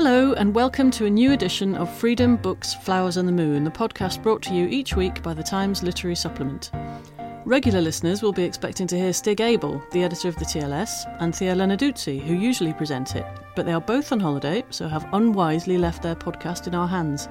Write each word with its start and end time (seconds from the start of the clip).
Hello, 0.00 0.32
and 0.34 0.54
welcome 0.54 0.92
to 0.92 1.06
a 1.06 1.10
new 1.10 1.32
edition 1.32 1.74
of 1.74 1.92
Freedom 1.92 2.36
Books, 2.36 2.72
Flowers 2.72 3.16
and 3.16 3.26
the 3.26 3.32
Moon, 3.32 3.64
the 3.64 3.70
podcast 3.72 4.22
brought 4.22 4.42
to 4.42 4.54
you 4.54 4.68
each 4.68 4.94
week 4.94 5.20
by 5.24 5.34
the 5.34 5.42
Times 5.42 5.82
Literary 5.82 6.14
Supplement. 6.14 6.70
Regular 7.44 7.80
listeners 7.80 8.22
will 8.22 8.32
be 8.32 8.44
expecting 8.44 8.86
to 8.86 8.96
hear 8.96 9.12
Stig 9.12 9.40
Abell, 9.40 9.82
the 9.90 10.04
editor 10.04 10.28
of 10.28 10.36
the 10.36 10.44
TLS, 10.44 10.92
and 11.18 11.34
Thea 11.34 11.52
Lenarduzzi, 11.52 12.20
who 12.20 12.34
usually 12.34 12.72
present 12.72 13.16
it, 13.16 13.26
but 13.56 13.66
they 13.66 13.72
are 13.72 13.80
both 13.80 14.12
on 14.12 14.20
holiday, 14.20 14.64
so 14.70 14.86
have 14.86 15.12
unwisely 15.14 15.78
left 15.78 16.04
their 16.04 16.14
podcast 16.14 16.68
in 16.68 16.76
our 16.76 16.86
hands. 16.86 17.26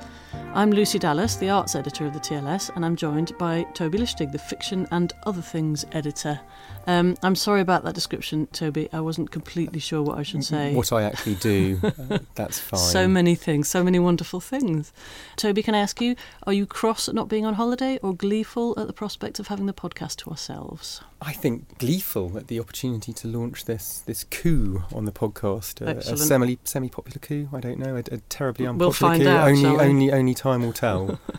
I'm 0.53 0.72
Lucy 0.72 0.98
Dallas, 0.98 1.36
the 1.36 1.52
arts 1.52 1.76
editor 1.76 2.08
of 2.08 2.14
the 2.14 2.20
TLS, 2.20 2.76
and 2.76 2.84
I'm 2.84 2.95
joined 2.95 3.38
by 3.38 3.64
Toby 3.76 4.00
Lichtig, 4.00 4.31
the 4.31 4.40
fiction 4.40 4.88
and 4.90 5.14
other 5.23 5.42
things 5.42 5.86
editor. 5.92 6.40
Um, 6.88 7.16
I'm 7.22 7.36
sorry 7.36 7.62
about 7.62 7.84
that 7.84 7.94
description, 7.94 8.48
Toby. 8.48 8.90
I 8.92 9.02
wasn't 9.02 9.30
completely 9.30 9.80
sure 9.80 10.02
what 10.02 10.18
I 10.18 10.23
should 10.23 10.44
say. 10.44 10.73
What 10.78 10.92
I 10.92 11.03
actually 11.03 11.36
do, 11.36 11.80
uh, 11.84 12.20
that's 12.36 12.58
fine. 12.59 12.80
So 12.80 13.08
many 13.08 13.36
things, 13.36 13.68
so 13.68 13.84
many 13.84 14.00
wonderful 14.00 14.40
things. 14.40 14.92
Toby, 15.36 15.62
can 15.62 15.75
I 15.75 15.80
ask 15.80 16.02
you, 16.02 16.16
are 16.48 16.53
you 16.53 16.66
cross 16.66 17.08
at 17.08 17.14
not 17.14 17.28
being 17.28 17.45
on 17.45 17.53
holiday 17.53 18.00
or 18.02 18.16
gleeful 18.16 18.73
at 18.80 18.88
the 18.88 18.94
prospect 18.94 19.38
of 19.40 19.48
having 19.48 19.68
the 19.68 19.73
podcast 19.73 20.16
to 20.23 20.31
ourselves? 20.31 21.02
I 21.22 21.34
think 21.34 21.78
gleeful 21.78 22.38
at 22.38 22.48
the 22.48 22.59
opportunity 22.59 23.12
to 23.12 23.28
launch 23.28 23.66
this 23.66 24.02
this 24.06 24.23
coup 24.23 24.84
on 24.94 25.06
the 25.06 25.12
podcast, 25.12 25.81
a, 25.81 25.98
a 25.98 26.18
semi 26.18 26.58
semi 26.64 26.90
popular 26.90 27.18
coup. 27.20 27.50
I 27.52 27.59
don't 27.59 27.80
know, 27.80 27.95
a, 27.95 28.00
a 28.12 28.18
terribly 28.29 28.66
We'll 28.66 28.74
unpopular 28.90 28.94
find 28.94 29.24
coup. 29.24 29.29
out, 29.29 29.47
only 29.47 29.66
only 29.66 30.12
only 30.12 30.34
time 30.38 30.62
will 30.62 30.74
tell. 30.74 31.20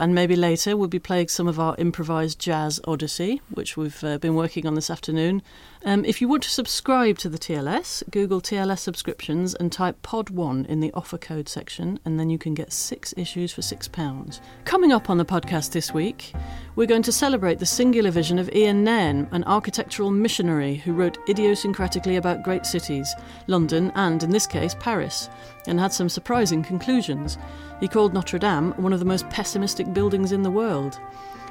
And 0.00 0.14
maybe 0.14 0.34
later 0.34 0.78
we'll 0.78 0.88
be 0.88 0.98
playing 0.98 1.28
some 1.28 1.46
of 1.46 1.60
our 1.60 1.74
improvised 1.76 2.38
jazz 2.38 2.80
odyssey, 2.86 3.42
which 3.50 3.76
we've 3.76 4.02
uh, 4.02 4.16
been 4.16 4.34
working 4.34 4.66
on 4.66 4.74
this 4.74 4.88
afternoon. 4.88 5.42
Um, 5.82 6.04
if 6.04 6.20
you 6.20 6.28
want 6.28 6.42
to 6.42 6.50
subscribe 6.50 7.16
to 7.18 7.30
the 7.30 7.38
TLS, 7.38 8.02
Google 8.10 8.42
TLS 8.42 8.80
subscriptions 8.80 9.54
and 9.54 9.72
type 9.72 10.02
POD1 10.02 10.66
in 10.66 10.80
the 10.80 10.92
offer 10.92 11.16
code 11.16 11.48
section, 11.48 11.98
and 12.04 12.20
then 12.20 12.28
you 12.28 12.36
can 12.36 12.52
get 12.52 12.70
six 12.70 13.14
issues 13.16 13.50
for 13.50 13.62
£6. 13.62 14.40
Coming 14.66 14.92
up 14.92 15.08
on 15.08 15.16
the 15.16 15.24
podcast 15.24 15.72
this 15.72 15.94
week, 15.94 16.34
we're 16.76 16.86
going 16.86 17.02
to 17.04 17.12
celebrate 17.12 17.60
the 17.60 17.66
singular 17.66 18.10
vision 18.10 18.38
of 18.38 18.54
Ian 18.54 18.84
Nairn, 18.84 19.26
an 19.32 19.42
architectural 19.44 20.10
missionary 20.10 20.74
who 20.74 20.92
wrote 20.92 21.18
idiosyncratically 21.28 22.18
about 22.18 22.42
great 22.42 22.66
cities, 22.66 23.14
London 23.46 23.90
and, 23.94 24.22
in 24.22 24.28
this 24.28 24.46
case, 24.46 24.74
Paris, 24.80 25.30
and 25.66 25.80
had 25.80 25.94
some 25.94 26.10
surprising 26.10 26.62
conclusions. 26.62 27.38
He 27.80 27.88
called 27.88 28.12
Notre 28.12 28.38
Dame 28.38 28.72
one 28.72 28.92
of 28.92 28.98
the 28.98 29.06
most 29.06 29.30
pessimistic 29.30 29.94
buildings 29.94 30.30
in 30.30 30.42
the 30.42 30.50
world. 30.50 31.00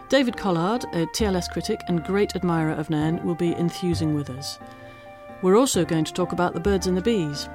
David 0.09 0.35
Collard, 0.35 0.85
a 0.85 1.05
TLS 1.05 1.51
critic 1.51 1.83
and 1.87 2.03
great 2.03 2.35
admirer 2.35 2.71
of 2.71 2.89
Nairn, 2.89 3.23
will 3.23 3.35
be 3.35 3.53
enthusing 3.53 4.15
with 4.15 4.31
us. 4.31 4.57
We're 5.43 5.55
also 5.55 5.85
going 5.85 6.03
to 6.05 6.13
talk 6.13 6.31
about 6.31 6.55
the 6.55 6.59
birds 6.59 6.87
and 6.87 6.97
the 6.97 7.01
bees. 7.01 7.47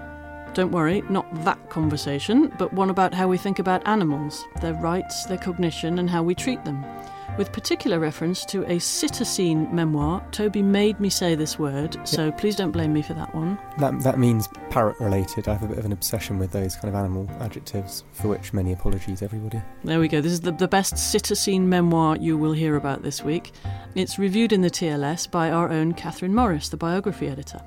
Don't 0.53 0.70
worry, 0.70 1.03
not 1.10 1.26
that 1.44 1.69
conversation, 1.69 2.53
but 2.56 2.72
one 2.72 2.91
about 2.91 3.12
how 3.12 3.26
we 3.26 3.38
think 3.38 3.59
about 3.59 3.84
animals, 3.88 4.44
their 4.60 4.75
rights, 4.75 5.25
their 5.25 5.37
cognition, 5.37 5.98
and 5.98 6.09
how 6.09 6.22
we 6.22 6.32
treat 6.32 6.64
them. 6.64 6.84
With 7.36 7.50
particular 7.50 7.98
reference 7.98 8.44
to 8.46 8.62
a 8.62 8.76
psittacine 8.76 9.72
memoir, 9.72 10.24
Toby 10.30 10.62
made 10.62 11.00
me 11.00 11.10
say 11.10 11.34
this 11.34 11.58
word, 11.58 11.96
so 12.06 12.30
please 12.30 12.54
don't 12.54 12.70
blame 12.70 12.92
me 12.92 13.02
for 13.02 13.14
that 13.14 13.34
one. 13.34 13.58
that 13.78 14.00
that 14.04 14.20
means 14.20 14.48
parrot 14.70 15.00
related. 15.00 15.48
I 15.48 15.54
have 15.54 15.64
a 15.64 15.66
bit 15.66 15.78
of 15.78 15.84
an 15.84 15.90
obsession 15.90 16.38
with 16.38 16.52
those 16.52 16.76
kind 16.76 16.88
of 16.88 16.94
animal 16.94 17.28
adjectives, 17.40 18.04
for 18.12 18.28
which 18.28 18.52
many 18.52 18.72
apologies, 18.72 19.20
everybody. 19.20 19.60
There 19.82 19.98
we 19.98 20.06
go. 20.06 20.20
This 20.20 20.32
is 20.32 20.42
the, 20.42 20.52
the 20.52 20.68
best 20.68 20.94
psittacine 20.94 21.62
memoir 21.62 22.16
you 22.16 22.38
will 22.38 22.52
hear 22.52 22.76
about 22.76 23.02
this 23.02 23.22
week. 23.22 23.50
It's 23.96 24.16
reviewed 24.16 24.52
in 24.52 24.60
the 24.60 24.70
TLS 24.70 25.28
by 25.28 25.50
our 25.50 25.70
own 25.70 25.92
Catherine 25.94 26.34
Morris, 26.34 26.68
the 26.68 26.76
biography 26.76 27.26
editor. 27.26 27.60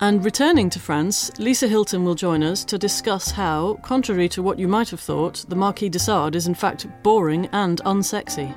And 0.00 0.24
returning 0.24 0.70
to 0.70 0.78
France, 0.78 1.36
Lisa 1.40 1.66
Hilton 1.66 2.04
will 2.04 2.14
join 2.14 2.44
us 2.44 2.64
to 2.66 2.78
discuss 2.78 3.32
how, 3.32 3.80
contrary 3.82 4.28
to 4.28 4.44
what 4.44 4.56
you 4.56 4.68
might 4.68 4.90
have 4.90 5.00
thought, 5.00 5.44
the 5.48 5.56
Marquis 5.56 5.88
de 5.88 5.98
Sade 5.98 6.36
is 6.36 6.46
in 6.46 6.54
fact 6.54 6.86
boring 7.02 7.46
and 7.52 7.80
unsexy. 7.80 8.54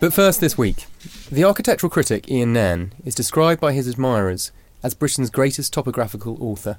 But 0.00 0.12
first, 0.12 0.40
this 0.40 0.58
week, 0.58 0.86
the 1.30 1.44
architectural 1.44 1.90
critic 1.90 2.28
Ian 2.28 2.52
Nairn 2.52 2.92
is 3.04 3.14
described 3.14 3.60
by 3.60 3.72
his 3.72 3.86
admirers 3.86 4.50
as 4.82 4.94
Britain's 4.94 5.30
greatest 5.30 5.72
topographical 5.72 6.36
author. 6.40 6.78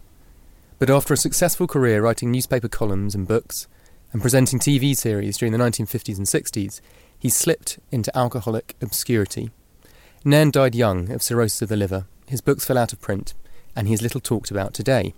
But 0.83 0.89
after 0.89 1.13
a 1.13 1.17
successful 1.17 1.65
career 1.65 2.01
writing 2.01 2.29
newspaper 2.29 2.67
columns 2.67 3.15
and 3.15 3.25
books, 3.25 3.69
and 4.11 4.21
presenting 4.21 4.59
TV 4.59 4.93
series 4.97 5.37
during 5.37 5.53
the 5.53 5.57
1950s 5.57 6.17
and 6.17 6.27
60s, 6.27 6.81
he 7.17 7.29
slipped 7.29 7.79
into 7.89 8.13
alcoholic 8.17 8.75
obscurity. 8.81 9.49
Nairn 10.25 10.51
died 10.51 10.75
young 10.75 11.09
of 11.09 11.23
cirrhosis 11.23 11.61
of 11.61 11.69
the 11.69 11.77
liver, 11.77 12.05
his 12.27 12.41
books 12.41 12.65
fell 12.65 12.77
out 12.77 12.91
of 12.91 12.99
print, 12.99 13.33
and 13.77 13.87
he 13.87 13.93
is 13.93 14.01
little 14.01 14.19
talked 14.19 14.51
about 14.51 14.73
today. 14.73 15.13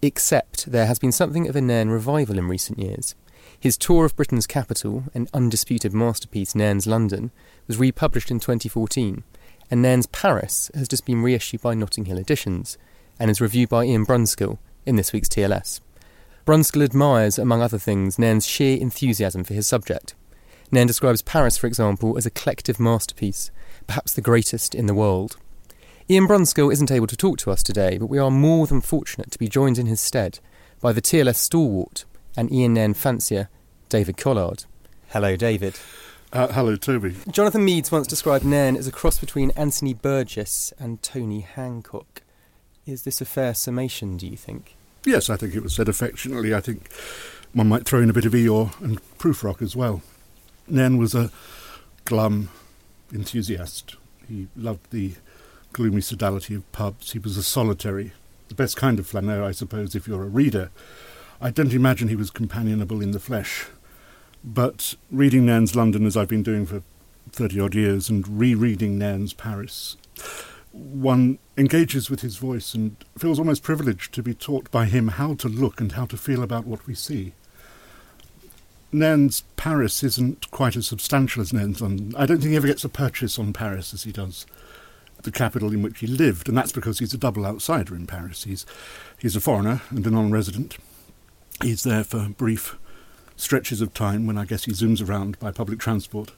Except 0.00 0.72
there 0.72 0.86
has 0.86 0.98
been 0.98 1.12
something 1.12 1.50
of 1.50 1.54
a 1.54 1.60
Nairn 1.60 1.90
revival 1.90 2.38
in 2.38 2.48
recent 2.48 2.78
years. 2.78 3.14
His 3.60 3.76
tour 3.76 4.06
of 4.06 4.16
Britain's 4.16 4.46
capital, 4.46 5.04
an 5.12 5.28
undisputed 5.34 5.92
masterpiece, 5.92 6.54
Nairn's 6.54 6.86
London, 6.86 7.30
was 7.66 7.76
republished 7.76 8.30
in 8.30 8.40
2014, 8.40 9.22
and 9.70 9.82
Nairn's 9.82 10.06
Paris 10.06 10.70
has 10.74 10.88
just 10.88 11.04
been 11.04 11.22
reissued 11.22 11.60
by 11.60 11.74
Notting 11.74 12.06
Hill 12.06 12.16
Editions, 12.16 12.78
and 13.20 13.30
is 13.30 13.42
reviewed 13.42 13.68
by 13.68 13.84
Ian 13.84 14.06
Brunskill 14.06 14.56
in 14.86 14.96
this 14.96 15.12
week's 15.12 15.28
TLS. 15.28 15.80
Brunskill 16.46 16.84
admires, 16.84 17.38
among 17.38 17.62
other 17.62 17.78
things, 17.78 18.18
Nairn's 18.18 18.46
sheer 18.46 18.78
enthusiasm 18.78 19.44
for 19.44 19.54
his 19.54 19.66
subject. 19.66 20.14
Nairn 20.70 20.86
describes 20.86 21.22
Paris, 21.22 21.56
for 21.56 21.66
example, 21.66 22.16
as 22.18 22.26
a 22.26 22.30
collective 22.30 22.80
masterpiece, 22.80 23.50
perhaps 23.86 24.12
the 24.12 24.20
greatest 24.20 24.74
in 24.74 24.86
the 24.86 24.94
world. 24.94 25.36
Ian 26.10 26.28
Brunskill 26.28 26.72
isn't 26.72 26.90
able 26.90 27.06
to 27.06 27.16
talk 27.16 27.38
to 27.38 27.50
us 27.50 27.62
today, 27.62 27.96
but 27.96 28.06
we 28.06 28.18
are 28.18 28.30
more 28.30 28.66
than 28.66 28.82
fortunate 28.82 29.30
to 29.30 29.38
be 29.38 29.48
joined 29.48 29.78
in 29.78 29.86
his 29.86 30.00
stead 30.00 30.38
by 30.80 30.92
the 30.92 31.00
TLS 31.00 31.36
stalwart 31.36 32.04
and 32.36 32.52
Ian 32.52 32.74
Nairn 32.74 32.92
fancier, 32.92 33.48
David 33.88 34.18
Collard. 34.18 34.64
Hello, 35.08 35.36
David. 35.36 35.78
Uh, 36.32 36.48
hello, 36.48 36.76
Toby. 36.76 37.14
Jonathan 37.30 37.64
Meades 37.64 37.92
once 37.92 38.08
described 38.08 38.44
Nairn 38.44 38.76
as 38.76 38.88
a 38.88 38.92
cross 38.92 39.18
between 39.18 39.52
Anthony 39.52 39.94
Burgess 39.94 40.72
and 40.78 41.00
Tony 41.00 41.40
Hancock. 41.40 42.23
Is 42.86 43.02
this 43.02 43.20
a 43.20 43.24
fair 43.24 43.54
summation, 43.54 44.16
do 44.16 44.26
you 44.26 44.36
think? 44.36 44.76
Yes, 45.06 45.30
I 45.30 45.36
think 45.36 45.54
it 45.54 45.62
was 45.62 45.74
said 45.74 45.88
affectionately. 45.88 46.54
I 46.54 46.60
think 46.60 46.92
one 47.52 47.68
might 47.68 47.84
throw 47.84 48.00
in 48.00 48.10
a 48.10 48.14
bit 48.14 48.24
of 48.24 48.32
Eeyore 48.32 48.78
and 48.80 49.00
Prufrock 49.18 49.62
as 49.62 49.74
well. 49.74 50.02
Nairn 50.68 50.98
was 50.98 51.14
a 51.14 51.30
glum 52.04 52.50
enthusiast. 53.12 53.96
He 54.28 54.48
loved 54.56 54.90
the 54.90 55.14
gloomy 55.72 56.00
sodality 56.00 56.54
of 56.54 56.70
pubs. 56.72 57.12
He 57.12 57.18
was 57.18 57.36
a 57.36 57.42
solitary, 57.42 58.12
the 58.48 58.54
best 58.54 58.76
kind 58.76 58.98
of 58.98 59.06
flaneur, 59.06 59.42
I 59.42 59.52
suppose, 59.52 59.94
if 59.94 60.06
you're 60.06 60.22
a 60.22 60.28
reader. 60.28 60.70
I 61.40 61.50
don't 61.50 61.72
imagine 61.72 62.08
he 62.08 62.16
was 62.16 62.30
companionable 62.30 63.02
in 63.02 63.10
the 63.12 63.20
flesh. 63.20 63.66
But 64.42 64.94
reading 65.10 65.46
Nairn's 65.46 65.74
London, 65.74 66.06
as 66.06 66.16
I've 66.16 66.28
been 66.28 66.42
doing 66.42 66.66
for 66.66 66.82
30 67.32 67.60
odd 67.60 67.74
years, 67.74 68.08
and 68.08 68.26
rereading 68.28 68.98
Nairn's 68.98 69.32
Paris, 69.32 69.96
one 70.74 71.38
engages 71.56 72.10
with 72.10 72.20
his 72.20 72.36
voice 72.36 72.74
and 72.74 72.96
feels 73.16 73.38
almost 73.38 73.62
privileged 73.62 74.12
to 74.12 74.22
be 74.22 74.34
taught 74.34 74.70
by 74.72 74.86
him 74.86 75.08
how 75.08 75.34
to 75.34 75.48
look 75.48 75.80
and 75.80 75.92
how 75.92 76.04
to 76.06 76.16
feel 76.16 76.42
about 76.42 76.66
what 76.66 76.86
we 76.86 76.94
see. 76.94 77.32
Nairn's 78.90 79.42
Paris 79.56 80.02
isn't 80.02 80.50
quite 80.50 80.76
as 80.76 80.86
substantial 80.86 81.42
as 81.42 81.52
Nairn's 81.52 81.80
London. 81.80 82.12
I 82.16 82.26
don't 82.26 82.38
think 82.38 82.50
he 82.50 82.56
ever 82.56 82.66
gets 82.66 82.84
a 82.84 82.88
purchase 82.88 83.38
on 83.38 83.52
Paris 83.52 83.94
as 83.94 84.02
he 84.04 84.12
does 84.12 84.46
the 85.22 85.32
capital 85.32 85.72
in 85.72 85.82
which 85.82 86.00
he 86.00 86.06
lived, 86.06 86.48
and 86.48 86.56
that's 86.56 86.72
because 86.72 86.98
he's 86.98 87.14
a 87.14 87.18
double 87.18 87.46
outsider 87.46 87.94
in 87.94 88.06
Paris. 88.06 88.44
He's 88.44 88.66
he's 89.18 89.34
a 89.34 89.40
foreigner 89.40 89.82
and 89.90 90.06
a 90.06 90.10
non-resident. 90.10 90.76
He's 91.62 91.82
there 91.82 92.04
for 92.04 92.28
brief 92.28 92.76
stretches 93.36 93.80
of 93.80 93.94
time 93.94 94.26
when 94.26 94.38
I 94.38 94.44
guess 94.44 94.64
he 94.64 94.72
zooms 94.72 95.06
around 95.06 95.38
by 95.38 95.50
public 95.50 95.78
transport, 95.78 96.32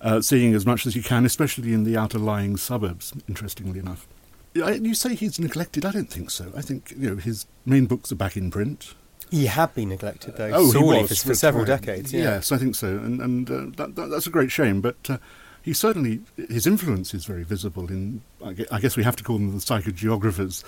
uh, 0.00 0.20
seeing 0.20 0.54
as 0.54 0.66
much 0.66 0.86
as 0.86 0.94
he 0.94 1.02
can, 1.02 1.24
especially 1.24 1.72
in 1.72 1.84
the 1.84 1.96
outer 1.96 2.18
lying 2.18 2.56
suburbs. 2.56 3.12
Interestingly 3.28 3.78
enough, 3.78 4.06
you 4.54 4.94
say 4.94 5.14
he's 5.14 5.38
neglected. 5.38 5.84
I 5.84 5.92
don't 5.92 6.10
think 6.10 6.30
so. 6.30 6.52
I 6.56 6.62
think 6.62 6.92
you 6.96 7.10
know 7.10 7.16
his 7.16 7.46
main 7.64 7.86
books 7.86 8.12
are 8.12 8.16
back 8.16 8.36
in 8.36 8.50
print. 8.50 8.94
He 9.30 9.46
had 9.46 9.74
been 9.74 9.90
neglected, 9.90 10.36
though, 10.36 10.50
oh, 10.54 10.70
sorely 10.70 10.96
he 10.96 11.02
was, 11.02 11.22
for, 11.22 11.28
for 11.28 11.34
several 11.34 11.64
decades. 11.66 12.14
Yeah. 12.14 12.22
Yes, 12.22 12.50
I 12.50 12.56
think 12.56 12.74
so, 12.74 12.88
and, 12.88 13.20
and 13.20 13.50
uh, 13.50 13.66
that, 13.76 13.94
that, 13.94 14.06
that's 14.06 14.26
a 14.26 14.30
great 14.30 14.50
shame. 14.50 14.80
But 14.80 14.96
uh, 15.10 15.18
he 15.60 15.74
certainly 15.74 16.22
his 16.48 16.66
influence 16.66 17.12
is 17.12 17.26
very 17.26 17.44
visible 17.44 17.88
in. 17.88 18.22
I 18.42 18.80
guess 18.80 18.96
we 18.96 19.04
have 19.04 19.16
to 19.16 19.24
call 19.24 19.36
them 19.36 19.52
the 19.52 19.58
psychogeographers: 19.58 20.64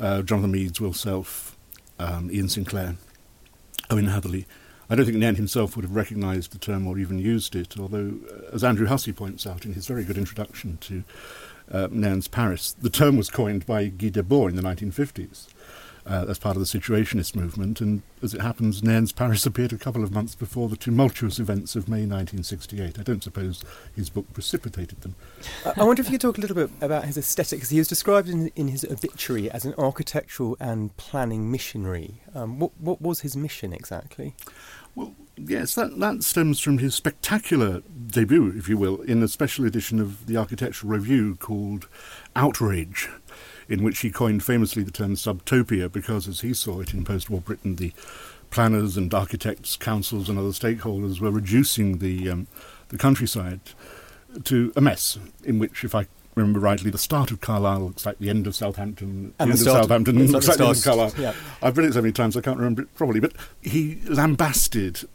uh, 0.00 0.22
Jonathan 0.22 0.52
Meades, 0.52 0.80
Will 0.80 0.94
Self, 0.94 1.56
um, 1.98 2.30
Iain 2.30 2.48
Sinclair, 2.48 2.96
Owen 3.90 4.06
Hatherley. 4.06 4.46
I 4.90 4.94
don't 4.94 5.04
think 5.04 5.18
Nairn 5.18 5.34
himself 5.34 5.76
would 5.76 5.84
have 5.84 5.94
recognised 5.94 6.52
the 6.52 6.58
term 6.58 6.86
or 6.86 6.98
even 6.98 7.18
used 7.18 7.54
it, 7.54 7.78
although, 7.78 8.14
uh, 8.30 8.54
as 8.54 8.64
Andrew 8.64 8.86
Hussey 8.86 9.12
points 9.12 9.46
out 9.46 9.66
in 9.66 9.74
his 9.74 9.86
very 9.86 10.04
good 10.04 10.16
introduction 10.16 10.78
to 10.80 11.04
uh, 11.70 11.88
Paris, 12.30 12.72
the 12.72 12.88
term 12.88 13.16
was 13.16 13.28
coined 13.28 13.66
by 13.66 13.86
Guy 13.86 14.08
Debord 14.08 14.50
in 14.50 14.56
the 14.56 14.62
1950s 14.62 15.48
uh, 16.08 16.24
as 16.28 16.38
part 16.38 16.56
of 16.56 16.60
the 16.60 16.78
Situationist 16.78 17.36
movement. 17.36 17.80
And 17.80 18.02
as 18.22 18.34
it 18.34 18.40
happens, 18.40 18.82
Nairn's 18.82 19.12
Paris 19.12 19.44
appeared 19.46 19.72
a 19.72 19.78
couple 19.78 20.02
of 20.02 20.12
months 20.12 20.34
before 20.34 20.68
the 20.68 20.76
tumultuous 20.76 21.38
events 21.38 21.76
of 21.76 21.88
May 21.88 22.06
1968. 22.06 22.98
I 22.98 23.02
don't 23.02 23.22
suppose 23.22 23.62
his 23.94 24.10
book 24.10 24.32
precipitated 24.32 25.02
them. 25.02 25.14
I 25.76 25.84
wonder 25.84 26.00
if 26.00 26.08
you 26.08 26.12
could 26.12 26.20
talk 26.22 26.38
a 26.38 26.40
little 26.40 26.56
bit 26.56 26.70
about 26.80 27.04
his 27.04 27.18
aesthetic, 27.18 27.58
because 27.58 27.70
he 27.70 27.78
was 27.78 27.88
described 27.88 28.28
in, 28.28 28.48
in 28.56 28.68
his 28.68 28.84
obituary 28.84 29.50
as 29.50 29.64
an 29.64 29.74
architectural 29.76 30.56
and 30.58 30.96
planning 30.96 31.50
missionary. 31.50 32.22
Um, 32.34 32.58
what, 32.58 32.72
what 32.80 33.02
was 33.02 33.20
his 33.20 33.36
mission 33.36 33.72
exactly? 33.72 34.34
Well, 34.94 35.14
yes, 35.36 35.74
that, 35.76 35.98
that 36.00 36.24
stems 36.24 36.58
from 36.58 36.78
his 36.78 36.94
spectacular 36.94 37.82
debut, 38.08 38.52
if 38.56 38.68
you 38.68 38.76
will, 38.76 39.00
in 39.02 39.22
a 39.22 39.28
special 39.28 39.64
edition 39.64 40.00
of 40.00 40.26
the 40.26 40.36
Architectural 40.36 40.90
Review 40.90 41.36
called 41.36 41.86
Outrage 42.34 43.08
in 43.68 43.82
which 43.82 44.00
he 44.00 44.10
coined 44.10 44.42
famously 44.42 44.82
the 44.82 44.90
term 44.90 45.14
subtopia 45.14 45.90
because, 45.90 46.26
as 46.26 46.40
he 46.40 46.54
saw 46.54 46.80
it 46.80 46.94
in 46.94 47.04
post 47.04 47.28
war 47.28 47.40
Britain, 47.40 47.76
the 47.76 47.92
planners 48.50 48.96
and 48.96 49.12
architects, 49.12 49.76
councils, 49.76 50.28
and 50.28 50.38
other 50.38 50.48
stakeholders 50.48 51.20
were 51.20 51.30
reducing 51.30 51.98
the, 51.98 52.30
um, 52.30 52.46
the 52.88 52.98
countryside 52.98 53.60
to 54.44 54.72
a 54.74 54.80
mess 54.80 55.18
in 55.44 55.58
which, 55.58 55.84
if 55.84 55.94
I 55.94 56.06
remember 56.34 56.60
rightly, 56.60 56.90
the 56.90 56.98
start 56.98 57.30
of 57.30 57.40
Carlisle 57.40 57.80
looks 57.80 58.06
like 58.06 58.18
the 58.18 58.30
end 58.30 58.46
of 58.46 58.54
Southampton. 58.54 59.34
And 59.38 59.52
the, 59.52 59.56
the 59.56 59.70
end 59.70 59.76
of 59.76 59.82
Southampton 59.82 60.32
looks 60.32 60.48
like 60.48 60.56
the 60.56 60.64
end 60.64 60.76
of 60.76 60.84
Carlisle. 60.84 61.12
yeah. 61.18 61.34
I've 61.62 61.76
read 61.76 61.88
it 61.88 61.94
so 61.94 62.00
many 62.00 62.12
times 62.12 62.36
I 62.36 62.40
can't 62.40 62.56
remember 62.56 62.82
it 62.82 62.94
properly, 62.94 63.20
but 63.20 63.32
he 63.60 64.00
lambasted 64.06 65.06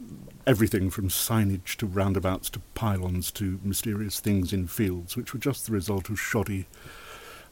everything 0.46 0.90
from 0.90 1.08
signage 1.08 1.76
to 1.76 1.86
roundabouts 1.86 2.50
to 2.50 2.60
pylons 2.74 3.30
to 3.32 3.58
mysterious 3.64 4.20
things 4.20 4.52
in 4.52 4.66
fields, 4.66 5.16
which 5.16 5.32
were 5.32 5.40
just 5.40 5.66
the 5.66 5.72
result 5.72 6.10
of 6.10 6.20
shoddy 6.20 6.66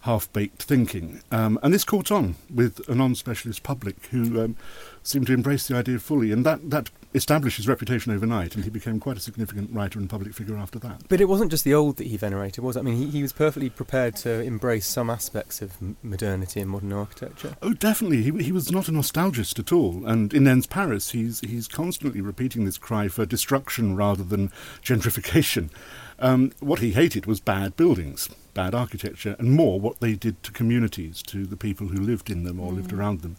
half-baked 0.03 0.63
thinking. 0.63 1.23
Um, 1.31 1.59
and 1.63 1.73
this 1.73 1.85
caught 1.85 2.11
on 2.11 2.35
with 2.53 2.81
a 2.89 2.95
non-specialist 2.95 3.63
public 3.63 4.07
who 4.07 4.43
um, 4.43 4.57
seemed 5.03 5.27
to 5.29 5.33
embrace 5.33 5.69
the 5.69 5.77
idea 5.77 5.99
fully, 5.99 6.33
and 6.33 6.45
that, 6.45 6.71
that 6.71 6.91
established 7.15 7.57
his 7.57 7.69
reputation 7.69 8.13
overnight, 8.13 8.55
and 8.55 8.65
he 8.65 8.71
became 8.71 8.99
quite 8.99 9.17
a 9.17 9.21
significant 9.21 9.71
writer 9.73 9.99
and 9.99 10.11
public 10.11 10.35
figure 10.35 10.57
after 10.57 10.79
that. 10.81 11.03
But 11.09 11.21
it 11.21 11.27
wasn't 11.27 11.51
just 11.51 11.65
the 11.65 11.75
old 11.75 11.99
that 11.99 12.07
he 12.07 12.17
venerated, 12.17 12.65
was 12.65 12.77
it? 12.77 12.81
I 12.81 12.83
mean, 12.83 12.97
he, 12.97 13.07
he 13.07 13.23
was 13.23 13.33
perfectly 13.33 13.71
prepared 13.71 14.17
to 14.17 14.41
embrace 14.43 14.87
some 14.87 15.09
aspects 15.09 15.63
of 15.63 15.77
modernity 16.03 16.61
and 16.61 16.71
modern 16.71 16.93
architecture. 16.93 17.57
Oh, 17.63 17.73
definitely. 17.73 18.23
He, 18.23 18.31
he 18.43 18.53
was 18.53 18.73
not 18.73 18.89
a 18.89 18.93
nostalgist 18.93 19.59
at 19.59 19.73
all. 19.73 20.07
And 20.07 20.35
in 20.35 20.45
Nairn's 20.45 20.67
Paris, 20.67 21.11
he's, 21.11 21.41
he's 21.41 21.69
constantly 21.69 22.21
repeating 22.21 22.65
this 22.65 22.79
cry 22.79 23.09
for 23.09 23.25
destruction 23.25 23.95
rather 23.95 24.25
than 24.25 24.49
gentrification. 24.83 25.71
Um, 26.19 26.53
what 26.61 26.81
he 26.81 26.93
hated 26.93 27.27
was 27.27 27.41
bad 27.41 27.77
buildings, 27.77 28.29
bad 28.55 28.75
architecture, 28.75 29.37
and 29.39 29.53
more 29.53 29.81
what 29.81 30.01
they 30.01 30.15
did 30.15 30.43
to 30.43 30.53
communities, 30.53 31.23
to 31.23 31.47
the 31.47 31.57
people 31.57 31.89
who 31.89 32.01
lived 32.01 32.31
in 32.31 32.45
them 32.45 32.61
or 32.61 32.73
lived 32.73 32.93
around 32.93 33.23
them. 33.23 33.37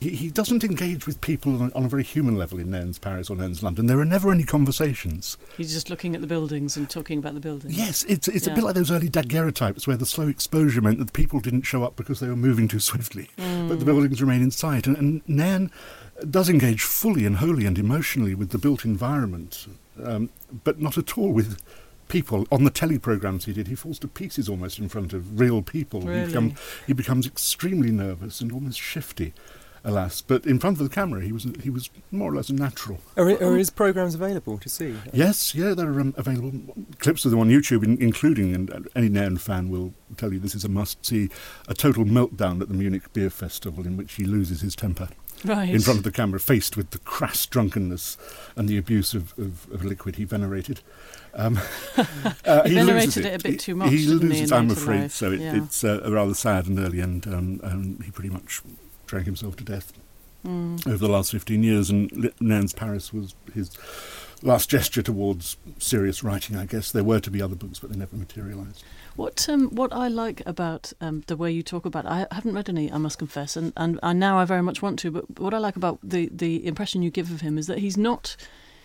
He, 0.00 0.10
he 0.10 0.30
doesn't 0.30 0.64
engage 0.64 1.06
with 1.06 1.20
people 1.20 1.62
on, 1.62 1.72
on 1.72 1.84
a 1.84 1.88
very 1.88 2.02
human 2.02 2.36
level 2.36 2.58
in 2.58 2.70
Nairn's 2.70 2.98
Paris 2.98 3.30
or 3.30 3.36
Nairn's 3.36 3.62
London. 3.62 3.86
There 3.86 4.00
are 4.00 4.04
never 4.04 4.32
any 4.32 4.44
conversations. 4.44 5.36
He's 5.56 5.72
just 5.72 5.88
looking 5.88 6.14
at 6.14 6.20
the 6.20 6.26
buildings 6.26 6.76
and 6.76 6.90
talking 6.90 7.18
about 7.18 7.34
the 7.34 7.40
buildings. 7.40 7.76
Yes, 7.76 8.04
it's, 8.04 8.28
it's 8.28 8.46
a 8.46 8.50
bit 8.50 8.64
like 8.64 8.74
those 8.74 8.90
early 8.90 9.08
daguerreotypes 9.08 9.86
where 9.86 9.96
the 9.96 10.06
slow 10.06 10.28
exposure 10.28 10.80
meant 10.80 10.98
that 10.98 11.06
the 11.06 11.12
people 11.12 11.40
didn't 11.40 11.62
show 11.62 11.84
up 11.84 11.96
because 11.96 12.20
they 12.20 12.28
were 12.28 12.36
moving 12.36 12.68
too 12.68 12.80
swiftly, 12.80 13.30
but 13.36 13.78
the 13.78 13.84
buildings 13.84 14.20
remain 14.20 14.42
in 14.42 14.50
sight. 14.50 14.86
And, 14.86 14.96
and 14.96 15.22
Nairn 15.28 15.70
does 16.30 16.48
engage 16.48 16.82
fully 16.82 17.26
and 17.26 17.36
wholly 17.36 17.66
and 17.66 17.78
emotionally 17.78 18.34
with 18.34 18.50
the 18.50 18.58
built 18.58 18.84
environment, 18.84 19.66
um, 20.02 20.30
but 20.64 20.80
not 20.80 20.98
at 20.98 21.16
all 21.16 21.32
with 21.32 21.60
people. 22.14 22.46
On 22.52 22.62
the 22.64 22.70
telly 22.70 22.98
programs 22.98 23.44
he 23.44 23.52
did, 23.52 23.66
he 23.66 23.74
falls 23.74 23.98
to 23.98 24.08
pieces 24.08 24.48
almost 24.48 24.78
in 24.78 24.88
front 24.88 25.12
of 25.12 25.40
real 25.40 25.62
people. 25.62 26.02
He, 26.02 26.08
Really? 26.08 26.26
become, 26.26 26.54
he 26.86 26.92
becomes 26.92 27.26
extremely 27.26 27.90
nervous 27.90 28.40
and 28.40 28.52
almost 28.52 28.80
shifty. 28.80 29.34
Alas, 29.86 30.22
but 30.22 30.46
in 30.46 30.58
front 30.58 30.80
of 30.80 30.88
the 30.88 30.94
camera, 30.94 31.20
he 31.20 31.30
was 31.30 31.46
he 31.62 31.68
was 31.68 31.90
more 32.10 32.32
or 32.32 32.36
less 32.36 32.48
a 32.48 32.54
natural. 32.54 33.00
Are, 33.18 33.28
are 33.28 33.54
his 33.54 33.68
programs 33.68 34.14
available 34.14 34.56
to 34.56 34.68
see? 34.70 34.96
Yes, 35.12 35.54
yeah, 35.54 35.74
there 35.74 35.90
are 35.90 36.00
um, 36.00 36.14
available 36.16 36.52
clips 37.00 37.26
of 37.26 37.32
them 37.32 37.40
on 37.40 37.50
YouTube, 37.50 37.84
in, 37.84 38.00
including, 38.00 38.54
and 38.54 38.88
any 38.96 39.10
Nairn 39.10 39.36
fan 39.36 39.68
will 39.68 39.92
tell 40.16 40.32
you 40.32 40.38
this 40.38 40.54
is 40.54 40.64
a 40.64 40.70
must-see, 40.70 41.28
a 41.68 41.74
total 41.74 42.06
meltdown 42.06 42.62
at 42.62 42.68
the 42.68 42.74
Munich 42.74 43.12
Beer 43.12 43.28
Festival 43.28 43.84
in 43.86 43.98
which 43.98 44.14
he 44.14 44.24
loses 44.24 44.62
his 44.62 44.74
temper 44.74 45.08
Right. 45.44 45.68
in 45.70 45.80
front 45.80 45.98
of 45.98 46.04
the 46.04 46.10
camera, 46.12 46.40
faced 46.40 46.76
with 46.76 46.90
the 46.90 46.98
crass 46.98 47.44
drunkenness 47.46 48.16
and 48.56 48.68
the 48.68 48.78
abuse 48.78 49.14
of, 49.14 49.32
of, 49.38 49.66
of 49.72 49.84
liquid 49.84 50.16
he 50.16 50.24
venerated. 50.24 50.80
Um, 51.34 51.58
uh, 52.44 52.62
He 52.68 52.74
loses 52.80 53.14
venerated 53.14 53.26
it 53.26 53.40
a 53.40 53.48
bit 53.50 53.60
too 53.60 53.74
much, 53.74 53.90
He 53.90 53.98
he, 53.98 54.06
loses, 54.06 54.52
I'm 54.52 54.70
afraid. 54.70 55.00
life? 55.02 55.12
So 55.12 55.32
it, 55.32 55.40
Yeah. 55.40 55.56
it's 55.64 55.82
uh, 55.84 56.00
rather 56.10 56.34
sad 56.34 56.66
and 56.66 56.78
early, 56.78 57.00
and 57.00 57.26
um, 57.26 57.60
um, 57.62 57.98
he 58.04 58.10
pretty 58.10 58.30
much 58.30 58.62
drank 59.06 59.26
himself 59.26 59.56
to 59.56 59.64
death 59.64 59.92
Mm. 60.46 60.86
over 60.86 60.98
the 60.98 61.08
last 61.08 61.30
15 61.32 61.62
years, 61.62 61.88
and 61.88 62.30
Nairn's 62.38 62.74
Paris 62.74 63.14
was 63.14 63.34
his 63.54 63.70
last 64.42 64.68
gesture 64.68 65.00
towards 65.00 65.56
serious 65.78 66.22
writing, 66.22 66.54
I 66.54 66.66
guess. 66.66 66.92
There 66.92 67.02
were 67.02 67.18
to 67.20 67.30
be 67.30 67.40
other 67.40 67.54
books, 67.54 67.78
but 67.78 67.90
they 67.90 67.96
never 67.98 68.14
materialised. 68.14 68.84
What 69.16 69.48
um, 69.48 69.68
what 69.70 69.92
I 69.92 70.08
like 70.08 70.42
about 70.44 70.92
um, 71.00 71.22
the 71.28 71.36
way 71.36 71.52
you 71.52 71.62
talk 71.62 71.86
about, 71.86 72.04
I 72.04 72.26
haven't 72.32 72.54
read 72.54 72.68
any, 72.68 72.90
I 72.90 72.98
must 72.98 73.18
confess, 73.18 73.56
and, 73.56 73.72
and 73.76 74.00
and 74.02 74.18
now 74.18 74.38
I 74.38 74.44
very 74.44 74.62
much 74.62 74.82
want 74.82 74.98
to. 75.00 75.10
But 75.12 75.38
what 75.38 75.54
I 75.54 75.58
like 75.58 75.76
about 75.76 76.00
the 76.02 76.28
the 76.32 76.66
impression 76.66 77.02
you 77.02 77.10
give 77.10 77.30
of 77.30 77.40
him 77.40 77.56
is 77.56 77.66
that 77.68 77.78
he's 77.78 77.96
not. 77.96 78.36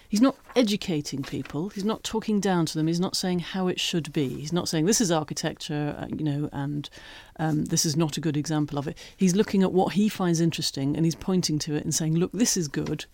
He's 0.07 0.21
not 0.21 0.37
educating 0.55 1.21
people. 1.21 1.69
He's 1.69 1.85
not 1.85 2.03
talking 2.03 2.39
down 2.39 2.65
to 2.65 2.75
them. 2.75 2.87
He's 2.87 2.99
not 2.99 3.15
saying 3.15 3.41
how 3.41 3.67
it 3.67 3.79
should 3.79 4.11
be. 4.11 4.27
He's 4.27 4.51
not 4.51 4.67
saying 4.67 4.87
this 4.87 5.01
is 5.01 5.11
architecture, 5.11 5.95
uh, 5.99 6.07
you 6.07 6.23
know, 6.23 6.49
and 6.51 6.89
um, 7.37 7.65
this 7.65 7.85
is 7.85 7.95
not 7.95 8.17
a 8.17 8.19
good 8.19 8.35
example 8.35 8.79
of 8.79 8.87
it. 8.87 8.97
He's 9.15 9.35
looking 9.35 9.61
at 9.61 9.71
what 9.71 9.93
he 9.93 10.09
finds 10.09 10.41
interesting 10.41 10.95
and 10.95 11.05
he's 11.05 11.13
pointing 11.13 11.59
to 11.59 11.75
it 11.75 11.83
and 11.83 11.93
saying, 11.93 12.15
look, 12.15 12.31
this 12.31 12.57
is 12.57 12.67
good. 12.67 13.05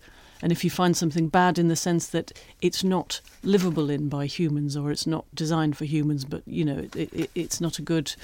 And 0.42 0.52
if 0.52 0.64
you 0.64 0.70
find 0.70 0.96
something 0.96 1.28
bad 1.28 1.58
in 1.58 1.68
the 1.68 1.76
sense 1.76 2.06
that 2.08 2.32
it's 2.60 2.84
not 2.84 3.20
livable 3.42 3.90
in 3.90 4.08
by 4.08 4.26
humans 4.26 4.76
or 4.76 4.90
it's 4.90 5.06
not 5.06 5.24
designed 5.34 5.76
for 5.76 5.84
humans, 5.84 6.24
but 6.24 6.42
you 6.46 6.64
know 6.64 6.78
it, 6.78 7.12
it, 7.12 7.30
it's 7.34 7.60
not 7.60 7.78
a 7.78 7.82
good 7.82 8.14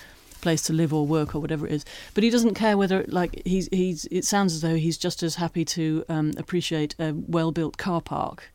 place 0.41 0.63
to 0.63 0.73
live 0.73 0.93
or 0.93 1.07
work 1.07 1.35
or 1.35 1.41
whatever 1.41 1.67
it 1.67 1.73
is. 1.73 1.85
But 2.15 2.25
he 2.25 2.31
doesn't 2.31 2.55
care 2.55 2.77
whether 2.77 3.05
like 3.09 3.43
he's 3.47 3.69
he's. 3.73 4.07
It 4.11 4.25
sounds 4.25 4.55
as 4.55 4.61
though 4.61 4.75
he's 4.77 4.99
just 4.99 5.23
as 5.23 5.37
happy 5.37 5.65
to 5.67 6.05
um, 6.09 6.33
appreciate 6.37 6.95
a 6.99 7.15
well-built 7.15 7.79
car 7.79 8.01
park 8.03 8.53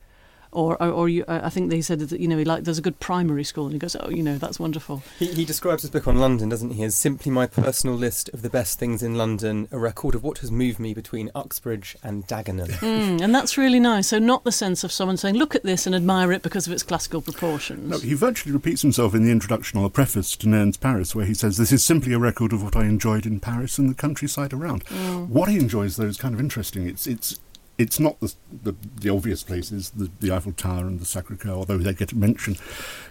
Or, 0.52 0.82
or, 0.82 0.90
or 0.90 1.10
you, 1.10 1.26
I 1.28 1.50
think 1.50 1.70
they 1.70 1.82
said 1.82 2.00
that 2.00 2.20
you 2.20 2.28
know 2.28 2.38
he 2.38 2.46
like 2.46 2.64
there's 2.64 2.78
a 2.78 2.82
good 2.82 3.00
primary 3.00 3.44
school, 3.44 3.66
and 3.66 3.74
he 3.74 3.80
goes, 3.80 3.96
oh, 4.00 4.10
you 4.10 4.24
know, 4.24 4.38
that's 4.38 4.60
wonderful. 4.60 5.04
He, 5.20 5.28
he 5.28 5.46
describes 5.46 5.84
his 5.84 5.92
book 5.92 6.08
on 6.08 6.18
London, 6.18 6.50
doesn't 6.50 6.72
he, 6.72 6.84
as 6.84 6.96
simply 6.96 7.32
my 7.32 7.48
personal 7.48 7.96
list 7.96 8.30
of 8.30 8.42
the 8.42 8.50
best 8.50 8.80
things 8.80 9.04
in 9.04 9.16
London, 9.16 9.68
a 9.72 9.78
record 9.78 10.16
of 10.16 10.24
what 10.24 10.40
has 10.40 10.52
moved 10.52 10.80
me 10.80 10.94
between 10.94 11.32
Uxbridge 11.36 11.96
and 12.04 12.28
Dagenham. 12.28 12.70
Mm, 12.80 13.22
and 13.22 13.36
that's 13.36 13.58
really 13.58 13.80
nice. 13.80 14.08
So 14.08 14.20
not 14.20 14.44
the 14.44 14.52
sense 14.52 14.84
of 14.84 14.92
someone 14.92 15.18
saying, 15.18 15.36
look 15.36 15.56
at 15.56 15.64
this 15.64 15.86
and 15.86 15.96
admire 15.96 16.32
it 16.32 16.42
because 16.42 16.68
of 16.68 16.74
its 16.74 16.84
classical 16.84 17.22
proportions. 17.22 17.90
No, 17.90 18.00
he 18.00 18.14
virtually 18.14 18.54
repeats 18.54 18.82
himself 18.82 19.14
in 19.14 19.24
the 19.24 19.32
introduction 19.32 19.80
or 19.80 19.84
the 19.84 19.90
preface 19.90 20.36
to 20.38 20.50
Nairn's 20.50 20.78
Paris, 20.78 21.16
where 21.16 21.26
he 21.26 21.34
says, 21.34 21.58
This 21.58 21.72
is 21.72 21.84
simply 21.84 22.14
a 22.14 22.20
record 22.20 22.54
of 22.54 22.64
what 22.64 22.76
I 22.76 22.86
enjoyed 22.86 23.26
in 23.26 23.40
Paris 23.40 23.78
and 23.78 23.90
the 23.90 23.96
countryside 23.96 24.54
around. 24.54 24.86
Mm. 24.86 25.28
What 25.28 25.50
he 25.50 25.58
enjoys, 25.58 25.98
though, 25.98 26.06
is 26.06 26.18
kind 26.18 26.34
of 26.34 26.40
interesting. 26.40 26.88
It's, 26.88 27.08
it's, 27.08 27.40
it's 27.78 28.00
not 28.00 28.20
the, 28.20 28.34
the, 28.64 28.76
the 29.02 29.10
obvious 29.10 29.44
places, 29.44 29.92
the, 29.92 30.10
the 30.20 30.32
Eiffel 30.32 30.52
Tower 30.54 30.86
and 30.86 31.00
the 31.00 31.06
Sacre 31.06 31.36
Coeur, 31.36 31.54
although 31.54 31.78
they 31.78 31.94
get 31.94 32.14
mentioned. 32.14 32.60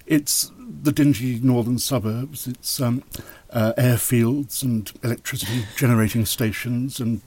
It's 0.07 0.51
the 0.83 0.93
dingy 0.93 1.39
northern 1.43 1.79
suburbs, 1.79 2.47
it's 2.47 2.81
um, 2.81 3.03
uh, 3.51 3.73
airfields 3.79 4.63
and 4.63 4.91
electricity 5.03 5.65
generating 5.77 6.25
stations 6.27 6.99
and 7.01 7.21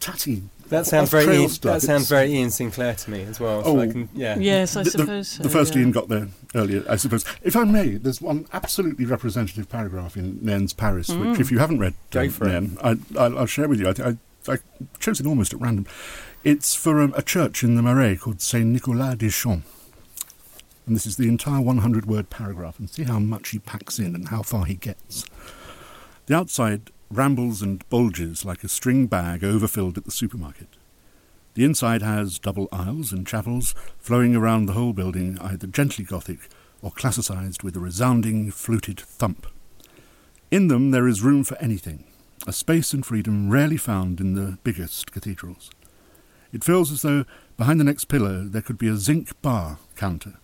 tatty. 0.00 0.42
That 0.68 0.86
sounds 0.86 1.10
very 1.10 1.36
Ian, 1.36 1.48
stuff. 1.48 1.80
that 1.80 1.86
sounds 1.86 2.08
very 2.08 2.28
Iain 2.32 2.48
Sinclair 2.50 2.94
to 2.94 3.10
me 3.10 3.22
as 3.22 3.40
well. 3.40 3.64
So 3.64 3.70
Oh, 3.76 3.80
I 3.80 3.88
can, 3.88 4.08
yeah. 4.14 4.38
Yes, 4.38 4.76
I 4.76 4.84
the, 4.84 4.90
the- 4.90 4.98
suppose. 4.98 5.38
The, 5.38 5.44
so, 5.44 5.48
first 5.50 5.74
yeah. 5.74 5.80
Ian 5.80 5.90
got 5.90 6.08
there 6.08 6.28
earlier, 6.54 6.84
I 6.88 6.94
suppose. 6.94 7.24
If 7.42 7.56
I 7.56 7.64
may, 7.64 7.96
there's 7.96 8.20
one 8.20 8.46
absolutely 8.52 9.04
representative 9.04 9.68
paragraph 9.68 10.16
in 10.16 10.38
Nairn's 10.44 10.72
Paris, 10.72 11.08
Mm. 11.10 11.30
which, 11.32 11.40
if 11.40 11.50
you 11.50 11.58
haven't 11.58 11.80
read 11.80 11.94
Go 12.12 12.20
um, 12.22 12.28
for 12.30 12.44
it. 12.46 12.50
Nairn, 12.52 12.78
I, 12.84 12.90
I'll, 13.18 13.38
I'll 13.40 13.46
share 13.46 13.68
with 13.68 13.80
you. 13.80 13.88
I, 13.88 14.10
I, 14.10 14.16
I 14.48 14.58
chose 14.98 15.20
it 15.20 15.26
almost 15.26 15.52
at 15.52 15.60
random. 15.60 15.86
It's 16.44 16.74
for 16.74 17.00
um, 17.00 17.12
a 17.16 17.22
church 17.22 17.62
in 17.62 17.74
the 17.74 17.82
Marais 17.82 18.16
called 18.16 18.40
Saint 18.40 18.66
Nicolas 18.66 19.16
des 19.16 19.30
Champs. 19.30 19.64
And 20.86 20.96
this 20.96 21.06
is 21.06 21.16
the 21.16 21.28
entire 21.28 21.60
100 21.60 22.06
word 22.06 22.30
paragraph, 22.30 22.78
and 22.78 22.88
see 22.88 23.04
how 23.04 23.18
much 23.18 23.50
he 23.50 23.58
packs 23.58 23.98
in 23.98 24.14
and 24.14 24.28
how 24.28 24.42
far 24.42 24.64
he 24.64 24.74
gets. 24.74 25.24
The 26.26 26.34
outside 26.34 26.90
rambles 27.10 27.60
and 27.60 27.88
bulges 27.90 28.44
like 28.44 28.64
a 28.64 28.68
string 28.68 29.06
bag 29.06 29.44
overfilled 29.44 29.98
at 29.98 30.04
the 30.04 30.10
supermarket. 30.10 30.68
The 31.54 31.64
inside 31.64 32.02
has 32.02 32.38
double 32.38 32.68
aisles 32.72 33.12
and 33.12 33.26
chapels 33.26 33.74
flowing 33.98 34.34
around 34.34 34.66
the 34.66 34.72
whole 34.72 34.92
building, 34.92 35.38
either 35.40 35.66
gently 35.66 36.04
Gothic 36.04 36.48
or 36.80 36.90
classicized 36.90 37.62
with 37.62 37.76
a 37.76 37.80
resounding 37.80 38.50
fluted 38.50 38.98
thump. 38.98 39.46
In 40.50 40.68
them 40.68 40.90
there 40.90 41.06
is 41.06 41.22
room 41.22 41.44
for 41.44 41.58
anything, 41.58 42.04
a 42.46 42.52
space 42.52 42.92
and 42.92 43.04
freedom 43.04 43.50
rarely 43.50 43.76
found 43.76 44.20
in 44.20 44.34
the 44.34 44.58
biggest 44.64 45.12
cathedrals. 45.12 45.70
It 46.52 46.64
feels 46.64 46.90
as 46.90 47.02
though 47.02 47.24
behind 47.56 47.78
the 47.78 47.84
next 47.84 48.06
pillar 48.06 48.44
there 48.44 48.62
could 48.62 48.78
be 48.78 48.88
a 48.88 48.96
zinc 48.96 49.40
bar 49.42 49.78
counter, 49.96 50.34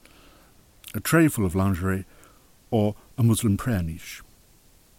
a 0.95 1.00
tray 1.00 1.29
full 1.29 1.47
of 1.47 1.55
lingerie, 1.55 2.05
or 2.71 2.95
a 3.17 3.23
Muslim 3.23 3.57
prayer 3.57 3.83
niche. 3.83 4.23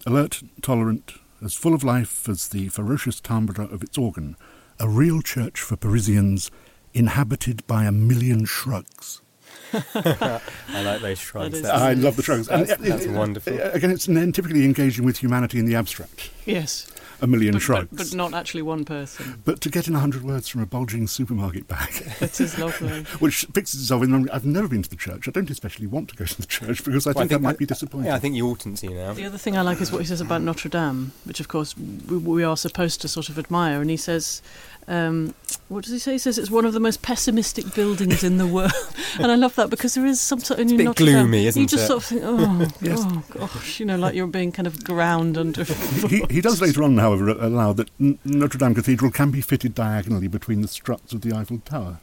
Alert, 0.06 0.42
tolerant, 0.62 1.14
as 1.42 1.54
full 1.54 1.74
of 1.74 1.84
life 1.84 2.28
as 2.28 2.48
the 2.48 2.70
ferocious 2.70 3.20
timbre 3.20 3.62
of 3.62 3.84
its 3.84 3.98
organ, 3.98 4.36
a 4.80 4.90
real 4.90 5.22
church 5.22 5.62
for 5.62 5.76
Parisians 5.76 6.50
inhabited 6.94 7.66
by 7.68 7.86
a 7.86 7.92
million 7.92 8.46
shrugs. 8.46 9.22
I 9.96 10.82
like 10.84 11.02
those 11.02 11.20
shrugs. 11.20 11.62
That 11.62 11.76
is- 11.76 11.82
I 11.82 11.94
love 11.94 12.16
the 12.16 12.24
shrugs. 12.24 12.48
That's, 12.48 12.72
And, 12.72 12.82
uh, 12.82 12.90
that's 12.90 13.08
uh, 13.08 13.12
wonderful. 13.12 13.54
uh, 13.62 13.72
Again, 13.74 13.92
it's 13.92 14.06
then 14.06 14.32
typically 14.32 14.66
engaging 14.66 15.06
with 15.06 15.18
humanity 15.20 15.60
in 15.60 15.66
the 15.66 15.76
abstract. 15.76 16.30
Yes, 16.46 16.88
A 17.22 17.28
million 17.28 17.54
but, 17.54 17.62
shrugs. 17.62 17.88
but, 17.92 17.98
but 17.98 18.14
not 18.14 18.34
actually 18.34 18.62
one 18.62 18.86
person. 18.86 19.42
But 19.44 19.60
to 19.62 19.70
get 19.70 19.88
in 19.88 19.96
a 19.96 20.00
hundred 20.00 20.24
words 20.24 20.48
from 20.48 20.62
a 20.62 20.66
bulging 20.66 21.08
supermarket 21.08 21.68
bag, 21.68 21.90
It 22.22 22.40
is 22.40 22.58
lovely. 22.58 23.04
which 23.20 23.46
fixes 23.54 23.82
itself 23.82 24.04
in. 24.04 24.30
I've 24.30 24.46
never 24.46 24.68
been 24.68 24.84
to 24.84 24.90
the 24.90 24.96
church. 24.96 25.28
I 25.28 25.32
don't 25.32 25.50
especially 25.50 25.88
want 25.88 26.10
to 26.10 26.16
go 26.16 26.26
to 26.26 26.38
the 26.42 26.48
church 26.48 26.84
because 26.86 27.06
I 27.08 27.12
Well, 27.12 27.22
think, 27.24 27.32
that 27.32 27.42
might 27.42 27.58
be 27.58 27.66
disappointing. 27.66 28.08
Yeah, 28.08 28.16
I 28.16 28.20
think 28.20 28.36
you 28.36 28.48
oughtn't 28.48 28.78
to 28.80 28.90
now. 28.90 29.14
The 29.14 29.26
other 29.26 29.38
thing 29.38 29.58
I 29.58 29.62
like 29.62 29.82
is 29.82 29.92
what 29.92 30.00
he 30.00 30.06
says 30.08 30.22
about 30.22 30.42
Notre 30.42 30.70
Dame, 30.70 31.12
which 31.26 31.40
of 31.40 31.48
course 31.48 31.76
we, 31.78 32.18
we 32.18 32.44
are 32.44 32.56
supposed 32.58 33.02
to 33.02 33.08
sort 33.08 33.30
of 33.30 33.38
admire. 33.40 33.82
And 33.82 33.90
he 33.90 33.98
says, 33.98 34.42
um, 34.88 35.34
what 35.68 35.84
does 35.84 35.92
he 35.92 36.00
say? 36.00 36.14
He 36.14 36.18
says 36.18 36.38
it's 36.38 36.50
one 36.50 36.64
of 36.66 36.74
the 36.74 36.80
most 36.80 37.02
pessimistic 37.02 37.74
buildings 37.76 38.24
in 38.24 38.38
the 38.38 38.48
world. 38.48 38.72
and 39.20 39.32
I 39.32 39.36
love 39.36 39.56
that 39.56 39.70
because 39.70 39.96
there 39.96 40.06
is 40.06 40.22
some 40.22 40.40
sort 40.40 40.60
of 40.62 40.68
a 40.72 40.78
bit 40.78 40.86
Notre 40.86 41.06
Dame, 41.06 41.14
gloomy, 41.16 41.46
isn't 41.48 41.62
You 41.62 41.68
just 41.68 41.84
it? 41.84 41.88
sort 41.88 41.98
of 42.04 42.06
think, 42.06 42.22
oh, 42.24 42.68
Yes. 42.82 43.00
oh 43.02 43.24
gosh, 43.32 43.80
you 43.80 43.86
know, 43.86 43.98
like 43.98 44.16
you're 44.16 44.28
being 44.28 44.52
kind 44.54 44.66
of 44.68 44.84
ground 44.86 45.38
under. 45.38 45.64
he, 45.66 46.24
he 46.30 46.40
does 46.42 46.62
later 46.62 46.84
on, 46.84 46.98
however, 46.98 47.30
allow 47.30 47.74
that 47.74 47.90
N- 48.00 48.18
Notre 48.24 48.58
Dame 48.58 48.76
Cathedral 48.76 49.12
can 49.12 49.30
be 49.32 49.42
fitted 49.42 49.76
diagonally 49.76 50.28
between 50.30 50.62
the 50.62 50.68
struts 50.70 51.12
of 51.14 51.22
the 51.22 51.34
Eiffel 51.36 51.60
Tower. 51.66 52.00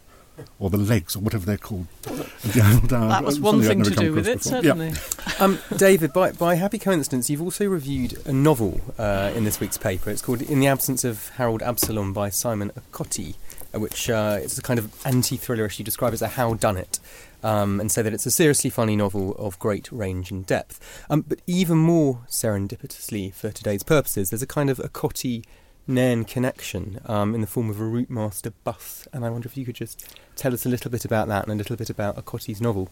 Or 0.59 0.71
the 0.71 0.77
legs, 0.77 1.15
or 1.17 1.21
whatever 1.21 1.47
they're 1.47 1.57
called. 1.57 1.87
the 2.03 2.61
Eiffel 2.63 2.89
Tower. 2.89 3.09
that 3.09 3.25
was 3.25 3.39
one 3.39 3.63
thing 3.63 3.83
to 3.83 3.91
do 3.91 4.13
with 4.13 4.27
it, 4.27 4.45
across 4.47 4.63
before. 4.63 4.65
Yeah. 4.65 4.93
certainly. 4.93 4.93
Um, 5.41 5.59
David, 5.77 6.13
by, 6.13 6.31
by 6.31 6.55
happy 6.55 6.79
coincidence, 6.79 7.29
you've 7.29 7.43
also 7.43 7.67
reviewed 7.67 8.25
a 8.25 8.33
novel 8.33 8.81
uh, 8.99 9.33
in 9.35 9.43
this 9.43 9.59
week's 9.59 9.77
paper. 9.77 10.11
It's 10.11 10.23
called 10.23 10.43
In 10.43 10.61
the 10.61 10.69
Absence 10.69 11.03
of 11.03 11.31
Harold 11.31 11.61
Absalom 11.61 12.13
by 12.13 12.29
Simon 12.31 12.71
Okotie, 12.71 13.35
uh, 13.75 13.81
which 13.81 14.09
uh, 14.09 14.39
is 14.41 14.57
a 14.57 14.63
kind 14.63 14.79
of 14.79 14.95
anti-thrillerish. 15.05 15.81
You 15.81 15.85
describe 15.85 16.13
as 16.13 16.23
a 16.23 16.29
how 16.29 16.55
done 16.55 16.77
it, 16.77 17.01
um, 17.43 17.81
and 17.81 17.91
say 17.91 18.01
that 18.03 18.13
it's 18.15 18.27
a 18.27 18.31
seriously 18.31 18.71
funny 18.71 18.95
novel 18.95 19.35
of 19.35 19.59
great 19.59 19.91
range 19.91 20.31
and 20.31 20.47
depth. 20.47 21.05
Um, 21.11 21.23
but 21.23 21.41
even 21.49 21.79
more 21.79 22.21
serendipitously 22.29 23.35
for 23.35 23.51
today's 23.51 23.83
purposes, 23.83 24.31
there's 24.31 24.43
a 24.43 24.47
kind 24.47 24.71
of 24.71 24.79
Okotie 24.79 25.45
Nairn 25.87 26.25
connection 26.25 27.01
um, 27.07 27.35
in 27.35 27.41
the 27.41 27.47
form 27.47 27.71
of 27.71 27.81
a 27.81 27.85
Routemaster 27.85 28.53
bus, 28.65 29.07
and 29.13 29.25
I 29.25 29.31
wonder 29.31 29.47
if 29.47 29.57
you 29.57 29.65
could 29.65 29.75
just 29.75 30.17
tell 30.37 30.55
us 30.55 30.65
a 30.65 30.69
little 30.69 30.91
bit 30.91 31.05
about 31.05 31.29
that 31.29 31.45
and 31.45 31.53
a 31.53 31.57
little 31.57 31.77
bit 31.77 31.91
about 31.91 32.17
Okotie's 32.17 32.61
novel. 32.61 32.91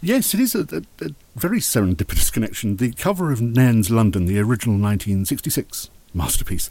Yes, 0.00 0.34
it 0.34 0.40
is 0.40 0.54
a, 0.54 0.60
a, 0.60 0.82
a 1.04 1.10
very 1.36 1.60
serendipitous 1.60 2.32
connection. 2.32 2.76
The 2.76 2.92
cover 2.92 3.30
of 3.30 3.40
Nairn's 3.40 3.90
London, 3.90 4.26
the 4.26 4.38
original 4.38 4.74
1966 4.74 5.90
masterpiece, 6.14 6.70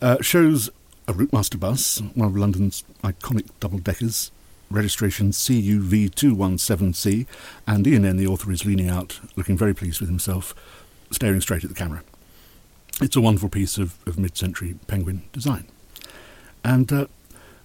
uh, 0.00 0.18
shows 0.20 0.70
a 1.06 1.12
Routemaster 1.12 1.60
bus, 1.60 2.00
one 2.14 2.28
of 2.28 2.36
London's 2.36 2.84
iconic 3.02 3.48
double 3.60 3.78
deckers, 3.78 4.30
registration 4.70 5.30
CUV217C, 5.30 7.26
and 7.66 7.86
Ian 7.86 8.02
Nairn, 8.02 8.16
the 8.16 8.26
author, 8.26 8.50
is 8.52 8.64
leaning 8.64 8.88
out, 8.88 9.20
looking 9.36 9.56
very 9.56 9.74
pleased 9.74 10.00
with 10.00 10.08
himself, 10.08 10.54
staring 11.10 11.40
straight 11.40 11.64
at 11.64 11.70
the 11.70 11.76
camera. 11.76 12.02
It's 13.00 13.16
a 13.16 13.20
wonderful 13.20 13.48
piece 13.48 13.76
of, 13.76 13.96
of 14.06 14.18
mid 14.18 14.36
century 14.36 14.76
penguin 14.86 15.22
design. 15.32 15.66
And 16.62 16.92
uh, 16.92 17.06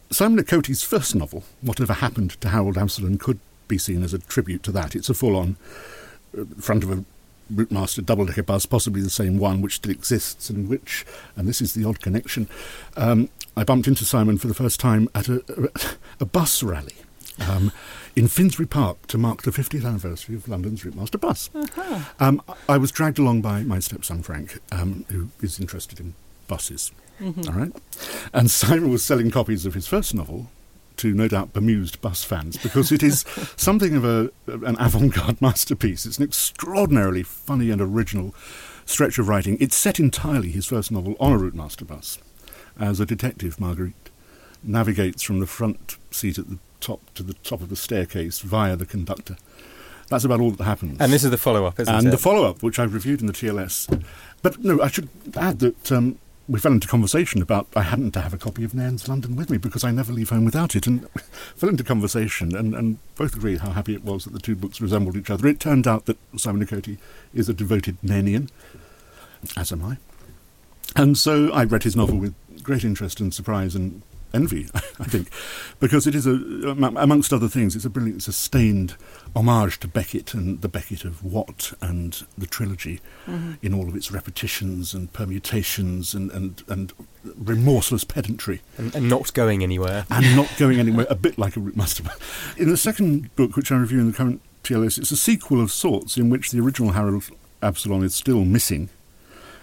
Simon 0.10 0.44
Okotie's 0.44 0.84
first 0.84 1.16
novel, 1.16 1.44
Whatever 1.62 1.94
Happened 1.94 2.32
to 2.42 2.50
Harold 2.50 2.78
Absalom, 2.78 3.18
could 3.18 3.40
be 3.68 3.78
seen 3.78 4.04
as 4.04 4.14
a 4.14 4.20
tribute 4.20 4.64
to 4.64 4.72
that. 4.72 4.96
It's 4.96 5.10
a 5.10 5.14
full 5.14 5.36
on 5.36 5.56
uh, 6.38 6.46
front 6.60 6.84
of 6.84 6.92
a 6.92 7.04
Routemaster 7.54 8.06
double 8.06 8.26
decker 8.26 8.44
bus, 8.44 8.66
possibly 8.66 9.02
the 9.02 9.10
same 9.10 9.38
one 9.38 9.62
which 9.62 9.76
still 9.76 9.92
exists, 9.92 10.50
and 10.50 10.68
which, 10.68 11.06
and 11.36 11.48
this 11.48 11.62
is 11.62 11.74
the 11.74 11.84
odd 11.84 12.00
connection, 12.00 12.48
um, 12.96 13.30
I 13.58 13.64
bumped 13.64 13.88
into 13.88 14.06
Simon 14.06 14.38
for 14.38 14.48
the 14.48 14.54
first 14.54 14.80
time 14.80 15.10
at 15.16 15.28
a, 15.28 15.44
a, 15.58 16.24
a 16.24 16.26
bus 16.26 16.62
rally. 16.62 16.94
Um, 17.48 17.72
in 18.16 18.28
Finsbury 18.28 18.68
Park 18.68 19.08
to 19.08 19.18
mark 19.18 19.44
the 19.44 19.52
50th 19.52 19.86
anniversary 19.86 20.36
of 20.36 20.48
London's 20.48 20.84
Routemaster 20.84 21.20
bus. 21.20 21.50
Um, 22.20 22.42
I 22.68 22.78
was 22.78 22.92
dragged 22.92 23.20
along 23.20 23.42
by 23.42 23.64
my 23.64 23.80
stepson 23.80 24.24
Frank, 24.24 24.60
um, 24.72 25.06
who 25.10 25.30
is 25.42 25.60
interested 25.60 26.00
in 26.00 26.16
buses. 26.48 26.92
All 27.48 27.54
right, 27.54 27.72
and 28.34 28.50
Simon 28.50 28.90
was 28.90 29.04
selling 29.04 29.30
copies 29.30 29.66
of 29.66 29.74
his 29.74 29.88
first 29.88 30.14
novel 30.16 30.50
to 30.98 31.14
no 31.14 31.28
doubt 31.30 31.54
bemused 31.54 32.02
bus 32.02 32.24
fans 32.26 32.58
because 32.58 32.92
it 32.92 33.02
is 33.02 33.24
something 33.56 33.96
of 33.96 34.04
a 34.04 34.32
an 34.48 34.76
avant-garde 34.80 35.42
masterpiece. 35.42 36.06
It's 36.06 36.18
an 36.18 36.26
extraordinarily 36.26 37.24
funny 37.24 37.72
and 37.72 37.82
original 37.82 38.34
stretch 38.86 39.18
of 39.20 39.28
writing. 39.28 39.58
It's 39.60 39.76
set 39.76 40.00
entirely 40.00 40.50
his 40.52 40.66
first 40.66 40.92
novel 40.92 41.16
on 41.20 41.34
a 41.34 41.38
Routemaster 41.38 41.86
bus, 41.86 42.20
as 42.80 43.00
a 43.00 43.06
detective 43.06 43.60
Marguerite 43.60 44.10
navigates 44.64 45.24
from 45.24 45.40
the 45.40 45.48
front 45.48 45.98
seat 46.12 46.38
at 46.38 46.50
the 46.50 46.58
top 46.80 47.02
to 47.16 47.24
the 47.24 47.34
top 47.36 47.62
of 47.62 47.70
the 47.70 47.76
staircase 47.76 48.40
via 48.40 48.76
the 48.76 48.86
conductor. 48.86 49.38
That's 50.10 50.24
about 50.24 50.40
all 50.40 50.52
that 50.52 50.64
happens. 50.64 50.98
And 51.00 51.14
this 51.14 51.24
is 51.24 51.30
the 51.30 51.38
follow-up, 51.38 51.80
isn't 51.80 51.94
and 51.94 52.04
it? 52.04 52.08
And 52.08 52.14
the 52.14 52.18
follow-up, 52.18 52.64
which 52.64 52.80
I've 52.80 52.94
reviewed 52.94 53.22
in 53.22 53.28
the 53.28 53.34
TLS. 53.34 54.04
But 54.42 54.64
no, 54.64 54.82
I 54.82 54.88
should 54.88 55.10
add 55.38 55.60
that 55.60 55.92
um, 55.92 56.18
we 56.48 56.60
fell 56.60 56.72
into 56.72 56.88
conversation 56.88 57.44
about 57.44 57.68
I 57.76 57.84
hadn't 57.84 58.12
to 58.12 58.22
have 58.22 58.34
a 58.34 58.38
copy 58.38 58.64
of 58.64 58.74
Nairn's 58.74 59.08
London 59.08 59.36
with 59.36 59.52
me 59.52 59.58
because 59.60 59.84
I 59.84 59.92
never 59.92 60.12
leave 60.12 60.30
home 60.30 60.46
without 60.46 60.76
it, 60.76 60.88
and 60.88 61.08
fell 61.56 61.70
into 61.70 61.84
conversation 61.84 62.56
and, 62.56 62.74
and 62.74 62.98
both 63.16 63.36
agreed 63.36 63.60
how 63.60 63.70
happy 63.72 63.94
it 63.94 64.04
was 64.04 64.24
that 64.24 64.34
the 64.34 64.40
two 64.40 64.56
books 64.56 64.82
resembled 64.82 65.16
each 65.16 65.30
other. 65.30 65.48
It 65.48 65.60
turned 65.60 65.88
out 65.88 66.06
that 66.06 66.18
Simon 66.38 66.66
Okotie 66.66 66.98
is 67.34 67.48
a 67.48 67.54
devoted 67.54 67.98
Nairnian, 68.02 68.50
as 69.56 69.72
am 69.72 69.86
I, 69.86 69.98
and 70.96 71.18
so 71.18 71.52
I 71.52 71.66
read 71.66 71.84
his 71.84 71.96
novel 71.96 72.18
with 72.18 72.34
great 72.64 72.84
interest 72.84 73.20
and 73.20 73.32
surprise 73.32 73.76
and 73.76 74.02
envy, 74.34 74.68
I 74.76 75.06
think, 75.06 75.30
because 75.80 76.08
it 76.08 76.16
is 76.16 76.28
a, 76.28 76.32
amongst 76.32 77.34
other 77.34 77.48
things, 77.48 77.76
it's 77.76 77.86
a 77.86 77.90
brilliant, 77.90 78.24
sustained 78.24 78.96
homage 79.36 79.80
to 79.80 79.88
Beckett 79.88 80.34
and 80.34 80.62
the 80.62 80.68
Beckett 80.68 81.06
of 81.06 81.24
Watt 81.24 81.74
and 81.82 82.26
the 82.38 82.48
trilogy 82.48 83.00
mm-hmm. 83.26 83.54
in 83.62 83.74
all 83.74 83.88
of 83.88 83.96
its 83.96 84.12
repetitions 84.12 84.94
and 84.94 85.12
permutations 85.14 86.14
and, 86.14 86.32
and, 86.32 86.64
and 86.68 86.94
remorseless 87.36 88.04
pedantry. 88.04 88.62
And, 88.78 88.96
and, 88.96 89.10
not 89.10 89.34
going 89.34 89.64
anywhere. 89.64 90.06
And 90.10 90.36
not 90.36 90.52
going 90.58 90.80
anywhere, 90.80 91.08
a 91.10 91.16
bit 91.16 91.38
like 91.38 91.56
a 91.56 91.60
Route 91.60 91.78
Master. 91.78 92.04
In 92.58 92.70
the 92.70 92.78
second 92.78 93.36
book, 93.36 93.56
which 93.56 93.72
I 93.72 93.78
review 93.78 94.00
in 94.00 94.08
the 94.08 94.18
current 94.18 94.42
TLS, 94.64 94.98
it's 94.98 95.12
a 95.12 95.18
sequel 95.18 95.62
of 95.62 95.72
sorts 95.72 96.18
in 96.18 96.30
which 96.30 96.52
the 96.52 96.60
original 96.60 96.94
Harold 96.94 97.30
Absalom 97.62 98.04
is 98.04 98.16
still 98.16 98.46
missing 98.46 98.90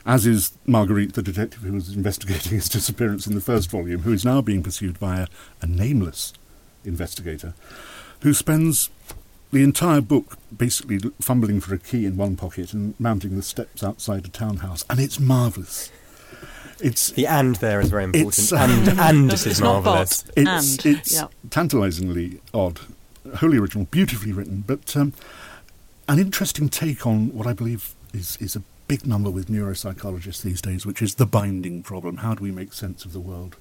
as 0.07 0.25
is 0.25 0.57
Marguerite, 0.67 1.15
the 1.15 1.23
detective 1.23 1.63
who 1.63 1.73
was 1.73 1.95
investigating 1.95 2.53
his 2.53 2.69
disappearance 2.69 3.27
in 3.27 3.35
the 3.35 3.41
first 3.41 3.71
volume, 3.71 4.03
who 4.03 4.13
is 4.13 4.25
now 4.25 4.41
being 4.41 4.63
pursued 4.63 5.01
by 5.01 5.21
a, 5.21 5.27
a 5.61 5.67
nameless 5.67 6.33
investigator 6.85 7.55
who 8.21 8.33
spends 8.33 8.89
the 9.53 9.63
entire 9.63 10.01
book 10.01 10.39
basically 10.57 10.99
fumbling 11.21 11.61
for 11.61 11.75
a 11.75 11.79
key 11.79 12.07
in 12.07 12.17
one 12.17 12.37
pocket 12.37 12.73
and 12.73 12.99
mounting 13.01 13.37
the 13.37 13.43
steps 13.43 13.83
outside 13.83 14.25
a 14.25 14.29
townhouse, 14.29 14.85
and 14.89 15.01
it's 15.01 15.19
marvellous. 15.19 15.91
It's 16.81 17.11
the 17.11 17.27
and 17.27 17.57
there 17.57 17.81
is 17.81 17.89
very 17.89 18.05
important. 18.05 18.39
It's, 18.39 18.53
and 18.53 19.01
and 19.01 19.33
it 19.33 19.47
is 19.47 19.61
marvellous. 19.61 20.25
It's, 20.37 20.77
and, 20.85 20.87
it's 20.87 21.15
yep. 21.15 21.33
tantalisingly 21.51 22.41
odd, 22.53 22.81
wholly 23.37 23.59
original, 23.59 23.87
beautifully 23.91 24.33
written, 24.33 24.63
but 24.67 24.97
um, 24.97 25.15
an 26.09 26.19
interesting 26.19 26.69
take 26.69 27.07
on 27.07 27.33
what 27.35 27.47
I 27.47 27.53
believe 27.53 27.95
is 28.13 28.37
is 28.41 28.57
a 28.57 28.63
big 28.89 29.07
number 29.07 29.31
with 29.31 29.49
neuropsychologists 29.49 30.43
these 30.43 30.61
days, 30.61 30.87
which 30.87 31.03
is 31.03 31.17
the 31.17 31.27
binding 31.27 31.83
problem. 31.83 32.19
How 32.19 32.35
do 32.35 32.43
we 32.43 32.51
make 32.51 32.73
sense 32.73 33.05
of 33.05 33.13
the 33.13 33.21
world 33.21 33.57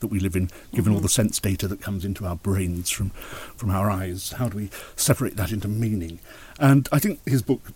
that 0.00 0.08
we 0.08 0.20
live 0.20 0.36
in, 0.36 0.50
given 0.72 0.84
mm-hmm. 0.84 0.94
all 0.94 1.00
the 1.00 1.08
sense 1.08 1.40
data 1.40 1.66
that 1.68 1.80
comes 1.80 2.04
into 2.04 2.26
our 2.26 2.36
brains 2.36 2.90
from, 2.90 3.10
from 3.10 3.70
our 3.70 3.90
eyes? 3.90 4.32
How 4.32 4.48
do 4.48 4.56
we 4.56 4.70
separate 4.96 5.36
that 5.36 5.52
into 5.52 5.68
meaning? 5.68 6.18
And 6.58 6.88
I 6.92 6.98
think 6.98 7.20
his 7.26 7.42
book 7.42 7.72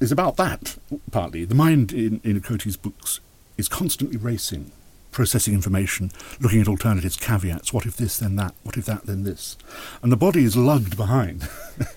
is 0.00 0.12
about 0.12 0.36
that, 0.36 0.76
partly. 1.10 1.44
The 1.44 1.54
mind 1.54 1.92
in, 1.92 2.20
in 2.22 2.40
Okotie's 2.40 2.76
books 2.76 3.20
is 3.56 3.68
constantly 3.68 4.16
racing 4.16 4.72
processing 5.16 5.54
information, 5.54 6.10
looking 6.40 6.60
at 6.60 6.68
alternatives, 6.68 7.16
caveats. 7.16 7.72
What 7.72 7.86
if 7.86 7.96
this, 7.96 8.18
then 8.18 8.36
that? 8.36 8.54
What 8.64 8.76
if 8.76 8.84
that, 8.84 9.06
then 9.06 9.24
this? 9.24 9.56
And 10.02 10.12
the 10.12 10.16
body 10.16 10.44
is 10.44 10.58
lugged 10.58 10.94
behind, 10.94 11.48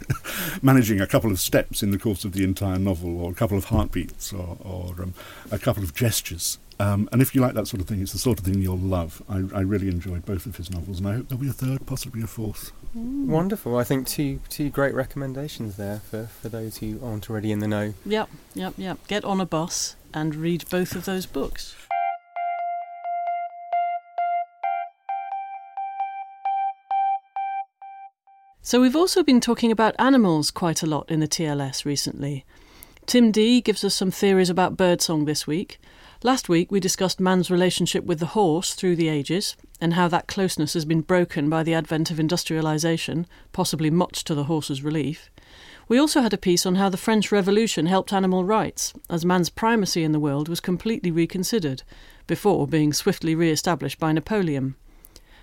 managing 0.61 1.01
a 1.01 1.05
couple 1.05 1.29
of 1.29 1.37
steps 1.37 1.83
in 1.83 1.91
the 1.91 1.99
course 1.99 2.23
of 2.23 2.31
the 2.31 2.45
entire 2.45 2.79
novel, 2.79 3.19
or 3.19 3.29
a 3.29 3.35
couple 3.35 3.57
of 3.57 3.65
heartbeats, 3.65 4.31
or, 4.31 4.57
or 4.61 5.03
um, 5.03 5.13
a 5.51 5.59
couple 5.59 5.83
of 5.83 5.93
gestures. 5.93 6.59
Um, 6.79 7.09
and 7.11 7.21
if 7.21 7.35
you 7.35 7.41
like 7.41 7.55
that 7.55 7.67
sort 7.67 7.81
of 7.81 7.89
thing, 7.89 8.01
it's 8.01 8.13
the 8.13 8.19
sort 8.19 8.39
of 8.39 8.45
thing 8.45 8.61
you'll 8.61 8.77
love. 8.77 9.21
I, 9.27 9.43
I, 9.53 9.59
really 9.63 9.89
enjoyed 9.89 10.25
both 10.25 10.45
of 10.45 10.55
his 10.55 10.71
novels, 10.71 10.99
and 10.99 11.09
I 11.09 11.15
hope 11.15 11.27
there'll 11.27 11.43
be 11.43 11.49
a 11.49 11.51
third, 11.51 11.85
possibly 11.85 12.21
a 12.21 12.27
fourth. 12.27 12.71
Mm. 12.97 13.25
Wonderful. 13.25 13.75
I 13.75 13.83
think 13.83 14.07
two 14.07 14.39
two 14.47 14.69
great 14.69 14.93
recommendations 14.93 15.75
there 15.75 15.99
for, 16.09 16.27
for 16.27 16.47
those 16.47 16.77
who 16.77 17.01
aren't 17.03 17.29
already 17.29 17.51
in 17.51 17.59
the 17.59 17.67
know. 17.67 17.95
Yep, 18.05 18.29
yep, 18.53 18.75
yep. 18.77 19.05
Get 19.09 19.25
on 19.25 19.41
a 19.41 19.45
bus 19.45 19.97
and 20.13 20.35
read 20.35 20.63
both 20.69 20.95
of 20.95 21.03
those 21.03 21.25
books. 21.25 21.75
So, 28.69 28.79
we've 28.79 28.95
also 28.95 29.23
been 29.23 29.41
talking 29.41 29.71
about 29.71 29.95
animals 29.97 30.51
quite 30.51 30.83
a 30.83 30.85
lot 30.85 31.09
in 31.09 31.21
the 31.21 31.27
TLS 31.27 31.85
recently. 31.85 32.45
Tim 33.07 33.31
Dee 33.31 33.61
gives 33.61 33.83
us 33.83 33.95
some 33.95 34.11
theories 34.11 34.51
about 34.51 34.77
birdsong 34.77 35.25
this 35.25 35.47
week. 35.47 35.79
Last 36.21 36.49
week, 36.49 36.71
we 36.71 36.79
discussed 36.79 37.19
man's 37.19 37.49
relationship 37.49 38.03
with 38.03 38.19
the 38.19 38.37
horse 38.37 38.75
through 38.75 38.95
the 38.95 39.07
ages 39.07 39.55
and 39.81 39.95
how 39.95 40.07
that 40.09 40.27
closeness 40.27 40.75
has 40.75 40.85
been 40.85 41.01
broken 41.01 41.49
by 41.49 41.63
the 41.63 41.73
advent 41.73 42.11
of 42.11 42.17
industrialisation, 42.17 43.25
possibly 43.53 43.89
much 43.89 44.23
to 44.25 44.35
the 44.35 44.43
horse's 44.43 44.83
relief. 44.83 45.31
We 45.87 45.97
also 45.97 46.21
had 46.21 46.35
a 46.35 46.37
piece 46.37 46.63
on 46.63 46.75
how 46.75 46.89
the 46.89 46.95
French 46.95 47.31
Revolution 47.31 47.87
helped 47.87 48.13
animal 48.13 48.43
rights, 48.43 48.93
as 49.09 49.25
man's 49.25 49.49
primacy 49.49 50.03
in 50.03 50.11
the 50.11 50.19
world 50.19 50.47
was 50.47 50.59
completely 50.59 51.09
reconsidered, 51.09 51.81
before 52.27 52.67
being 52.67 52.93
swiftly 52.93 53.33
re 53.33 53.49
established 53.49 53.97
by 53.97 54.11
Napoleon. 54.11 54.75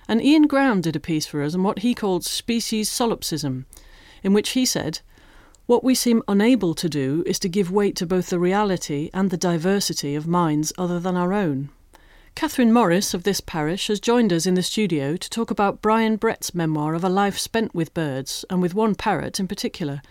And 0.08 0.22
Ian 0.22 0.46
Ground 0.46 0.84
did 0.84 0.96
a 0.96 1.00
piece 1.00 1.26
for 1.26 1.42
us 1.42 1.54
on 1.54 1.62
what 1.62 1.80
he 1.80 1.94
called 1.94 2.24
species 2.24 2.88
solipsism, 2.88 3.66
in 4.22 4.32
which 4.32 4.50
he 4.50 4.64
said, 4.64 5.00
What 5.66 5.82
we 5.82 5.94
seem 5.94 6.22
unable 6.28 6.74
to 6.74 6.88
do 6.88 7.24
is 7.26 7.38
to 7.40 7.48
give 7.48 7.70
weight 7.70 7.96
to 7.96 8.06
both 8.06 8.30
the 8.30 8.38
reality 8.38 9.10
and 9.12 9.30
the 9.30 9.36
diversity 9.36 10.14
of 10.14 10.26
minds 10.26 10.72
other 10.78 11.00
than 11.00 11.16
our 11.16 11.32
own. 11.32 11.70
Catherine 12.36 12.72
Morris 12.72 13.14
of 13.14 13.22
this 13.22 13.40
parish 13.40 13.86
has 13.86 13.98
joined 13.98 14.30
us 14.30 14.44
in 14.44 14.54
the 14.54 14.62
studio 14.62 15.16
to 15.16 15.30
talk 15.30 15.50
about 15.50 15.80
Brian 15.80 16.16
Brett's 16.16 16.54
memoir 16.54 16.94
of 16.94 17.02
a 17.02 17.08
life 17.08 17.38
spent 17.38 17.74
with 17.74 17.94
birds, 17.94 18.44
and 18.50 18.60
with 18.60 18.74
one 18.74 18.94
parrot 18.94 19.40
in 19.40 19.48
particular. 19.48 20.02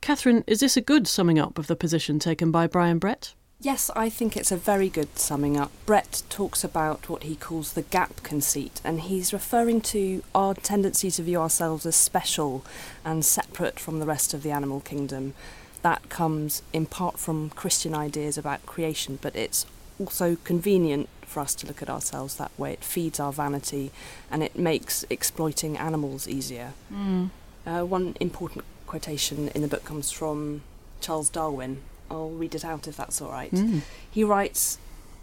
Catherine, 0.00 0.42
is 0.46 0.60
this 0.60 0.76
a 0.76 0.80
good 0.80 1.06
summing 1.06 1.38
up 1.38 1.58
of 1.58 1.66
the 1.66 1.76
position 1.76 2.18
taken 2.18 2.50
by 2.50 2.66
Brian 2.66 2.98
Brett? 2.98 3.34
Yes, 3.58 3.90
I 3.96 4.10
think 4.10 4.36
it's 4.36 4.52
a 4.52 4.56
very 4.56 4.90
good 4.90 5.18
summing 5.18 5.56
up. 5.56 5.72
Brett 5.86 6.22
talks 6.28 6.62
about 6.62 7.08
what 7.08 7.22
he 7.22 7.34
calls 7.34 7.72
the 7.72 7.82
gap 7.82 8.22
conceit, 8.22 8.82
and 8.84 9.00
he's 9.00 9.32
referring 9.32 9.80
to 9.82 10.22
our 10.34 10.52
tendency 10.52 11.10
to 11.12 11.22
view 11.22 11.40
ourselves 11.40 11.86
as 11.86 11.96
special 11.96 12.64
and 13.02 13.24
separate 13.24 13.80
from 13.80 13.98
the 13.98 14.04
rest 14.04 14.34
of 14.34 14.42
the 14.42 14.50
animal 14.50 14.80
kingdom. 14.80 15.32
That 15.80 16.08
comes 16.10 16.62
in 16.74 16.84
part 16.84 17.18
from 17.18 17.48
Christian 17.50 17.94
ideas 17.94 18.36
about 18.36 18.66
creation, 18.66 19.18
but 19.22 19.34
it's 19.34 19.64
also 19.98 20.36
convenient 20.44 21.08
for 21.22 21.40
us 21.40 21.54
to 21.54 21.66
look 21.66 21.80
at 21.80 21.88
ourselves 21.88 22.36
that 22.36 22.52
way. 22.58 22.74
It 22.74 22.84
feeds 22.84 23.18
our 23.18 23.32
vanity 23.32 23.90
and 24.30 24.42
it 24.42 24.58
makes 24.58 25.06
exploiting 25.08 25.78
animals 25.78 26.28
easier. 26.28 26.74
Mm. 26.92 27.30
Uh, 27.66 27.84
one 27.84 28.16
important 28.20 28.64
quotation 28.86 29.48
in 29.48 29.62
the 29.62 29.68
book 29.68 29.84
comes 29.84 30.10
from 30.10 30.62
Charles 31.00 31.30
Darwin, 31.30 31.82
I'll 32.10 32.30
read 32.30 32.54
it 32.54 32.64
out 32.64 32.88
if 32.88 32.96
that's 32.96 33.20
all 33.20 33.30
right. 33.30 33.50
Mm. 33.50 33.82
He 34.10 34.24
writes 34.24 34.78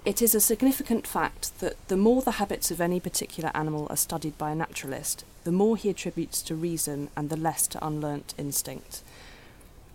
It 0.06 0.22
is 0.22 0.36
a 0.36 0.40
significant 0.40 1.08
fact 1.08 1.60
that 1.60 1.76
the 1.88 1.98
more 1.98 2.22
the 2.22 2.32
habits 2.32 2.72
of 2.72 2.82
any 2.82 3.00
particular 3.00 3.52
animal 3.54 3.88
are 3.90 3.98
studied 3.98 4.38
by 4.38 4.52
a 4.52 4.56
naturalist, 4.56 5.26
the 5.44 5.52
more 5.52 5.78
he 5.78 5.90
attributes 5.90 6.42
to 6.44 6.56
reason 6.56 7.10
and 7.16 7.30
the 7.30 7.38
less 7.38 7.68
to 7.68 7.80
unlearnt 7.80 8.34
instinct. 8.38 9.02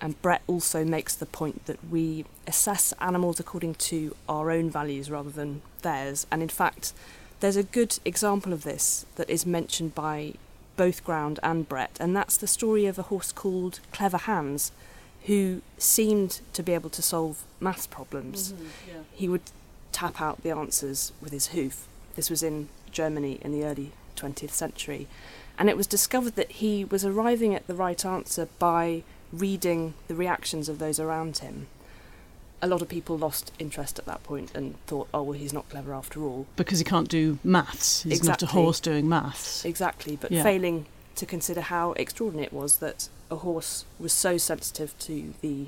And 0.00 0.20
Brett 0.22 0.42
also 0.46 0.84
makes 0.84 1.14
the 1.14 1.26
point 1.26 1.66
that 1.66 1.78
we 1.90 2.24
assess 2.46 2.92
animals 3.00 3.40
according 3.40 3.74
to 3.74 4.14
our 4.28 4.50
own 4.50 4.70
values 4.70 5.10
rather 5.10 5.30
than 5.30 5.62
theirs. 5.82 6.26
And 6.30 6.40
in 6.40 6.48
fact, 6.48 6.92
there's 7.40 7.56
a 7.56 7.62
good 7.64 7.98
example 8.04 8.52
of 8.52 8.62
this 8.62 9.06
that 9.16 9.28
is 9.28 9.44
mentioned 9.44 9.94
by 9.94 10.34
both 10.76 11.04
Ground 11.04 11.40
and 11.42 11.68
Brett, 11.68 11.96
and 12.00 12.16
that's 12.16 12.36
the 12.36 12.46
story 12.46 12.86
of 12.86 12.98
a 12.98 13.02
horse 13.02 13.32
called 13.32 13.80
Clever 13.92 14.16
Hans, 14.16 14.70
who 15.26 15.62
seemed 15.76 16.40
to 16.52 16.62
be 16.62 16.72
able 16.72 16.90
to 16.90 17.02
solve 17.02 17.44
maths 17.60 17.86
problems. 17.86 18.52
Mm-hmm, 18.52 18.64
yeah. 18.88 19.02
He 19.12 19.28
would 19.28 19.42
tap 19.92 20.20
out 20.20 20.42
the 20.42 20.50
answers 20.50 21.12
with 21.20 21.32
his 21.32 21.48
hoof. 21.48 21.86
This 22.16 22.30
was 22.30 22.42
in 22.42 22.68
Germany 22.90 23.38
in 23.42 23.52
the 23.52 23.64
early 23.64 23.92
20th 24.16 24.50
century. 24.50 25.06
And 25.58 25.68
it 25.68 25.76
was 25.76 25.86
discovered 25.86 26.36
that 26.36 26.52
he 26.52 26.84
was 26.84 27.04
arriving 27.04 27.54
at 27.54 27.66
the 27.66 27.74
right 27.74 28.04
answer 28.04 28.48
by 28.58 29.02
reading 29.32 29.94
the 30.06 30.14
reactions 30.14 30.68
of 30.68 30.78
those 30.78 31.00
around 31.00 31.38
him. 31.38 31.66
A 32.60 32.66
lot 32.66 32.82
of 32.82 32.88
people 32.88 33.16
lost 33.16 33.52
interest 33.58 33.98
at 33.98 34.06
that 34.06 34.22
point 34.24 34.54
and 34.54 34.74
thought, 34.86 35.08
oh, 35.14 35.22
well, 35.22 35.38
he's 35.38 35.52
not 35.52 35.68
clever 35.68 35.94
after 35.94 36.22
all. 36.22 36.46
Because 36.56 36.78
he 36.78 36.84
can't 36.84 37.08
do 37.08 37.38
maths. 37.44 38.02
He's 38.02 38.18
exactly. 38.18 38.46
not 38.46 38.52
a 38.52 38.54
horse 38.54 38.80
doing 38.80 39.08
maths. 39.08 39.64
Exactly, 39.64 40.16
but 40.16 40.32
yeah. 40.32 40.42
failing 40.42 40.86
to 41.16 41.26
consider 41.26 41.60
how 41.60 41.92
extraordinary 41.92 42.46
it 42.46 42.52
was 42.52 42.76
that 42.76 43.08
a 43.30 43.36
horse 43.36 43.84
was 43.98 44.12
so 44.12 44.36
sensitive 44.38 44.98
to 45.00 45.34
the 45.40 45.66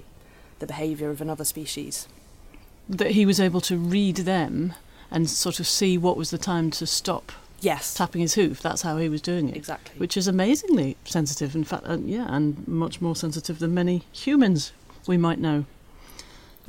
the 0.59 0.67
behaviour 0.67 1.11
of 1.11 1.21
another 1.21 1.45
species. 1.45 2.07
That 2.89 3.13
he 3.13 3.25
was 3.25 3.41
able 3.41 3.63
to 3.63 3.79
read 3.79 4.17
them 4.17 4.75
and 5.11 5.29
sort 5.29 5.59
of 5.59 5.67
see 5.67 5.97
what 5.97 6.17
was 6.19 6.31
the 6.31 6.39
time 6.39 6.71
to 6.73 6.87
stop. 6.87 7.33
Yes. 7.61 7.95
Tapping 7.95 8.21
his 8.21 8.35
hoof. 8.35 8.61
That's 8.61 8.83
how 8.83 8.99
he 8.99 9.09
was 9.09 9.23
doing 9.23 9.49
it. 9.49 9.57
Exactly. 9.57 9.99
Which 9.99 10.17
is 10.17 10.27
amazingly 10.27 10.97
sensitive. 11.05 11.55
In 11.55 11.65
fact, 11.65 11.85
uh, 11.87 11.99
yeah, 12.05 12.27
and 12.29 12.67
much 12.69 13.01
more 13.01 13.17
sensitive 13.17 13.59
than 13.59 13.75
many 13.75 14.03
humans 14.13 14.73
we 15.07 15.17
might 15.17 15.39
know 15.39 15.65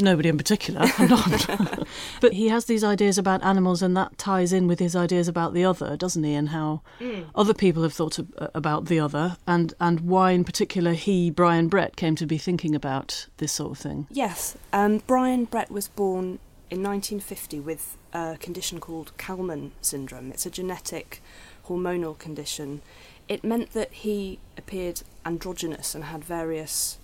nobody 0.01 0.29
in 0.29 0.37
particular, 0.37 0.81
but 2.21 2.33
he 2.33 2.49
has 2.49 2.65
these 2.65 2.83
ideas 2.83 3.17
about 3.17 3.43
animals, 3.43 3.81
and 3.81 3.95
that 3.97 4.17
ties 4.17 4.53
in 4.53 4.67
with 4.67 4.79
his 4.79 4.95
ideas 4.95 5.27
about 5.27 5.53
the 5.53 5.65
other, 5.65 5.97
doesn't 5.97 6.23
he? 6.23 6.33
And 6.33 6.49
how 6.49 6.81
mm. 6.99 7.25
other 7.35 7.53
people 7.53 7.83
have 7.83 7.93
thought 7.93 8.19
about 8.53 8.85
the 8.85 8.99
other, 8.99 9.37
and, 9.47 9.73
and 9.79 10.01
why, 10.01 10.31
in 10.31 10.43
particular, 10.43 10.93
he, 10.93 11.29
Brian 11.29 11.67
Brett, 11.67 11.95
came 11.95 12.15
to 12.15 12.25
be 12.25 12.37
thinking 12.37 12.75
about 12.75 13.27
this 13.37 13.51
sort 13.51 13.71
of 13.71 13.77
thing. 13.77 14.07
Yes. 14.09 14.57
Um, 14.73 15.01
Brian 15.07 15.45
Brett 15.45 15.71
was 15.71 15.87
born 15.87 16.39
in 16.69 16.81
1950 16.81 17.59
with 17.59 17.97
a 18.13 18.37
condition 18.39 18.79
called 18.79 19.11
Kallmann 19.17 19.71
syndrome. 19.81 20.31
It's 20.31 20.45
a 20.45 20.49
genetic 20.49 21.21
hormonal 21.67 22.17
condition. 22.17 22.81
It 23.27 23.43
meant 23.43 23.73
that 23.73 23.91
he 23.91 24.39
appeared 24.57 25.01
androgynous 25.25 25.93
and 25.93 26.05
had 26.05 26.23
various 26.23 26.97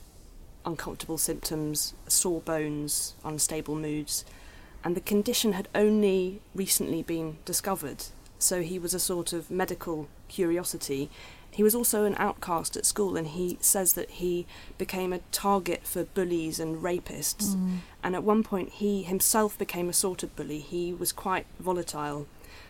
uncomfortable 0.68 1.18
symptoms, 1.18 1.96
sore 2.08 2.42
bones, 2.42 3.16
unstable 3.24 3.76
moods, 3.76 4.24
and 4.84 4.96
the 4.96 5.02
condition 5.02 5.54
had 5.54 5.68
only 5.74 6.42
recently 6.54 7.02
been 7.02 7.38
discovered 7.46 8.04
so 8.40 8.62
he 8.62 8.80
was 8.80 8.94
a 8.94 9.00
sort 9.00 9.34
of 9.34 9.50
medical 9.50 10.08
curiosity. 10.28 11.10
He 11.50 11.64
was 11.64 11.74
also 11.74 12.06
an 12.06 12.16
outcast 12.18 12.78
at 12.78 12.86
school, 12.86 13.18
and 13.18 13.28
he 13.28 13.58
says 13.62 13.94
that 13.94 14.10
he 14.12 14.46
became 14.78 15.12
a 15.12 15.20
target 15.32 15.86
for 15.86 16.04
bullies 16.04 16.60
and 16.60 16.84
rapists. 16.84 17.56
Mm. 17.56 17.78
And 18.04 18.16
at 18.16 18.24
one 18.24 18.44
point, 18.44 18.74
he 18.74 19.04
himself 19.04 19.58
became 19.58 19.90
a 19.90 19.94
sort 19.94 20.22
of 20.24 20.36
bully. 20.36 20.60
He 20.60 20.94
was 20.94 21.12
quite 21.12 21.48
volatile. 21.60 22.28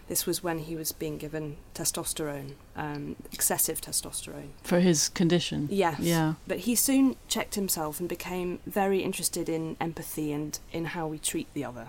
This 0.08 0.26
was 0.26 0.42
when 0.42 0.60
he 0.60 0.76
was 0.76 0.92
being 0.94 1.18
given 1.18 1.58
testosterone, 1.76 2.54
um, 2.78 3.18
excessive 3.34 3.82
testosterone. 3.82 4.50
For 4.64 4.80
his 4.80 5.10
condition. 5.10 5.68
Yes. 5.70 6.00
Yeah. 6.00 6.36
But 6.48 6.60
he 6.60 6.76
soon 6.76 7.18
checked 7.28 7.56
himself 7.56 8.00
and 8.00 8.08
became 8.08 8.60
very 8.66 9.00
interested 9.00 9.50
in 9.50 9.76
empathy 9.82 10.32
and 10.32 10.58
in 10.72 10.86
how 10.86 11.08
we 11.08 11.20
treat 11.20 11.54
the 11.54 11.66
other. 11.66 11.88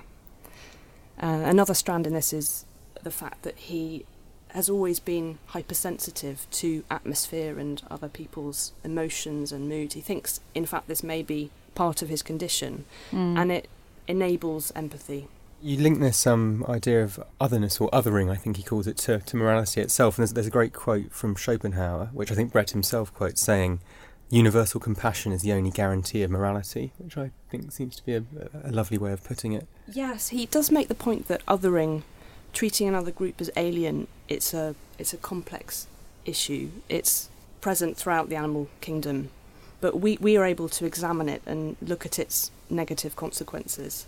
Uh, 1.23 1.43
another 1.47 1.75
strand 1.75 2.07
in 2.07 2.13
this 2.13 2.33
is 2.33 2.65
the 3.03 3.11
fact 3.11 3.43
that 3.43 3.57
he 3.57 4.05
has 4.53 4.69
always 4.71 4.99
been 4.99 5.39
hypersensitive 5.49 6.47
to 6.51 6.83
atmosphere 6.91 7.59
and 7.59 7.83
other 7.91 8.09
people's 8.09 8.73
emotions 8.83 9.53
and 9.53 9.69
mood. 9.69 9.93
He 9.93 10.01
thinks, 10.01 10.41
in 10.55 10.67
fact, 10.67 10.89
this 10.89 11.03
may 11.03 11.23
be 11.23 11.51
part 11.75 12.03
of 12.03 12.09
his 12.09 12.23
condition 12.23 12.85
Mm. 13.13 13.39
and 13.39 13.53
it 13.53 13.69
enables 14.09 14.73
empathy. 14.75 15.29
You 15.61 15.79
link 15.79 15.99
this 16.01 16.27
um, 16.27 16.65
idea 16.69 17.03
of 17.03 17.23
otherness 17.41 17.81
or 17.81 17.91
othering, 17.91 18.31
I 18.31 18.37
think 18.37 18.57
he 18.57 18.63
calls 18.63 18.87
it, 18.87 18.97
to, 18.99 19.19
to 19.19 19.37
morality 19.37 19.81
itself. 19.81 20.17
And 20.17 20.23
there's, 20.23 20.33
there's 20.33 20.47
a 20.47 20.51
great 20.51 20.73
quote 20.73 21.13
from 21.13 21.35
Schopenhauer, 21.35 22.11
which 22.13 22.31
I 22.31 22.35
think 22.35 22.53
Brett 22.53 22.71
himself 22.71 23.13
quotes, 23.13 23.41
saying, 23.41 23.81
Universal 24.31 24.81
compassion 24.81 25.33
is 25.33 25.43
the 25.43 25.53
only 25.53 25.71
guarantee 25.71 26.23
of 26.23 26.31
morality, 26.31 26.93
which 26.99 27.17
I 27.17 27.31
think 27.51 27.73
seems 27.73 27.97
to 27.97 28.05
be 28.05 28.15
a, 28.15 28.23
a 28.63 28.71
lovely 28.71 28.99
way 28.99 29.13
of 29.13 29.25
putting 29.25 29.55
it. 29.55 29.67
Yes, 29.91 30.29
he 30.29 30.45
does 30.47 30.71
make 30.71 30.89
the 30.89 30.95
point 30.95 31.29
that 31.29 31.45
othering, 31.47 32.03
treating 32.53 32.87
another 32.87 33.11
group 33.11 33.41
as 33.41 33.51
alien, 33.57 34.07
it's 34.29 34.53
a 34.53 34.75
it's 34.99 35.15
a 35.15 35.17
complex 35.17 35.87
issue. 36.27 36.71
It's 36.89 37.31
present 37.63 37.97
throughout 37.97 38.29
the 38.29 38.37
animal 38.37 38.69
kingdom, 38.81 39.31
but 39.81 39.99
we, 39.99 40.19
we 40.21 40.37
are 40.37 40.45
able 40.45 40.69
to 40.69 40.85
examine 40.85 41.29
it 41.29 41.43
and 41.47 41.77
look 41.81 42.05
at 42.05 42.19
its 42.19 42.51
negative 42.69 43.17
consequences. 43.17 44.07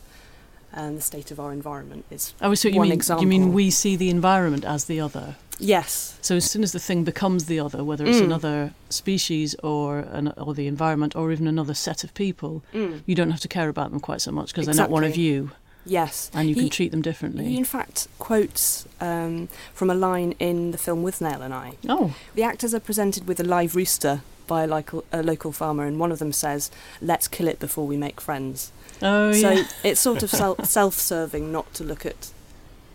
And 0.73 0.97
the 0.97 1.03
state 1.03 1.31
of 1.33 1.41
our 1.41 1.53
environment 1.53 2.05
is 2.11 2.33
Oh, 2.41 2.55
so 2.55 2.69
you 2.69 2.77
one 2.77 2.89
mean 2.89 2.93
example. 2.93 3.23
you 3.25 3.29
mean 3.29 3.53
we 3.53 3.71
see 3.71 3.97
the 3.97 4.09
environment 4.11 4.65
as 4.65 4.85
the 4.85 5.01
other? 5.01 5.37
yes, 5.59 6.17
So 6.23 6.37
as 6.37 6.49
soon 6.51 6.63
as 6.63 6.73
the 6.73 6.79
thing 6.79 7.05
becomes 7.05 7.45
the 7.47 7.59
other, 7.61 7.83
whether 7.85 8.07
it's 8.07 8.19
Mm. 8.21 8.25
another 8.25 8.73
species 8.89 9.55
or 9.63 9.99
an, 9.99 10.29
or 10.37 10.55
the 10.55 10.67
environment 10.67 11.15
or 11.17 11.33
even 11.33 11.47
another 11.47 11.75
set 11.75 12.05
of 12.05 12.15
people, 12.15 12.63
Mm. 12.73 13.03
you 13.05 13.15
don't 13.15 13.31
have 13.31 13.41
to 13.41 13.49
care 13.49 13.69
about 13.69 13.91
them 13.91 14.01
quite 14.01 14.21
so 14.21 14.31
much 14.31 14.49
because 14.53 14.67
they're 14.67 14.75
not 14.75 14.91
one 14.91 15.05
of 15.05 15.17
you, 15.17 15.51
yes, 15.85 16.31
and 16.33 16.49
you 16.49 16.55
can 16.55 16.69
treat 16.71 16.93
them 16.93 17.03
differently. 17.03 17.45
He 17.47 17.57
in 17.57 17.65
fact 17.65 18.07
quotes 18.19 18.87
um, 19.01 19.49
from 19.75 19.91
a 19.91 19.95
line 19.95 20.35
in 20.39 20.71
the 20.71 20.79
film 20.79 21.03
With 21.03 21.19
Withnail 21.19 21.41
and 21.43 21.53
I. 21.53 21.73
oh, 21.89 22.15
The 22.35 22.43
actors 22.45 22.73
are 22.75 22.81
presented 22.81 23.27
with 23.27 23.41
a 23.41 23.45
live 23.45 23.75
rooster 23.75 24.23
by 24.47 24.65
a 24.65 24.67
local, 24.67 25.05
a 25.13 25.23
local 25.23 25.53
farmer, 25.53 25.85
and 25.85 25.99
one 26.01 26.11
of 26.13 26.19
them 26.21 26.33
says, 26.33 26.71
"Let's 27.03 27.29
kill 27.29 27.49
it 27.49 27.59
before 27.61 27.87
we 27.87 27.97
make 27.97 28.21
friends." 28.21 28.73
Oh 29.03 29.33
so 29.33 29.51
yeah. 29.51 29.65
it's 29.85 30.01
sort 30.01 30.23
of 30.23 30.31
self, 30.31 30.65
self-serving 30.79 31.51
not 31.51 31.73
to 31.75 31.85
look 31.85 32.05
at 32.07 32.31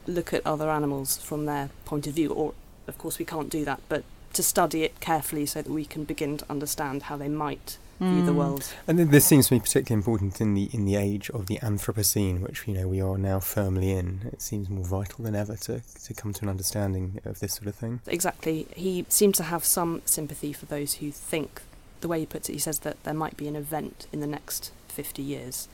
look 0.07 0.33
at 0.33 0.45
other 0.45 0.69
animals 0.69 1.17
from 1.17 1.45
their 1.45 1.69
point 1.85 2.07
of 2.07 2.13
view, 2.13 2.31
or 2.31 2.53
of 2.87 2.97
course 2.97 3.17
we 3.19 3.25
can't 3.25 3.49
do 3.49 3.65
that, 3.65 3.81
but 3.89 4.03
to 4.33 4.43
study 4.43 4.83
it 4.83 4.99
carefully 4.99 5.45
so 5.45 5.61
that 5.61 5.71
we 5.71 5.85
can 5.85 6.03
begin 6.03 6.37
to 6.37 6.45
understand 6.49 7.03
how 7.03 7.17
they 7.17 7.29
might 7.29 7.77
view 7.99 8.25
the 8.25 8.33
Mm. 8.33 8.35
world. 8.35 8.73
And 8.87 8.99
this 8.99 9.25
seems 9.25 9.47
to 9.47 9.55
be 9.55 9.59
particularly 9.61 9.99
important 10.01 10.41
in 10.41 10.53
the 10.53 10.69
in 10.73 10.83
the 10.85 10.97
age 10.97 11.29
of 11.29 11.47
the 11.47 11.57
Anthropocene, 11.59 12.41
which 12.41 12.67
you 12.67 12.73
know 12.73 12.87
we 12.89 12.99
are 12.99 13.17
now 13.17 13.39
firmly 13.39 13.91
in. 13.91 14.29
It 14.33 14.41
seems 14.41 14.69
more 14.69 14.83
vital 14.83 15.23
than 15.23 15.33
ever 15.35 15.55
to, 15.55 15.81
to 16.03 16.13
come 16.13 16.33
to 16.33 16.41
an 16.43 16.49
understanding 16.49 17.21
of 17.23 17.39
this 17.39 17.53
sort 17.53 17.67
of 17.67 17.75
thing. 17.75 18.01
Exactly. 18.07 18.67
He 18.75 19.05
seems 19.07 19.37
to 19.37 19.43
have 19.43 19.63
some 19.63 20.01
sympathy 20.05 20.51
for 20.51 20.65
those 20.65 20.95
who 20.95 21.09
think, 21.11 21.61
the 22.01 22.09
way 22.09 22.19
he 22.19 22.25
puts 22.25 22.49
it, 22.49 22.53
he 22.53 22.59
says 22.59 22.79
that 22.79 23.01
there 23.05 23.13
might 23.13 23.37
be 23.37 23.47
an 23.47 23.55
event 23.55 24.07
in 24.11 24.19
the 24.19 24.27
next 24.27 24.71
50 24.95 25.21
years. 25.21 25.67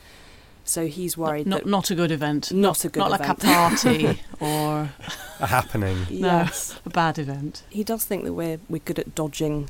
So 0.64 0.86
he's 0.88 1.18
worried 1.18 1.48
not, 1.48 1.64
that. 1.64 1.70
not 1.70 1.90
a 1.90 1.96
good 1.96 2.12
event. 2.12 2.52
Not 2.52 2.86
a 2.86 2.90
good 2.90 3.00
Not 3.00 3.12
like 3.12 3.28
a 3.28 3.34
party 3.36 4.20
or 4.40 4.92
A 5.40 5.48
happening. 5.48 5.98
yes. 6.10 6.80
a 6.86 6.90
bad 6.90 7.18
event. 7.18 7.64
He 7.70 7.84
does 7.84 8.06
think 8.06 8.24
that 8.26 8.34
we're, 8.34 8.60
we're 8.70 8.80
good 8.86 9.00
at 9.00 9.16
dodging 9.16 9.70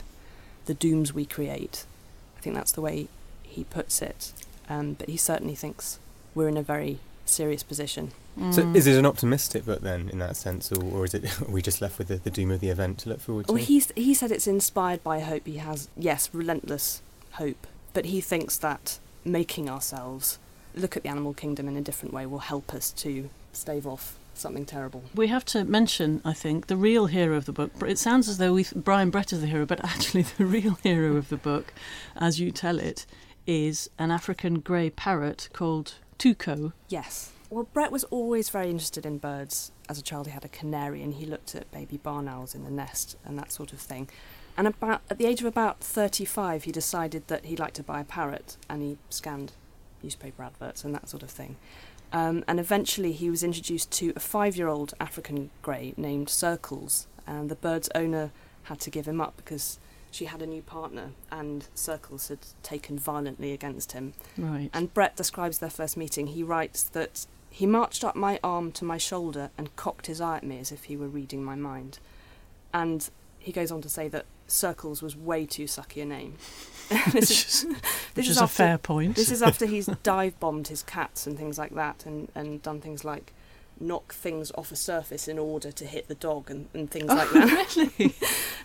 the 0.66 0.74
dooms 0.74 1.14
we 1.14 1.26
create. 1.26 1.86
I 2.38 2.42
think 2.42 2.56
that's 2.56 2.72
the 2.74 2.82
way 2.82 3.08
he 3.44 3.64
puts 3.64 4.02
it. 4.02 4.34
Um, 4.70 4.94
but 4.94 5.08
he 5.10 5.18
certainly 5.18 5.56
thinks 5.56 6.00
we're 6.36 6.50
in 6.50 6.58
a 6.58 6.64
very 6.64 7.00
serious 7.26 7.64
position. 7.64 8.12
So 8.52 8.62
Mm. 8.64 8.76
is 8.76 8.88
it 8.88 8.98
an 8.98 9.06
optimistic 9.06 9.66
book 9.66 9.82
then, 9.82 10.08
in 10.10 10.20
that 10.20 10.38
sense, 10.38 10.72
or, 10.72 10.82
or 10.84 11.04
is 11.06 11.14
it 11.14 11.42
are 11.42 11.52
we 11.52 11.62
just 11.62 11.82
left 11.82 11.98
with 11.98 12.08
the, 12.08 12.16
the 12.16 12.30
doom 12.30 12.50
of 12.52 12.60
the 12.62 12.70
event 12.70 13.00
to 13.00 13.10
look 13.10 13.20
forward 13.22 13.48
to? 13.48 13.54
Well, 13.54 13.62
he's, 13.64 13.92
he 13.96 14.14
said 14.14 14.32
it's 14.32 14.48
inspired 14.48 15.04
by 15.04 15.20
hope. 15.20 15.46
He 15.46 15.58
has, 15.58 15.90
yes, 15.98 16.30
relentless 16.34 17.02
hope. 17.34 17.68
But 17.94 18.06
he 18.06 18.22
thinks 18.22 18.58
that 18.60 19.00
making 19.24 19.70
ourselves 19.70 20.40
look 20.76 20.96
at 20.96 21.04
the 21.04 21.10
animal 21.10 21.34
kingdom 21.34 21.68
in 21.68 21.76
a 21.76 21.82
different 21.82 22.14
way 22.14 22.26
will 22.26 22.40
help 22.40 22.74
us 22.74 22.92
to 22.92 23.30
stave 23.54 23.86
off 23.86 24.18
something 24.34 24.66
terrible. 24.66 25.04
We 25.14 25.28
have 25.28 25.46
to 25.46 25.64
mention, 25.64 26.22
I 26.24 26.34
think, 26.34 26.68
the 26.68 26.78
real 26.78 27.08
hero 27.08 27.36
of 27.36 27.46
the 27.46 27.52
book. 27.52 27.72
It 27.86 28.00
sounds 28.00 28.30
as 28.30 28.38
though 28.38 28.54
we 28.54 28.66
Brian 28.76 29.10
Brett 29.10 29.34
is 29.34 29.42
the 29.42 29.48
hero, 29.48 29.66
but 29.66 29.84
actually, 29.84 30.24
the 30.24 30.46
real 30.46 30.78
hero 30.84 31.18
of 31.18 31.30
the 31.30 31.38
book, 31.38 31.74
as 32.16 32.40
you 32.40 32.52
tell 32.52 32.80
it, 32.80 33.06
is 33.46 33.90
an 34.00 34.12
African 34.12 34.60
grey 34.60 34.90
parrot 34.90 35.50
called 35.54 35.96
Tuco. 36.18 36.74
Yes. 36.88 37.32
Well, 37.50 37.68
Brett 37.74 37.92
was 37.92 38.06
always 38.06 38.50
very 38.50 38.70
interested 38.70 39.06
in 39.06 39.18
birds. 39.18 39.74
As 39.90 40.00
a 40.00 40.02
child, 40.02 40.28
he 40.28 40.32
had 40.32 40.46
a 40.46 40.50
canary 40.50 41.04
and 41.04 41.14
he 41.14 41.26
looked 41.26 41.54
at 41.54 41.70
baby 41.70 41.98
barn 41.98 42.30
owls 42.30 42.56
in 42.56 42.64
the 42.64 42.72
nest 42.72 43.18
and 43.26 43.38
that 43.38 43.52
sort 43.52 43.74
of 43.74 43.80
thing. 43.80 44.08
And 44.58 44.68
about 44.68 45.02
at 45.10 45.18
the 45.18 45.26
age 45.26 45.42
of 45.42 45.46
about 45.46 45.80
35, 45.80 46.66
he 46.66 46.72
decided 46.72 47.28
that 47.28 47.46
he'd 47.46 47.60
like 47.60 47.74
to 47.74 47.84
buy 47.84 48.02
a 48.02 48.06
parrot 48.06 48.58
and 48.70 48.82
he 48.82 48.98
scanned 49.10 49.54
newspaper 50.04 50.44
adverts 50.44 50.84
and 50.84 50.94
that 50.96 51.10
sort 51.10 51.24
of 51.24 51.30
thing. 51.30 51.58
Um, 52.14 52.44
and 52.48 52.60
eventually, 52.60 53.14
he 53.14 53.30
was 53.30 53.44
introduced 53.44 53.92
to 53.92 54.14
a 54.16 54.20
five 54.20 54.58
year 54.58 54.68
old 54.68 54.94
African 55.00 55.50
grey 55.62 55.94
named 55.98 56.30
Circles. 56.30 57.08
And 57.26 57.50
the 57.50 57.56
bird's 57.56 57.90
owner 57.96 58.32
had 58.64 58.80
to 58.82 58.90
give 58.90 59.08
him 59.08 59.22
up 59.22 59.38
because 59.38 59.80
she 60.12 60.26
had 60.26 60.42
a 60.42 60.46
new 60.46 60.62
partner 60.62 61.12
and 61.32 61.68
Circles 61.74 62.28
had 62.28 62.40
taken 62.64 63.00
violently 63.00 63.54
against 63.54 63.94
him. 63.94 64.14
Right. 64.38 64.70
And 64.74 64.94
Brett 64.94 65.16
describes 65.16 65.60
their 65.60 65.70
first 65.70 65.96
meeting. 65.96 66.28
He 66.28 66.44
writes 66.44 66.84
that 66.84 67.26
he 67.50 67.66
marched 67.66 68.04
up 68.04 68.16
my 68.16 68.40
arm 68.44 68.72
to 68.74 68.86
my 68.86 68.98
shoulder 68.98 69.50
and 69.58 69.76
cocked 69.76 70.08
his 70.08 70.20
eye 70.20 70.38
at 70.38 70.44
me 70.44 70.60
as 70.60 70.72
if 70.72 70.86
he 70.86 70.98
were 70.98 71.08
reading 71.08 71.44
my 71.44 71.56
mind. 71.56 72.00
And 72.74 73.10
he 73.40 73.52
goes 73.52 73.72
on 73.72 73.82
to 73.82 73.90
say 73.90 74.08
that 74.10 74.26
Circles 74.52 75.02
was 75.02 75.16
way 75.16 75.46
too 75.46 75.66
sucky 75.66 76.02
a 76.02 76.06
name. 76.06 76.36
this 76.90 77.14
which 77.14 77.24
is, 77.24 77.32
is, 77.32 77.66
this 78.16 78.26
is 78.26 78.32
is 78.32 78.42
a 78.42 78.48
fair 78.48 78.78
point. 78.78 79.16
This 79.16 79.32
is 79.32 79.42
after 79.42 79.66
he's 79.66 79.86
dive 80.04 80.40
bombed 80.40 80.68
his 80.68 80.84
cats 80.84 81.26
and 81.26 81.38
things 81.38 81.58
like 81.58 81.74
that, 81.76 82.06
and, 82.06 82.30
and 82.36 82.62
done 82.62 82.82
things 82.82 83.06
like 83.06 83.34
knock 83.80 84.14
things 84.14 84.52
off 84.56 84.72
a 84.72 84.76
surface 84.76 85.28
in 85.28 85.40
order 85.40 85.72
to 85.72 85.86
hit 85.86 86.08
the 86.08 86.16
dog 86.16 86.52
and, 86.52 86.68
and 86.74 86.92
things 86.92 87.08
oh, 87.10 87.16
like 87.16 87.30
that. 87.32 87.76
really? 87.76 88.14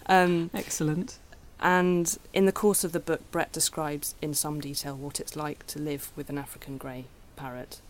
Um, 0.07 0.51
Excellent. 0.53 1.19
and 1.59 2.19
in 2.35 2.45
the 2.47 2.53
course 2.53 2.85
of 2.85 2.93
the 2.93 3.01
book, 3.01 3.23
Brett 3.31 3.51
describes 3.53 4.15
in 4.21 4.35
some 4.35 4.61
detail 4.61 4.95
what 4.95 5.21
it's 5.21 5.35
like 5.35 5.67
to 5.69 5.79
live 5.79 6.13
with 6.17 6.29
an 6.29 6.37
African 6.37 6.77
grey 6.77 7.07
parrot. 7.37 7.81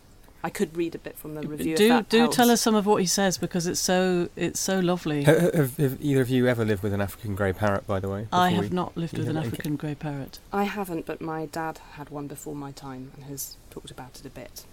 I 0.47 0.49
could 0.49 0.77
read 0.77 0.95
a 0.95 0.97
bit 0.97 1.17
from 1.17 1.35
the 1.35 1.41
review. 1.45 1.73
if 1.73 1.77
do 1.77 1.89
that 1.89 2.07
do 2.07 2.19
helps. 2.19 2.35
tell 2.37 2.49
us 2.49 2.61
some 2.61 2.73
of 2.73 2.85
what 2.85 3.01
he 3.01 3.05
says 3.05 3.37
because 3.37 3.67
it's 3.67 3.81
so 3.81 4.29
it's 4.37 4.61
so 4.61 4.79
lovely. 4.79 5.25
Ha- 5.25 5.33
ha- 5.33 5.51
have, 5.53 5.75
have 5.75 5.97
either 5.99 6.21
of 6.21 6.29
you 6.29 6.47
ever 6.47 6.63
lived 6.63 6.83
with 6.83 6.93
an 6.93 7.01
African 7.01 7.35
grey 7.35 7.51
parrot, 7.51 7.85
by 7.85 7.99
the 7.99 8.07
way? 8.07 8.27
I 8.31 8.51
have 8.51 8.69
we- 8.69 8.75
not 8.75 8.95
lived 8.95 9.17
with 9.17 9.27
an? 9.27 9.35
African 9.35 9.75
grey 9.75 9.93
parrot. 9.95 10.39
I 10.53 10.63
haven't, 10.63 11.05
but 11.05 11.19
my 11.19 11.47
dad 11.47 11.79
had 11.97 12.09
one 12.09 12.27
before 12.27 12.55
my 12.55 12.71
time 12.71 13.11
and 13.15 13.25
has 13.25 13.57
talked 13.69 13.91
about 13.91 14.19
it 14.21 14.25
a 14.25 14.29
bit. 14.29 14.63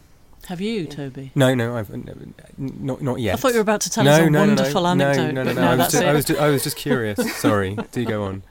Have 0.47 0.61
you, 0.61 0.83
Yeah. 0.83 0.91
Toby? 0.91 1.33
No, 1.35 1.55
no, 1.57 1.77
I've 1.77 1.91
n- 1.91 2.07
n- 2.09 2.35
not 2.57 3.03
not 3.03 3.19
yet. 3.19 3.35
I 3.35 3.37
thought 3.39 3.49
you 3.55 3.57
were 3.57 3.63
about 3.63 3.81
to 3.81 3.91
tell 3.91 4.05
no, 4.05 4.13
us 4.13 4.19
a 4.19 4.23
no, 4.25 4.29
no, 4.29 4.39
wonderful 4.47 4.83
no, 4.83 4.89
anecdote. 4.91 5.33
No, 5.33 5.43
no, 5.43 5.45
but 5.45 5.55
no, 5.57 5.61
no. 5.63 5.67
I, 5.67 5.71
was 5.71 5.79
that's 5.79 5.93
just, 5.93 6.03
it. 6.05 6.07
I 6.09 6.13
was 6.13 6.25
ju- 6.25 6.39
I 6.39 6.49
was 6.51 6.63
just 6.63 6.77
curious. 6.77 7.37
Sorry. 7.41 7.77
Do 7.91 8.05
go 8.05 8.23
on. 8.25 8.43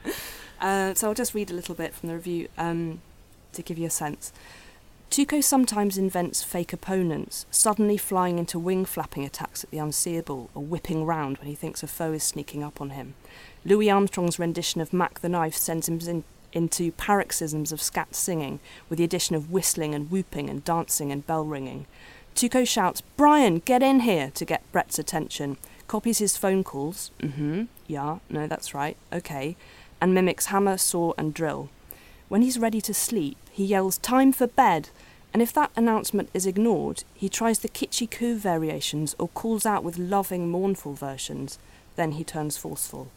Uh, 0.60 0.94
so 0.94 1.08
I'll 1.08 1.14
just 1.14 1.34
read 1.34 1.52
a 1.52 1.54
little 1.54 1.76
bit 1.76 1.94
from 1.94 2.10
the 2.10 2.16
review 2.16 2.50
um, 2.58 3.00
to 3.54 3.62
give 3.62 3.78
you 3.78 3.88
a 3.88 3.92
sense. 3.92 4.34
Tuco 5.14 5.44
sometimes 5.44 5.96
invents 5.96 6.42
fake 6.42 6.74
opponents, 6.74 7.46
suddenly 7.52 7.98
flying 7.98 8.40
into 8.40 8.58
wing 8.58 8.84
flapping 8.84 9.24
attacks 9.24 9.64
at 9.64 9.70
the 9.70 9.78
unseeable 9.78 10.50
or 10.56 10.64
whipping 10.64 11.06
round 11.06 11.38
when 11.38 11.46
he 11.46 11.54
thinks 11.54 11.84
a 11.84 11.88
foe 11.88 12.14
is 12.14 12.24
sneaking 12.24 12.64
up 12.64 12.82
on 12.82 12.90
him. 12.90 13.14
Louis 13.64 13.92
Armstrong's 13.92 14.40
rendition 14.40 14.82
of 14.82 14.92
Mack 14.92 15.20
the 15.20 15.30
Knife 15.30 15.54
sends 15.56 15.88
him 15.88 16.00
in, 16.00 16.24
into 16.52 16.92
paroxysms 16.94 17.72
of 17.72 17.80
scat 17.80 18.16
singing, 18.16 18.60
with 18.90 18.98
the 18.98 19.04
addition 19.04 19.36
of 19.36 19.52
whistling 19.52 19.94
and 19.94 20.10
whooping 20.10 20.50
and 20.50 20.66
dancing 20.66 21.12
and 21.12 21.28
bell 21.28 21.46
ringing. 21.46 21.86
Tuco 22.34 22.68
shouts, 22.68 23.02
Brian, 23.16 23.60
get 23.60 23.84
in 23.84 24.00
here, 24.00 24.32
to 24.34 24.46
get 24.46 24.64
Brett's 24.72 24.98
attention, 24.98 25.58
copies 25.86 26.18
his 26.18 26.38
phone 26.38 26.64
calls, 26.64 27.12
mm 27.20 27.34
hmm, 27.36 27.64
yeah, 27.86 28.18
no, 28.32 28.48
that's 28.48 28.74
right, 28.74 28.98
okay, 29.14 29.56
and 30.02 30.16
mimics 30.16 30.48
hammer, 30.48 30.76
saw, 30.76 31.14
and 31.20 31.36
drill. 31.36 31.70
When 32.30 32.42
he's 32.42 32.58
ready 32.58 32.82
to 32.82 32.96
sleep, 32.96 33.38
he 33.52 33.64
yells, 33.64 34.00
Time 34.00 34.34
for 34.34 34.48
bed! 34.48 34.90
And 35.34 35.42
if 35.42 35.52
that 35.54 35.72
announcement 35.76 36.30
is 36.34 36.46
ignored, 36.46 37.04
he 37.16 37.28
tries 37.28 37.60
the 37.60 37.68
kitschy 37.68 38.08
variations 38.38 39.16
or 39.18 39.30
calls 39.30 39.66
out 39.66 39.84
with 39.84 39.98
loving, 39.98 40.50
mournful 40.50 40.94
versions. 40.94 41.58
Then 41.96 42.14
he 42.14 42.24
turns 42.24 42.56
forceful. 42.56 43.10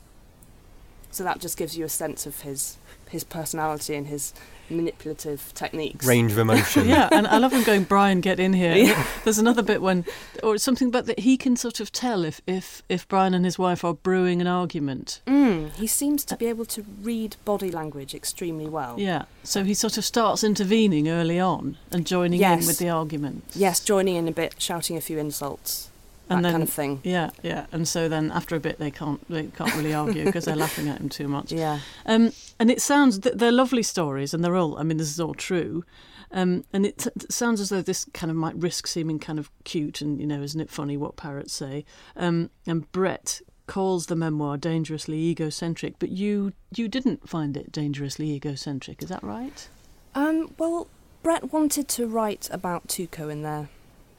So 1.16 1.24
that 1.24 1.38
just 1.38 1.56
gives 1.56 1.78
you 1.78 1.86
a 1.86 1.88
sense 1.88 2.26
of 2.26 2.42
his 2.42 2.76
his 3.08 3.24
personality 3.24 3.94
and 3.94 4.06
his 4.06 4.34
manipulative 4.68 5.50
techniques. 5.54 6.04
Range 6.04 6.30
of 6.30 6.36
emotion. 6.36 6.88
yeah, 6.88 7.08
and 7.10 7.26
I 7.26 7.38
love 7.38 7.54
him 7.54 7.62
going, 7.62 7.84
Brian, 7.84 8.20
get 8.20 8.38
in 8.38 8.52
here. 8.52 8.74
Yeah. 8.74 9.06
There's 9.24 9.38
another 9.38 9.62
bit 9.62 9.80
when, 9.80 10.04
or 10.42 10.58
something 10.58 10.88
about 10.88 11.06
that 11.06 11.20
he 11.20 11.38
can 11.38 11.56
sort 11.56 11.80
of 11.80 11.90
tell 11.90 12.22
if, 12.22 12.42
if, 12.46 12.82
if 12.90 13.08
Brian 13.08 13.32
and 13.32 13.46
his 13.46 13.58
wife 13.58 13.82
are 13.82 13.94
brewing 13.94 14.42
an 14.42 14.46
argument. 14.46 15.22
Mm, 15.26 15.72
he 15.74 15.86
seems 15.86 16.22
to 16.26 16.36
be 16.36 16.46
able 16.46 16.66
to 16.66 16.84
read 17.00 17.36
body 17.46 17.70
language 17.70 18.14
extremely 18.14 18.68
well. 18.68 18.96
Yeah, 18.98 19.24
so 19.42 19.64
he 19.64 19.72
sort 19.72 19.96
of 19.96 20.04
starts 20.04 20.44
intervening 20.44 21.08
early 21.08 21.40
on 21.40 21.78
and 21.92 22.06
joining 22.06 22.42
in 22.42 22.66
with 22.66 22.78
the 22.78 22.90
argument. 22.90 23.44
Yes, 23.54 23.80
joining 23.80 24.16
in 24.16 24.28
a 24.28 24.32
bit, 24.32 24.56
shouting 24.58 24.96
a 24.96 25.00
few 25.00 25.18
insults, 25.18 25.90
And 26.28 26.38
that 26.38 26.42
then- 26.42 26.52
kind 26.52 26.62
of 26.62 26.70
thing. 26.70 27.00
Yeah, 27.04 27.30
yeah, 27.42 27.66
and 27.72 27.86
so 27.86 28.08
then 28.08 28.30
after 28.32 28.56
a 28.56 28.60
bit 28.60 28.78
they 28.78 28.90
can't 28.90 29.26
they 29.28 29.44
can't 29.46 29.74
really 29.76 29.94
argue 29.94 30.24
because 30.24 30.44
they're 30.46 30.56
laughing 30.56 30.88
at 30.88 31.00
him 31.00 31.08
too 31.08 31.28
much. 31.28 31.52
Yeah. 31.52 31.78
Um, 32.04 32.32
and 32.58 32.70
it 32.70 32.80
sounds 32.82 33.20
they're 33.20 33.52
lovely 33.52 33.82
stories, 33.82 34.34
and 34.34 34.42
they're 34.44 34.56
all. 34.56 34.78
I 34.78 34.82
mean, 34.82 34.96
this 34.96 35.10
is 35.10 35.20
all 35.20 35.34
true. 35.34 35.84
Um, 36.32 36.64
and 36.72 36.84
it, 36.84 36.98
t- 36.98 37.10
sounds 37.30 37.60
as 37.60 37.68
though 37.68 37.82
this 37.82 38.04
kind 38.12 38.32
of 38.32 38.36
might 38.36 38.56
risk 38.56 38.88
seeming 38.88 39.20
kind 39.20 39.38
of 39.38 39.48
cute, 39.62 40.00
and 40.00 40.20
you 40.20 40.26
know, 40.26 40.42
isn't 40.42 40.60
it 40.60 40.70
funny 40.70 40.96
what 40.96 41.14
parrots 41.16 41.52
say? 41.52 41.84
Um, 42.16 42.50
and 42.66 42.90
Brett 42.90 43.40
calls 43.68 44.06
the 44.06 44.16
memoir 44.16 44.56
dangerously 44.56 45.18
egocentric, 45.18 45.94
but 46.00 46.08
you 46.10 46.52
you 46.74 46.88
didn't 46.88 47.28
find 47.28 47.56
it 47.56 47.70
dangerously 47.70 48.32
egocentric, 48.32 49.02
is 49.02 49.08
that 49.10 49.22
right? 49.22 49.68
Um, 50.16 50.52
well, 50.58 50.88
Brett 51.22 51.52
wanted 51.52 51.86
to 51.88 52.06
write 52.08 52.48
about 52.50 52.88
Tuco 52.88 53.30
in 53.30 53.42
their 53.42 53.68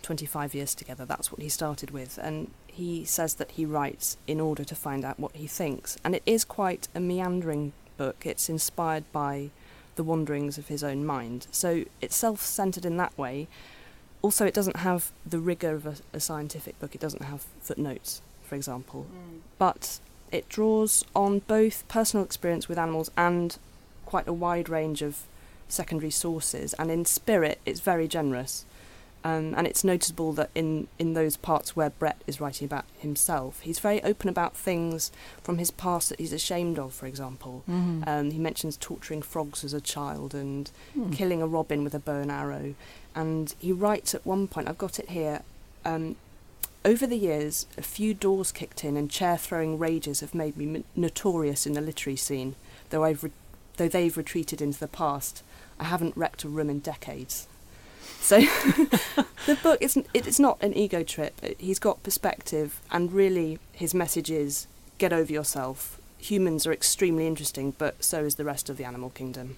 25 0.03 0.55
years 0.55 0.75
together. 0.75 1.05
That's 1.05 1.31
what 1.31 1.41
he 1.41 1.49
started 1.49 1.91
with. 1.91 2.17
And 2.21 2.51
he 2.67 3.05
says 3.05 3.35
that 3.35 3.51
he 3.51 3.65
writes 3.65 4.17
in 4.27 4.39
order 4.39 4.63
to 4.63 4.75
find 4.75 5.03
out 5.03 5.19
what 5.19 5.35
he 5.35 5.47
thinks. 5.47 5.97
And 6.03 6.15
it 6.15 6.23
is 6.25 6.45
quite 6.45 6.87
a 6.95 6.99
meandering 6.99 7.73
book. 7.97 8.25
It's 8.25 8.49
inspired 8.49 9.11
by 9.11 9.49
the 9.95 10.03
wanderings 10.03 10.57
of 10.57 10.67
his 10.67 10.83
own 10.83 11.05
mind. 11.05 11.47
So 11.51 11.83
it's 11.99 12.15
self 12.15 12.41
centered 12.41 12.85
in 12.85 12.97
that 12.97 13.17
way. 13.17 13.47
Also, 14.21 14.45
it 14.45 14.53
doesn't 14.53 14.77
have 14.77 15.11
the 15.25 15.39
rigour 15.39 15.75
of 15.75 15.85
a, 15.85 15.95
a 16.13 16.19
scientific 16.19 16.79
book, 16.79 16.95
it 16.95 17.01
doesn't 17.01 17.23
have 17.23 17.45
footnotes, 17.61 18.21
for 18.43 18.55
example. 18.55 19.05
Mm. 19.11 19.39
But 19.57 19.99
it 20.31 20.49
draws 20.49 21.05
on 21.15 21.39
both 21.39 21.87
personal 21.87 22.25
experience 22.25 22.67
with 22.67 22.77
animals 22.77 23.11
and 23.15 23.57
quite 24.05 24.27
a 24.27 24.33
wide 24.33 24.69
range 24.69 25.01
of 25.01 25.23
secondary 25.67 26.11
sources. 26.11 26.73
And 26.73 26.89
in 26.89 27.05
spirit, 27.05 27.59
it's 27.65 27.79
very 27.79 28.07
generous. 28.07 28.65
Um, 29.27 29.53
and 29.57 29.67
it's 29.67 29.83
noticeable 29.83 30.31
that 30.33 30.49
in, 30.55 30.87
in 30.97 31.13
those 31.13 31.35
parts 31.37 31.75
where 31.75 31.89
Brett 31.89 32.21
is 32.27 32.39
writing 32.39 32.65
about 32.65 32.85
himself, 32.99 33.59
he's 33.61 33.79
very 33.79 34.01
open 34.03 34.29
about 34.29 34.55
things 34.55 35.11
from 35.43 35.57
his 35.57 35.71
past 35.71 36.09
that 36.09 36.19
he's 36.19 36.31
ashamed 36.33 36.77
of, 36.79 36.93
for 36.93 37.07
example. 37.07 37.63
Mm-hmm. 37.69 38.03
Um, 38.07 38.31
he 38.31 38.39
mentions 38.39 38.77
torturing 38.77 39.21
frogs 39.21 39.63
as 39.63 39.73
a 39.73 39.81
child 39.81 40.33
and 40.33 40.69
Hmm. 40.93 41.11
killing 41.11 41.41
a 41.41 41.47
robin 41.47 41.83
with 41.83 41.93
a 41.93 41.99
bow 41.99 42.19
and 42.21 42.31
arrow. 42.31 42.75
And 43.15 43.53
he 43.59 43.71
writes 43.71 44.15
at 44.15 44.25
one 44.25 44.47
point, 44.47 44.69
I've 44.69 44.77
got 44.77 44.99
it 44.99 45.09
here. 45.09 45.41
Um, 45.83 46.15
over 46.85 47.05
the 47.05 47.17
years, 47.17 47.65
a 47.77 47.81
few 47.81 48.13
doors 48.13 48.51
kicked 48.53 48.83
in 48.85 48.95
and 48.95 49.11
chair 49.11 49.35
throwing 49.37 49.77
rages 49.77 50.21
have 50.21 50.33
made 50.33 50.55
me 50.55 50.75
m- 50.77 50.83
notorious 50.95 51.65
in 51.67 51.73
the 51.73 51.81
literary 51.81 52.15
scene. 52.17 52.55
Though 52.91 53.03
I've 53.03 53.23
re- 53.25 53.31
though 53.77 53.89
they've 53.89 54.15
retreated 54.15 54.61
into 54.61 54.79
the 54.79 54.87
past, 54.87 55.43
I 55.79 55.83
haven't 55.85 56.15
wrecked 56.15 56.43
a 56.45 56.49
room 56.49 56.69
in 56.69 56.79
decades. 56.79 57.47
So 58.19 58.39
the 59.45 59.57
book 59.63 59.77
isn't 59.81 60.05
it's 60.13 60.39
not 60.39 60.61
an 60.61 60.75
ego 60.75 61.03
trip. 61.03 61.39
He's 61.59 61.79
got 61.79 62.03
perspective, 62.03 62.79
and 62.91 63.11
really 63.11 63.59
his 63.71 63.93
message 63.93 64.29
is 64.29 64.67
get 64.97 65.13
over 65.13 65.31
yourself. 65.31 65.99
Humans 66.19 66.65
are 66.67 66.73
extremely 66.73 67.27
interesting, 67.27 67.73
but 67.77 68.03
so 68.03 68.23
is 68.25 68.35
the 68.35 68.43
rest 68.43 68.69
of 68.69 68.77
the 68.77 68.83
animal 68.83 69.09
kingdom. 69.11 69.57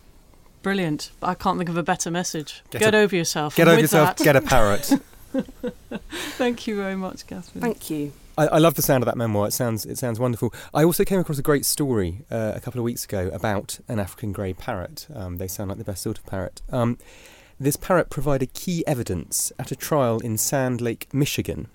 Brilliant. 0.62 1.12
I 1.24 1.34
can't 1.36 1.58
think 1.58 1.70
of 1.70 1.78
a 1.78 1.84
better 1.84 2.12
message. 2.12 2.62
Get 2.70 2.80
Get, 2.82 2.94
a- 2.94 2.98
over 2.98 3.16
yourself. 3.16 3.56
Get 3.56 3.64
And 3.64 3.72
over 3.72 3.82
yourself, 3.82 4.18
that- 4.18 4.24
get 4.24 4.36
a 4.36 4.42
parrot. 4.42 4.92
Thank 6.38 6.68
you 6.68 6.76
very 6.76 6.96
much, 6.96 7.26
Catherine. 7.28 7.62
Thank 7.62 7.90
you. 7.90 8.12
I, 8.38 8.48
I 8.48 8.58
love 8.58 8.76
the 8.76 8.82
sound 8.82 9.04
of 9.04 9.06
that 9.06 9.18
memoir. 9.18 9.48
It 9.48 9.54
sounds 9.54 9.86
it 9.86 9.98
sounds 9.98 10.20
wonderful. 10.20 10.54
I 10.74 10.84
also 10.84 11.04
came 11.06 11.20
across 11.20 11.38
a 11.38 11.42
great 11.44 11.66
story 11.66 12.26
uh, 12.32 12.54
a 12.56 12.60
couple 12.60 12.80
of 12.80 12.84
weeks 12.86 13.06
ago 13.06 13.30
about 13.34 13.80
an 13.88 14.00
African 14.00 14.32
grey 14.32 14.54
parrot. 14.54 15.08
Um, 15.14 15.38
they 15.38 15.48
sound 15.48 15.70
like 15.70 15.78
the 15.78 15.84
best 15.84 16.02
sort 16.04 16.18
of 16.18 16.26
parrot. 16.26 16.62
Um, 16.72 16.98
this 17.60 17.76
parrot 17.76 18.10
provided 18.10 18.54
key 18.54 18.86
evidence 18.88 19.52
at 19.60 19.72
a 19.72 19.76
trial 19.76 20.20
in 20.20 20.38
Sand 20.38 20.80
Lake, 20.80 21.08
Michigan. 21.14 21.68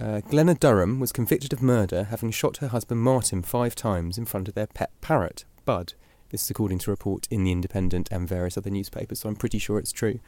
Uh, 0.00 0.20
Glenna 0.20 0.54
Duram 0.56 0.98
was 0.98 1.12
convicted 1.12 1.52
of 1.52 1.62
murder, 1.62 2.04
having 2.04 2.32
shot 2.32 2.56
her 2.56 2.68
husband 2.68 3.00
Martin 3.00 3.42
five 3.42 3.76
times 3.76 4.18
in 4.18 4.24
front 4.24 4.48
of 4.48 4.54
their 4.54 4.66
pet 4.66 4.90
parrot, 5.00 5.44
Bud. 5.64 5.94
This 6.30 6.44
is 6.44 6.50
according 6.50 6.78
to 6.78 6.90
a 6.90 6.94
report 6.94 7.28
in 7.30 7.44
The 7.44 7.52
Independent 7.52 8.08
and 8.10 8.26
various 8.26 8.56
other 8.56 8.70
newspapers, 8.70 9.20
so 9.20 9.28
I'm 9.28 9.36
pretty 9.36 9.58
sure 9.58 9.78
it's 9.78 9.92
true. 9.92 10.18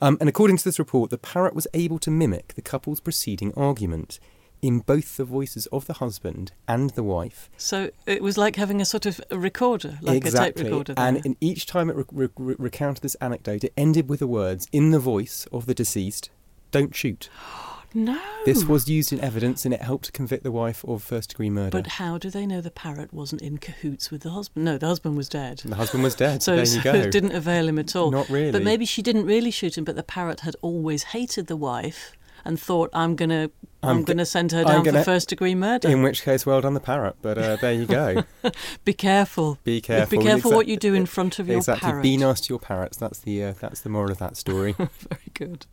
Um, 0.00 0.16
and 0.20 0.28
according 0.28 0.58
to 0.58 0.64
this 0.64 0.78
report, 0.78 1.10
the 1.10 1.18
parrot 1.18 1.54
was 1.54 1.66
able 1.74 1.98
to 2.00 2.10
mimic 2.10 2.54
the 2.54 2.62
couple's 2.62 3.00
preceding 3.00 3.52
argument 3.54 4.20
in 4.62 4.80
both 4.80 5.16
the 5.16 5.24
voices 5.24 5.66
of 5.66 5.86
the 5.86 5.94
husband 5.94 6.52
and 6.66 6.90
the 6.90 7.02
wife. 7.02 7.50
So 7.56 7.90
it 8.06 8.22
was 8.22 8.38
like 8.38 8.56
having 8.56 8.80
a 8.80 8.84
sort 8.84 9.06
of 9.06 9.20
a 9.30 9.38
recorder, 9.38 9.98
like 10.00 10.16
exactly. 10.16 10.62
a 10.62 10.64
tape 10.64 10.72
recorder. 10.72 10.94
and 10.96 11.16
there. 11.16 11.22
in 11.24 11.36
each 11.40 11.66
time 11.66 11.90
it 11.90 11.96
re- 11.96 12.04
re- 12.12 12.28
re- 12.36 12.56
recounted 12.58 13.02
this 13.02 13.14
anecdote, 13.16 13.64
it 13.64 13.72
ended 13.76 14.08
with 14.08 14.20
the 14.20 14.26
words 14.26 14.66
in 14.72 14.90
the 14.90 14.98
voice 14.98 15.46
of 15.52 15.66
the 15.66 15.74
deceased, 15.74 16.30
"Don't 16.70 16.94
shoot." 16.94 17.28
no. 17.94 18.20
This 18.44 18.64
was 18.64 18.88
used 18.88 19.12
in 19.12 19.20
evidence, 19.20 19.64
and 19.64 19.72
it 19.72 19.82
helped 19.82 20.06
to 20.06 20.12
convict 20.12 20.42
the 20.42 20.52
wife 20.52 20.84
of 20.84 21.02
first-degree 21.02 21.50
murder. 21.50 21.70
But 21.70 21.86
how 21.86 22.18
do 22.18 22.30
they 22.30 22.46
know 22.46 22.60
the 22.60 22.70
parrot 22.70 23.12
wasn't 23.12 23.42
in 23.42 23.58
cahoots 23.58 24.10
with 24.10 24.22
the 24.22 24.30
husband? 24.30 24.64
No, 24.64 24.78
the 24.78 24.86
husband 24.86 25.16
was 25.16 25.28
dead. 25.28 25.58
the 25.64 25.76
husband 25.76 26.02
was 26.02 26.14
dead. 26.14 26.42
So, 26.42 26.56
there 26.56 26.66
so 26.66 26.80
go. 26.82 26.94
it 26.94 27.10
didn't 27.10 27.32
avail 27.32 27.68
him 27.68 27.78
at 27.78 27.96
all. 27.96 28.10
Not 28.10 28.28
really. 28.28 28.52
But 28.52 28.62
maybe 28.62 28.84
she 28.84 29.02
didn't 29.02 29.26
really 29.26 29.50
shoot 29.50 29.76
him, 29.78 29.84
but 29.84 29.96
the 29.96 30.02
parrot 30.02 30.40
had 30.40 30.56
always 30.62 31.04
hated 31.04 31.46
the 31.46 31.56
wife 31.56 32.16
and 32.46 32.58
thought, 32.60 32.90
"I'm 32.92 33.16
gonna, 33.16 33.50
I'm, 33.82 33.98
I'm 33.98 34.02
gonna 34.04 34.24
send 34.26 34.52
her 34.52 34.64
down 34.64 34.84
gonna- 34.84 35.00
for 35.00 35.04
first 35.04 35.28
degree 35.28 35.54
murder." 35.54 35.88
In 35.88 36.02
which 36.02 36.22
case, 36.22 36.46
well 36.46 36.60
done 36.60 36.74
the 36.74 36.80
parrot. 36.80 37.16
But 37.22 37.38
uh, 37.38 37.56
there 37.56 37.72
you 37.72 37.86
go. 37.86 38.24
Be 38.84 38.92
careful. 38.92 39.58
Be 39.64 39.80
careful. 39.80 40.18
Be 40.18 40.24
careful 40.24 40.52
what 40.52 40.68
you 40.68 40.76
do 40.76 40.94
in 40.94 41.06
front 41.06 41.38
of 41.38 41.48
your 41.48 41.62
parrot. 41.62 41.76
exactly. 41.76 41.90
parrot. 41.90 42.02
Be 42.02 42.16
nice 42.16 42.40
to 42.42 42.52
your 42.52 42.58
parrots. 42.60 42.96
That's 42.96 43.18
the 43.20 43.44
uh, 43.44 43.54
that's 43.60 43.80
the 43.80 43.88
moral 43.88 44.12
of 44.12 44.18
that 44.18 44.36
story. 44.36 44.72
Very 44.78 45.30
good. 45.34 45.66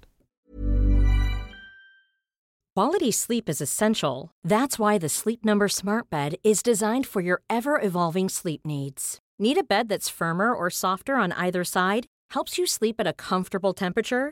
Quality 2.76 3.12
sleep 3.12 3.50
is 3.50 3.62
essential. 3.62 4.32
That's 4.44 4.80
why 4.80 4.98
the 4.98 5.08
Sleep 5.10 5.46
Number 5.46 5.68
Smart 5.68 6.10
Bed 6.10 6.38
is 6.44 6.64
designed 6.64 7.06
for 7.06 7.22
your 7.22 7.42
ever 7.48 7.80
evolving 7.80 8.30
sleep 8.30 8.62
needs. 8.66 9.20
Need 9.38 9.60
a 9.60 9.64
bed 9.64 9.90
that's 9.90 10.10
firmer 10.10 10.52
or 10.54 10.72
softer 10.72 11.16
on 11.16 11.32
either 11.34 11.64
side? 11.64 12.08
Helps 12.32 12.58
you 12.58 12.66
sleep 12.66 12.96
at 13.00 13.06
a 13.06 13.14
comfortable 13.14 13.74
temperature? 13.76 14.32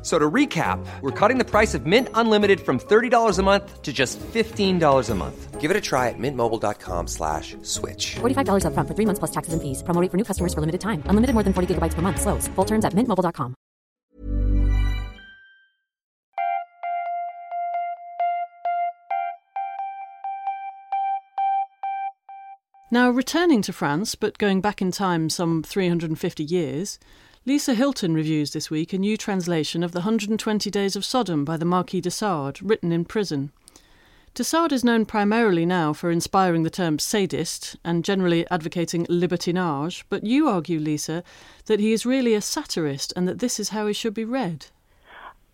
F- 0.00 0.04
So 0.04 0.18
to 0.18 0.30
recap, 0.30 0.78
we're 1.02 1.10
cutting 1.10 1.38
the 1.38 1.44
price 1.44 1.74
of 1.74 1.84
Mint 1.84 2.08
Unlimited 2.14 2.60
from 2.60 2.78
$30 2.78 3.38
a 3.38 3.42
month 3.42 3.82
to 3.82 3.92
just 3.92 4.18
$15 4.20 5.10
a 5.10 5.14
month. 5.14 5.60
Give 5.60 5.70
it 5.72 5.76
a 5.76 5.80
try 5.80 6.08
at 6.08 6.18
mintmobile.com 6.18 7.08
slash 7.08 7.56
switch. 7.62 8.16
$45 8.20 8.62
upfront 8.64 8.86
for 8.88 8.94
three 8.94 9.06
months 9.06 9.18
plus 9.18 9.32
taxes 9.32 9.52
and 9.52 9.60
fees. 9.60 9.82
Promo 9.82 10.00
for 10.10 10.16
new 10.16 10.24
customers 10.24 10.54
for 10.54 10.60
limited 10.60 10.80
time. 10.80 11.02
Unlimited 11.10 11.34
more 11.34 11.42
than 11.42 11.52
40 11.52 11.74
gigabytes 11.74 11.94
per 11.94 12.00
month. 12.02 12.20
Slows. 12.20 12.46
Full 12.54 12.64
terms 12.64 12.84
at 12.84 12.94
mintmobile.com. 12.94 13.54
Now, 22.90 23.10
returning 23.10 23.60
to 23.62 23.72
France, 23.72 24.14
but 24.14 24.38
going 24.38 24.60
back 24.60 24.80
in 24.80 24.90
time 24.92 25.28
some 25.28 25.62
350 25.62 26.42
years, 26.42 26.98
Lisa 27.48 27.72
Hilton 27.72 28.12
reviews 28.12 28.50
this 28.50 28.70
week 28.70 28.92
a 28.92 28.98
new 28.98 29.16
translation 29.16 29.82
of 29.82 29.92
The 29.92 30.00
120 30.00 30.70
Days 30.70 30.96
of 30.96 31.02
Sodom 31.02 31.46
by 31.46 31.56
the 31.56 31.64
Marquis 31.64 32.02
de 32.02 32.10
Sade, 32.10 32.60
written 32.60 32.92
in 32.92 33.06
prison. 33.06 33.52
De 34.34 34.44
Sade 34.44 34.70
is 34.70 34.84
known 34.84 35.06
primarily 35.06 35.64
now 35.64 35.94
for 35.94 36.10
inspiring 36.10 36.62
the 36.62 36.68
term 36.68 36.98
sadist 36.98 37.76
and 37.82 38.04
generally 38.04 38.46
advocating 38.50 39.06
libertinage, 39.06 40.04
but 40.10 40.24
you 40.24 40.46
argue, 40.46 40.78
Lisa, 40.78 41.24
that 41.64 41.80
he 41.80 41.94
is 41.94 42.04
really 42.04 42.34
a 42.34 42.42
satirist 42.42 43.14
and 43.16 43.26
that 43.26 43.38
this 43.38 43.58
is 43.58 43.70
how 43.70 43.86
he 43.86 43.94
should 43.94 44.12
be 44.12 44.26
read. 44.26 44.66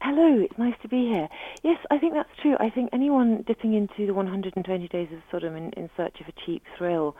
Hello, 0.00 0.40
it's 0.40 0.58
nice 0.58 0.74
to 0.82 0.88
be 0.88 1.06
here. 1.06 1.28
Yes, 1.62 1.78
I 1.92 1.98
think 1.98 2.14
that's 2.14 2.36
true. 2.42 2.56
I 2.58 2.70
think 2.70 2.90
anyone 2.92 3.44
dipping 3.46 3.72
into 3.72 4.04
the 4.04 4.14
120 4.14 4.88
Days 4.88 5.08
of 5.12 5.20
Sodom 5.30 5.54
in, 5.54 5.70
in 5.74 5.88
search 5.96 6.20
of 6.20 6.26
a 6.26 6.32
cheap 6.44 6.64
thrill 6.76 7.14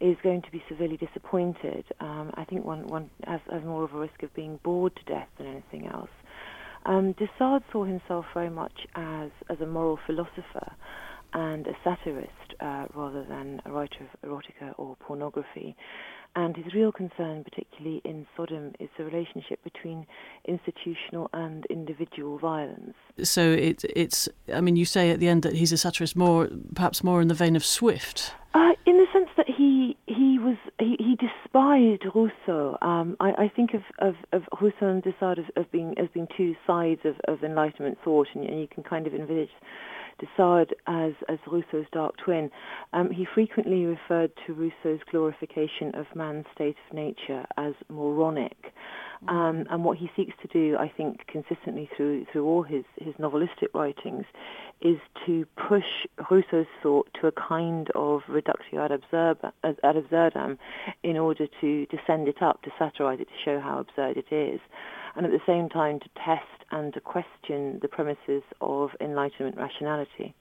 is 0.00 0.16
going 0.22 0.42
to 0.42 0.50
be 0.50 0.62
severely 0.68 0.96
disappointed. 0.96 1.84
Um, 2.00 2.30
I 2.34 2.44
think 2.44 2.64
one, 2.64 2.86
one 2.86 3.10
has, 3.26 3.40
has 3.50 3.64
more 3.64 3.84
of 3.84 3.94
a 3.94 3.98
risk 3.98 4.22
of 4.22 4.34
being 4.34 4.58
bored 4.62 4.94
to 4.96 5.04
death 5.04 5.28
than 5.38 5.46
anything 5.46 5.86
else. 5.86 6.10
Um, 6.84 7.14
saw 7.38 7.84
himself 7.84 8.26
very 8.32 8.50
much 8.50 8.86
as, 8.94 9.30
as 9.50 9.60
a 9.60 9.66
moral 9.66 9.98
philosopher 10.06 10.72
and 11.32 11.66
a 11.66 11.72
satirist 11.82 12.30
uh, 12.60 12.86
rather 12.94 13.24
than 13.24 13.60
a 13.64 13.70
writer 13.72 14.06
of 14.22 14.30
erotica 14.30 14.72
or 14.78 14.96
pornography. 15.00 15.76
And 16.36 16.54
his 16.54 16.74
real 16.74 16.92
concern, 16.92 17.44
particularly 17.44 18.02
in 18.04 18.26
Sodom, 18.36 18.74
is 18.78 18.90
the 18.98 19.04
relationship 19.04 19.64
between 19.64 20.06
institutional 20.44 21.30
and 21.32 21.64
individual 21.70 22.38
violence. 22.38 22.94
So 23.22 23.52
it, 23.52 23.84
it's, 23.96 24.28
I 24.52 24.60
mean, 24.60 24.76
you 24.76 24.84
say 24.84 25.10
at 25.10 25.18
the 25.18 25.28
end 25.28 25.42
that 25.44 25.54
he's 25.54 25.72
a 25.72 25.78
satirist 25.78 26.14
more, 26.14 26.50
perhaps 26.74 27.02
more 27.02 27.22
in 27.22 27.28
the 27.28 27.34
vein 27.34 27.56
of 27.56 27.64
Swift. 27.64 28.34
Uh, 28.56 28.72
in 28.86 28.96
the 28.96 29.04
sense 29.12 29.28
that 29.36 29.44
he 29.46 29.98
he 30.06 30.38
was 30.38 30.56
he, 30.78 30.96
he 30.98 31.14
despised 31.16 32.04
Rousseau. 32.14 32.78
Um, 32.80 33.14
I, 33.20 33.32
I 33.32 33.52
think 33.54 33.74
of, 33.74 33.82
of, 33.98 34.14
of 34.32 34.44
Rousseau 34.62 34.88
and 34.88 35.02
de 35.02 35.14
Sade 35.20 35.40
as, 35.40 35.44
as 35.58 35.66
being 35.70 35.94
as 35.98 36.08
being 36.14 36.26
two 36.38 36.54
sides 36.66 37.02
of, 37.04 37.16
of 37.28 37.44
Enlightenment 37.44 37.98
thought, 38.02 38.28
and, 38.34 38.48
and 38.48 38.58
you 38.58 38.66
can 38.66 38.82
kind 38.82 39.06
of 39.06 39.12
envisage 39.12 39.50
de 40.18 40.26
Sade 40.36 40.74
as, 40.86 41.12
as 41.28 41.38
Rousseau's 41.46 41.86
dark 41.92 42.14
twin. 42.24 42.50
Um, 42.92 43.10
he 43.10 43.26
frequently 43.34 43.84
referred 43.84 44.32
to 44.46 44.54
Rousseau's 44.54 45.00
glorification 45.10 45.94
of 45.94 46.06
man's 46.14 46.46
state 46.54 46.76
of 46.88 46.94
nature 46.94 47.44
as 47.56 47.74
moronic. 47.88 48.72
Um, 49.28 49.64
and 49.70 49.82
what 49.82 49.96
he 49.96 50.10
seeks 50.14 50.34
to 50.42 50.48
do, 50.48 50.76
I 50.78 50.92
think, 50.94 51.26
consistently 51.26 51.88
through 51.96 52.26
through 52.30 52.44
all 52.46 52.62
his, 52.62 52.84
his 52.98 53.14
novelistic 53.14 53.72
writings, 53.74 54.24
is 54.82 54.98
to 55.24 55.46
push 55.68 56.06
Rousseau's 56.30 56.66
thought 56.82 57.08
to 57.20 57.26
a 57.26 57.32
kind 57.32 57.88
of 57.94 58.20
reductio 58.28 58.84
ad, 58.84 58.92
absurd, 58.92 59.38
ad 59.64 59.96
absurdum 59.96 60.58
in 61.02 61.16
order 61.16 61.46
to, 61.60 61.86
to 61.86 61.96
send 62.06 62.28
it 62.28 62.42
up, 62.42 62.62
to 62.62 62.70
satirize 62.78 63.18
it, 63.20 63.24
to 63.28 63.44
show 63.44 63.58
how 63.58 63.78
absurd 63.78 64.18
it 64.18 64.34
is, 64.34 64.60
and 65.16 65.26
at 65.26 65.32
the 65.32 65.40
same 65.46 65.68
time 65.68 65.98
to 66.00 66.08
test 66.24 66.44
and 66.70 66.92
to 66.94 67.00
question 67.00 67.78
the 67.80 67.88
premises 67.88 68.42
of 68.60 68.90
Enlightenment 69.00 69.56
rationality. 69.56 70.34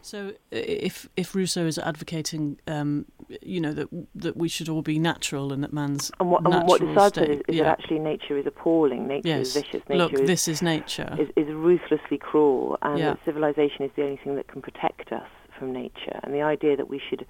So, 0.00 0.32
if 0.50 1.08
if 1.16 1.34
Rousseau 1.34 1.66
is 1.66 1.76
advocating, 1.78 2.58
um, 2.68 3.06
you 3.42 3.60
know, 3.60 3.72
that 3.72 3.88
that 4.14 4.36
we 4.36 4.48
should 4.48 4.68
all 4.68 4.82
be 4.82 4.98
natural 4.98 5.52
and 5.52 5.62
that 5.64 5.72
man's 5.72 6.12
and 6.20 6.30
what, 6.30 6.42
natural 6.44 6.60
and 6.60 6.68
what 6.68 6.80
decides 6.80 7.14
state, 7.14 7.30
is, 7.30 7.42
is 7.48 7.56
yeah. 7.56 7.64
that 7.64 7.80
actually 7.80 7.98
nature 7.98 8.38
is 8.38 8.46
appalling, 8.46 9.08
nature 9.08 9.28
yes. 9.28 9.48
is 9.48 9.54
vicious, 9.54 9.88
nature 9.88 9.98
Look, 9.98 10.12
is, 10.14 10.26
this 10.26 10.48
is 10.48 10.62
nature. 10.62 11.16
is, 11.18 11.28
is 11.36 11.52
ruthlessly 11.52 12.18
cruel, 12.18 12.78
and 12.82 12.98
Yeah. 12.98 13.10
that 13.10 13.18
civilization 13.24 13.84
is 13.84 13.90
the 13.96 14.04
only 14.04 14.20
thing 14.22 14.36
that 14.36 14.46
can 14.46 14.62
protect 14.62 15.12
us 15.12 15.28
from 15.58 15.72
nature. 15.72 16.20
And 16.22 16.32
the 16.32 16.42
idea 16.42 16.76
that 16.76 16.88
we 16.88 17.00
should 17.00 17.26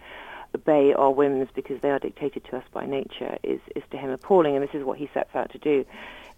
obey 0.54 0.92
our 0.92 1.10
whims 1.10 1.48
because 1.54 1.80
they 1.80 1.90
are 1.90 1.98
dictated 1.98 2.44
to 2.50 2.56
us 2.56 2.64
by 2.72 2.84
nature 2.86 3.38
is, 3.42 3.60
is 3.76 3.82
to 3.90 3.96
him 3.96 4.10
appalling, 4.10 4.56
and 4.56 4.62
this 4.62 4.74
is 4.74 4.84
what 4.84 4.98
he 4.98 5.08
sets 5.14 5.34
out 5.34 5.50
to 5.52 5.58
do 5.58 5.84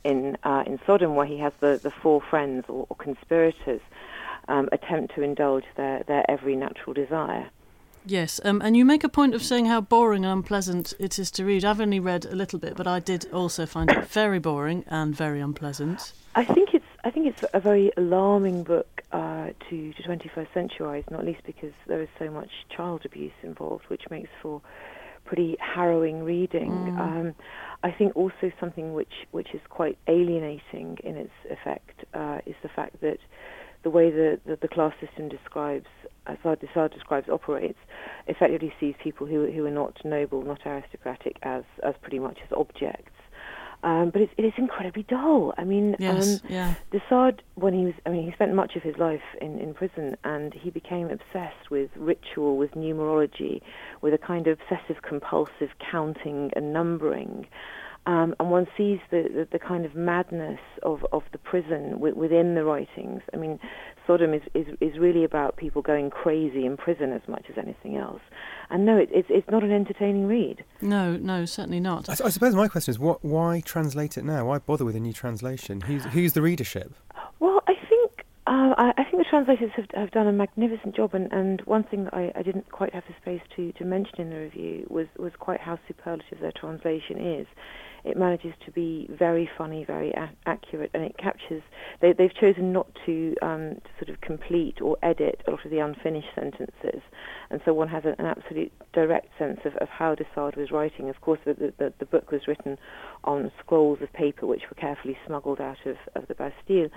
in 0.05 0.37
uh, 0.45 0.65
in 0.67 0.79
Sodom, 0.87 1.15
where 1.15 1.27
he 1.27 1.39
has 1.39 1.53
the, 1.61 1.81
the 1.83 1.91
four 1.91 2.21
friends 2.21 2.65
or, 2.69 2.87
or 2.89 2.97
conspirators 2.97 3.81
um, 4.49 4.69
attempt 4.73 5.15
to 5.15 5.23
indulge 5.23 5.65
their, 5.77 6.03
their 6.05 6.29
every 6.31 6.57
natural 6.57 6.93
desire. 6.93 7.51
Yes, 8.07 8.41
um, 8.45 8.63
and 8.63 8.77
you 8.77 8.85
make 8.85 9.05
a 9.05 9.11
point 9.11 9.35
of 9.35 9.43
saying 9.43 9.67
how 9.67 9.83
boring 9.83 10.25
and 10.25 10.33
unpleasant 10.33 10.95
it 10.99 11.19
is 11.19 11.31
to 11.33 11.45
read. 11.45 11.65
I've 11.65 11.81
only 11.81 12.01
read 12.01 12.25
a 12.25 12.35
little 12.35 12.59
bit, 12.59 12.77
but 12.77 12.87
I 12.87 12.99
did 12.99 13.31
also 13.31 13.67
find 13.67 13.91
it 13.91 14.07
very 14.07 14.39
boring 14.39 14.85
and 14.89 15.15
very 15.15 15.41
unpleasant. 15.41 16.13
I 16.35 16.45
think 16.45 16.75
it's 16.75 16.87
I 17.05 17.11
think 17.11 17.27
it's 17.27 17.45
a 17.53 17.61
very 17.61 17.93
alarming 17.97 18.63
book 18.63 19.03
uh, 19.13 19.51
to 19.69 19.93
to 19.93 20.03
21st 20.03 20.53
century 20.55 20.87
eyes, 20.87 21.05
not 21.11 21.27
least 21.27 21.43
because 21.45 21.73
there 21.87 22.01
is 22.01 22.09
so 22.19 22.31
much 22.31 22.51
child 22.75 23.05
abuse 23.05 23.33
involved, 23.43 23.85
which 23.89 24.09
makes 24.11 24.31
for 24.41 24.63
pretty 25.31 25.57
harrowing 25.61 26.25
reading. 26.25 26.73
Um, 26.99 27.35
I 27.85 27.93
think 27.93 28.17
also 28.17 28.51
something 28.59 28.95
which 28.95 29.13
which 29.31 29.55
is 29.55 29.61
quite 29.69 29.97
alienating 30.09 30.99
in 31.05 31.15
its 31.17 31.37
effect 31.49 32.05
uh, 32.15 32.39
is 32.47 32.57
the 32.65 32.69
fact 32.69 33.01
that 33.01 33.19
the 33.85 33.91
way 33.91 34.11
the, 34.11 34.41
the, 34.45 34.59
the 34.61 34.67
class 34.67 34.93
system 35.01 35.29
describes, 35.29 35.87
as 36.27 36.37
Sade 36.43 36.91
describes, 36.91 37.29
operates, 37.29 37.79
effectively 38.27 38.73
sees 38.81 38.95
people 39.01 39.25
who 39.25 39.49
who 39.53 39.65
are 39.65 39.71
not 39.71 39.97
noble, 40.05 40.43
not 40.43 40.67
aristocratic, 40.67 41.37
as 41.45 41.63
as 41.85 41.95
pretty 42.03 42.19
much 42.19 42.39
as 42.45 42.51
objects. 42.57 43.20
Um, 43.83 44.11
but 44.11 44.21
it's, 44.21 44.33
it 44.37 44.45
is 44.45 44.53
incredibly 44.59 45.05
dull. 45.05 45.55
I 45.57 45.65
mean, 45.65 45.97
Yes, 45.99 46.41
um, 46.43 46.51
yeah. 46.51 46.75
when 47.55 47.73
he 47.73 47.85
was, 47.87 47.95
I 48.05 48.11
mean, 48.11 48.27
he 48.27 48.33
spent 48.33 48.55
much 48.55 48.77
of 48.77 48.83
his 48.83 48.97
life 48.99 49.23
in, 49.41 49.59
in 49.59 49.73
prison, 49.73 50.17
and 50.25 50.53
he 50.53 50.71
became 50.71 51.11
obsessed 51.11 51.71
with 51.71 51.91
ritual, 51.97 52.57
with 52.59 52.73
numerology, 52.73 53.63
with 54.03 54.13
a 54.13 54.19
kind 54.19 54.47
of 54.47 54.59
obsessive 54.61 55.03
compulsive 55.03 55.71
counting 55.91 56.51
and 56.55 56.73
numbering. 56.73 57.47
Um, 58.07 58.35
and 58.41 58.51
one 58.51 58.67
sees 58.77 58.99
the, 59.11 59.29
the, 59.33 59.49
the 59.53 59.59
kind 59.59 59.85
of 59.85 59.95
madness 59.95 60.59
of, 60.83 61.05
of 61.13 61.23
the 61.33 61.39
prison 61.39 61.91
wi- 61.91 62.15
within 62.17 62.55
the 62.55 62.65
writings. 62.65 63.21
I 63.35 63.37
mean, 63.37 63.61
Sodom 64.07 64.33
is, 64.33 64.43
is, 64.55 64.67
is 64.81 64.99
really 64.99 65.23
about 65.23 65.59
people 65.59 65.83
going 65.83 66.09
crazy 66.09 66.65
in 66.65 66.79
prison 66.79 67.13
as 67.13 67.21
much 67.29 67.45
as 67.51 67.59
anything 67.59 67.97
else. 67.99 68.23
And 68.71 68.87
no, 68.87 68.97
it, 68.97 69.11
it's, 69.13 69.29
it's 69.31 69.49
not 69.51 69.63
an 69.63 69.71
entertaining 69.71 70.27
read. 70.27 70.65
No, 70.81 71.17
no, 71.19 71.45
certainly 71.45 71.79
not. 71.79 72.09
I, 72.09 72.13
I 72.25 72.31
suppose 72.31 72.55
my 72.55 72.69
question 72.69 72.91
is, 72.93 72.99
what? 72.99 73.23
Why 73.23 73.61
translate 73.61 74.17
it 74.17 74.25
now? 74.25 74.47
Why 74.47 74.59
bother 74.59 74.87
with 74.87 74.97
a 74.97 75.01
new 75.01 75.13
translation? 75.13 75.83
Who's 75.83 76.05
who's 76.07 76.33
the 76.33 76.43
readership? 76.43 76.95
Well, 77.39 77.63
I 77.69 77.75
think 77.89 78.25
uh, 78.47 78.75
I, 78.79 78.95
I 78.97 79.05
think 79.05 79.10
the 79.21 79.27
translators 79.29 79.71
have, 79.77 79.85
have 79.93 80.11
done 80.13 80.27
a 80.29 80.33
magnificent 80.33 80.97
job, 80.97 81.13
and, 81.13 81.31
and 81.31 81.61
one 81.67 81.85
thing 81.85 82.05
that 82.05 82.15
I, 82.15 82.33
I 82.35 82.43
didn't 82.43 82.73
quite 82.73 82.95
have 82.95 83.03
the 83.07 83.15
space 83.21 83.43
to, 83.55 83.71
to 83.73 83.85
mention 83.85 84.19
in 84.19 84.31
the 84.31 84.37
review 84.37 84.87
was, 84.89 85.09
was 85.19 85.33
quite 85.39 85.61
how 85.61 85.79
superlative 85.87 86.41
their 86.41 86.53
translation 86.59 87.19
is. 87.39 87.47
It 88.03 88.17
manages 88.17 88.55
to 88.65 88.73
be 88.73 89.11
very 89.11 89.47
funny, 89.59 89.85
very 89.85 90.11
a- 90.13 90.33
accurate, 90.47 90.93
and 90.95 91.03
it 91.03 91.19
captures. 91.19 91.63
They, 92.01 92.15
they've 92.15 92.35
chosen 92.35 92.73
not 92.73 92.87
to, 93.05 93.35
um, 93.43 93.75
to 93.85 93.91
sort 94.03 94.09
of 94.09 94.23
complete 94.23 94.81
or 94.81 94.97
edit 95.03 95.43
a 95.47 95.51
lot 95.51 95.67
of 95.67 95.71
the 95.71 95.81
unfinished 95.81 96.29
sentences, 96.35 97.03
and 97.51 97.61
so 97.67 97.75
one 97.75 97.89
has 97.89 98.05
an, 98.07 98.15
an 98.19 98.25
absolute 98.25 98.73
direct 98.95 99.29
sense 99.39 99.61
of, 99.67 99.77
of 99.83 99.89
how 99.91 100.15
de 100.15 100.25
Sade 100.35 100.57
was 100.57 100.71
writing. 100.71 101.11
Of 101.11 101.21
course, 101.21 101.41
the, 101.45 101.75
the, 101.77 101.93
the 101.99 102.07
book 102.07 102.31
was 102.31 102.49
written 102.49 102.79
on 103.25 103.53
scrolls 103.63 103.99
of 104.01 104.11
paper 104.15 104.47
which 104.47 104.63
were 104.71 104.81
carefully 104.81 105.19
smuggled 105.27 105.61
out 105.61 105.85
of, 105.85 105.97
of 106.17 106.27
the 106.27 106.35
Bastille. 106.35 106.89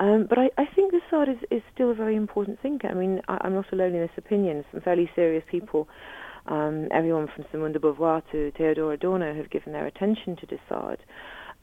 Um, 0.00 0.26
but 0.26 0.38
I, 0.38 0.50
I 0.56 0.64
think 0.74 0.92
de 0.92 1.00
Sade 1.10 1.28
is, 1.28 1.38
is 1.50 1.62
still 1.74 1.90
a 1.90 1.94
very 1.94 2.16
important 2.16 2.58
thinker. 2.60 2.88
I 2.88 2.94
mean, 2.94 3.20
I, 3.28 3.36
I'm 3.42 3.54
not 3.54 3.70
alone 3.70 3.94
in 3.94 4.00
this 4.00 4.16
opinion. 4.16 4.64
Some 4.72 4.80
fairly 4.80 5.10
serious 5.14 5.44
people, 5.50 5.88
um, 6.46 6.88
everyone 6.90 7.28
from 7.34 7.44
Simone 7.52 7.72
de 7.72 7.78
Beauvoir 7.78 8.22
to 8.32 8.50
Theodor 8.56 8.92
Adorno, 8.92 9.34
have 9.34 9.50
given 9.50 9.74
their 9.74 9.86
attention 9.86 10.36
to 10.36 10.46
de 10.46 10.56
Sade. 10.70 11.00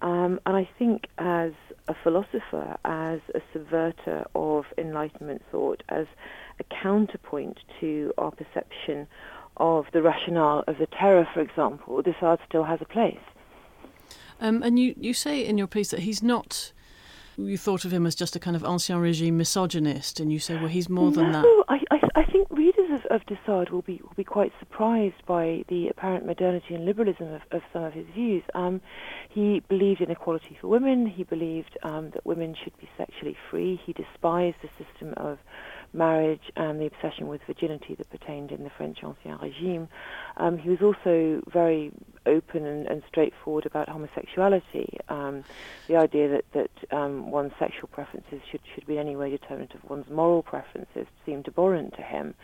Um, 0.04 0.40
and 0.46 0.56
I 0.56 0.70
think 0.78 1.08
as 1.18 1.54
a 1.88 1.96
philosopher, 2.04 2.78
as 2.86 3.20
a 3.34 3.42
subverter 3.52 4.28
of 4.36 4.66
Enlightenment 4.78 5.42
thought, 5.52 5.82
as 5.90 6.06
a 6.60 6.64
counterpoint 6.84 7.58
to 7.80 8.14
our 8.20 8.30
perception 8.30 9.08
of 9.58 9.86
the 9.94 10.04
rationale 10.04 10.64
of 10.68 10.78
the 10.78 10.86
terror, 10.86 11.28
for 11.34 11.42
example, 11.42 12.04
de 12.04 12.16
Sade 12.22 12.38
still 12.48 12.66
has 12.66 12.80
a 12.82 12.86
place. 12.86 13.18
Um, 14.40 14.62
and 14.62 14.78
you, 14.78 14.94
you 14.96 15.16
say 15.16 15.44
in 15.44 15.58
your 15.58 15.66
piece 15.66 15.90
that 15.90 16.02
he's 16.02 16.22
not. 16.22 16.74
You 17.40 17.58
thought 17.58 17.86
of 17.86 17.94
him 17.94 18.08
as 18.08 18.16
just 18.16 18.36
a 18.36 18.40
kind 18.40 18.56
of 18.56 18.64
ancien 18.64 19.00
regime 19.00 19.38
misogynist, 19.38 20.20
and 20.20 20.34
you 20.34 20.40
say, 20.40 20.56
well, 20.56 20.68
he's 20.68 20.90
more 20.90 21.12
than 21.12 21.32
no, 21.32 21.44
that. 21.44 21.66
I, 21.70 21.80
I, 21.92 22.22
I 22.22 22.24
think 22.32 22.48
readers 22.50 22.90
of, 22.90 23.06
of 23.12 23.26
de 23.28 23.38
Sade 23.46 23.70
will 23.70 23.84
be 23.84 24.02
will 24.02 24.16
be 24.16 24.24
quite 24.24 24.52
surprised 24.58 25.24
by 25.28 25.64
the 25.70 25.88
apparent 25.88 26.26
modernity 26.26 26.74
and 26.74 26.84
liberalism 26.84 27.32
of, 27.32 27.42
of 27.52 27.62
some 27.72 27.84
of 27.84 27.94
his 27.94 28.08
views. 28.16 28.42
Um, 28.56 28.82
he 29.30 29.62
believed 29.70 30.02
in 30.02 30.10
equality 30.10 30.58
for 30.60 30.68
women. 30.68 31.06
He 31.06 31.24
believed 31.24 31.78
um, 31.84 32.10
that 32.16 32.26
women 32.26 32.56
should 32.64 32.76
be 32.80 32.90
sexually 32.98 33.38
free. 33.52 33.80
He 33.86 33.94
despised 33.94 34.58
the 34.64 34.70
system 34.84 35.14
of 35.18 35.38
marriage 35.94 36.52
and 36.56 36.80
the 36.80 36.86
obsession 36.86 37.28
with 37.28 37.42
virginity 37.48 37.96
that 37.96 38.10
pertained 38.10 38.52
in 38.52 38.64
the 38.64 38.70
French 38.70 39.00
Ancien 39.04 39.42
Regime. 39.42 39.88
Um, 40.38 40.58
he 40.58 40.70
was 40.70 40.82
also 40.82 41.42
very 41.52 41.92
open 42.26 42.66
and, 42.66 42.88
and 42.88 43.02
straightforward 43.08 43.66
about 43.66 43.90
homosexuality. 43.90 44.98
Um, 45.10 45.44
the 45.88 45.96
idea 45.96 46.28
that 46.30 46.46
that 46.54 46.98
um, 46.98 47.32
one's 47.32 47.54
sexual 47.58 47.88
preferences 47.88 48.42
should 48.52 48.62
should 48.74 48.86
be 48.86 48.94
in 48.94 49.00
any 49.00 49.16
way 49.16 49.30
determinant 49.30 49.74
of 49.74 49.90
one's 49.90 50.10
moral 50.10 50.44
preferences 50.44 51.08
seemed 51.26 51.48
abhorrent 51.48 51.96
to 51.96 52.02
him. 52.02 52.36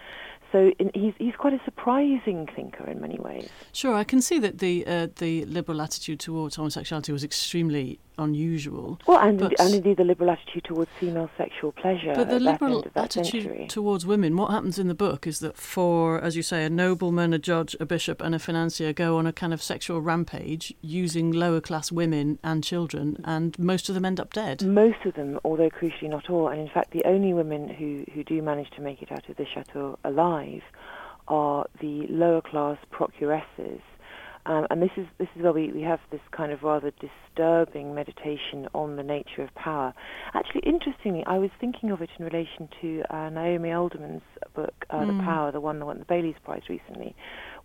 So 0.51 0.71
in, 0.77 0.91
he's 0.93 1.13
he's 1.17 1.35
quite 1.35 1.53
a 1.53 1.61
surprising 1.65 2.47
thinker 2.55 2.87
in 2.87 3.01
many 3.01 3.19
ways. 3.19 3.49
Sure, 3.73 3.95
I 3.95 4.03
can 4.03 4.21
see 4.21 4.39
that 4.39 4.59
the 4.59 4.85
uh, 4.85 5.07
the 5.17 5.45
liberal 5.45 5.81
attitude 5.81 6.19
towards 6.19 6.55
homosexuality 6.55 7.11
was 7.11 7.23
extremely 7.23 7.99
unusual. 8.17 8.99
Well, 9.07 9.19
and, 9.19 9.41
and 9.41 9.73
indeed 9.73 9.97
the 9.97 10.03
liberal 10.03 10.31
attitude 10.31 10.63
towards 10.65 10.91
female 10.99 11.29
sexual 11.37 11.71
pleasure. 11.71 12.13
But 12.15 12.29
the 12.29 12.39
liberal 12.39 12.85
attitude 12.95 13.25
century. 13.25 13.67
towards 13.67 14.05
women, 14.05 14.35
what 14.37 14.51
happens 14.51 14.79
in 14.79 14.87
the 14.87 14.95
book 14.95 15.27
is 15.27 15.39
that 15.39 15.57
for, 15.57 16.19
as 16.21 16.35
you 16.35 16.43
say, 16.43 16.65
a 16.65 16.69
nobleman, 16.69 17.33
a 17.33 17.39
judge, 17.39 17.75
a 17.79 17.85
bishop, 17.85 18.21
and 18.21 18.35
a 18.35 18.39
financier 18.39 18.93
go 18.93 19.17
on 19.17 19.27
a 19.27 19.33
kind 19.33 19.53
of 19.53 19.61
sexual 19.61 20.01
rampage 20.01 20.73
using 20.81 21.31
lower 21.31 21.61
class 21.61 21.91
women 21.91 22.39
and 22.43 22.63
children, 22.63 23.21
and 23.23 23.57
most 23.59 23.89
of 23.89 23.95
them 23.95 24.05
end 24.05 24.19
up 24.19 24.33
dead. 24.33 24.63
Most 24.65 25.05
of 25.05 25.13
them, 25.15 25.39
although 25.43 25.69
crucially 25.69 26.09
not 26.09 26.29
all, 26.29 26.47
and 26.47 26.59
in 26.59 26.69
fact 26.69 26.91
the 26.91 27.03
only 27.05 27.33
women 27.33 27.67
who, 27.67 28.05
who 28.13 28.23
do 28.23 28.41
manage 28.41 28.69
to 28.71 28.81
make 28.81 29.01
it 29.01 29.11
out 29.11 29.27
of 29.29 29.37
the 29.37 29.45
chateau 29.45 29.97
alive 30.03 30.61
are 31.27 31.65
the 31.79 32.05
lower 32.09 32.41
class 32.41 32.77
procuresses 32.91 33.79
um, 34.45 34.67
and 34.69 34.81
this 34.81 34.91
is 34.97 35.05
this 35.17 35.27
is 35.35 35.41
where 35.41 35.53
we, 35.53 35.71
we 35.71 35.81
have 35.81 35.99
this 36.11 36.21
kind 36.35 36.51
of 36.51 36.63
rather 36.63 36.91
disturbing 36.91 37.95
meditation 37.95 38.67
on 38.73 38.97
the 38.97 39.03
nature 39.03 39.41
of 39.41 39.53
power. 39.55 39.93
Actually, 40.33 40.61
interestingly, 40.65 41.23
I 41.25 41.37
was 41.37 41.49
thinking 41.59 41.91
of 41.91 42.01
it 42.01 42.09
in 42.19 42.25
relation 42.25 42.67
to 42.81 43.03
uh, 43.09 43.29
Naomi 43.29 43.71
Alderman's 43.71 44.21
book, 44.53 44.73
uh, 44.89 44.97
mm. 44.97 45.17
The 45.17 45.23
Power, 45.23 45.51
the 45.51 45.61
one 45.61 45.79
that 45.79 45.85
won 45.85 45.99
the 45.99 46.05
Bailey's 46.05 46.35
Prize 46.43 46.63
recently, 46.69 47.15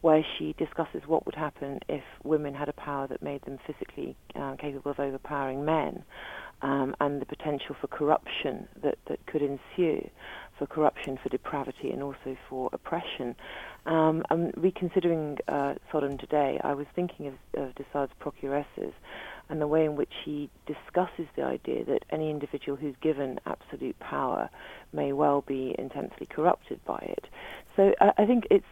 where 0.01 0.25
she 0.39 0.55
discusses 0.59 1.03
what 1.07 1.27
would 1.27 1.35
happen 1.35 1.81
if 1.89 2.03
women 2.23 2.55
had 2.55 2.69
a 2.69 2.73
power 2.75 3.07
that 3.09 3.23
made 3.23 3.43
them 3.43 3.59
physically 3.67 4.17
uh, 4.37 4.55
capable 4.57 4.93
of 4.93 5.01
overpowering 5.01 5.65
men. 5.65 6.05
Um, 6.61 6.97
and 7.01 7.23
the 7.23 7.27
potential 7.27 7.77
for 7.81 7.87
corruption 7.87 8.67
that, 8.83 8.99
that 9.09 9.25
could 9.27 9.43
ensue, 9.43 10.11
for 10.59 10.67
corruption, 10.67 11.19
for 11.23 11.29
depravity, 11.29 11.91
and 11.91 12.03
also 12.03 12.37
for 12.49 12.69
oppression. 12.73 13.37
Um, 13.87 14.23
and 14.31 14.53
reconsidering 14.57 15.39
uh, 15.49 15.75
Sodom 15.91 16.19
today, 16.19 16.61
I 16.63 16.75
was 16.75 16.87
thinking 16.95 17.29
of, 17.29 17.35
of 17.55 17.75
de 17.75 17.85
Sade's 17.93 18.13
procuresses 18.19 18.93
and 19.49 19.61
the 19.61 19.67
way 19.67 19.85
in 19.85 19.97
which 19.97 20.13
he 20.25 20.51
discusses 20.67 21.27
the 21.37 21.43
idea 21.43 21.85
that 21.85 22.05
any 22.11 22.31
individual 22.31 22.77
who's 22.77 22.95
given 23.01 23.41
absolute 23.47 23.99
power 23.99 24.51
may 24.93 25.13
well 25.13 25.43
be 25.47 25.75
intensely 25.79 26.27
corrupted 26.27 26.85
by 26.85 26.99
it. 26.99 27.27
So 27.77 27.95
I 28.01 28.27
think 28.27 28.45
it's 28.51 28.67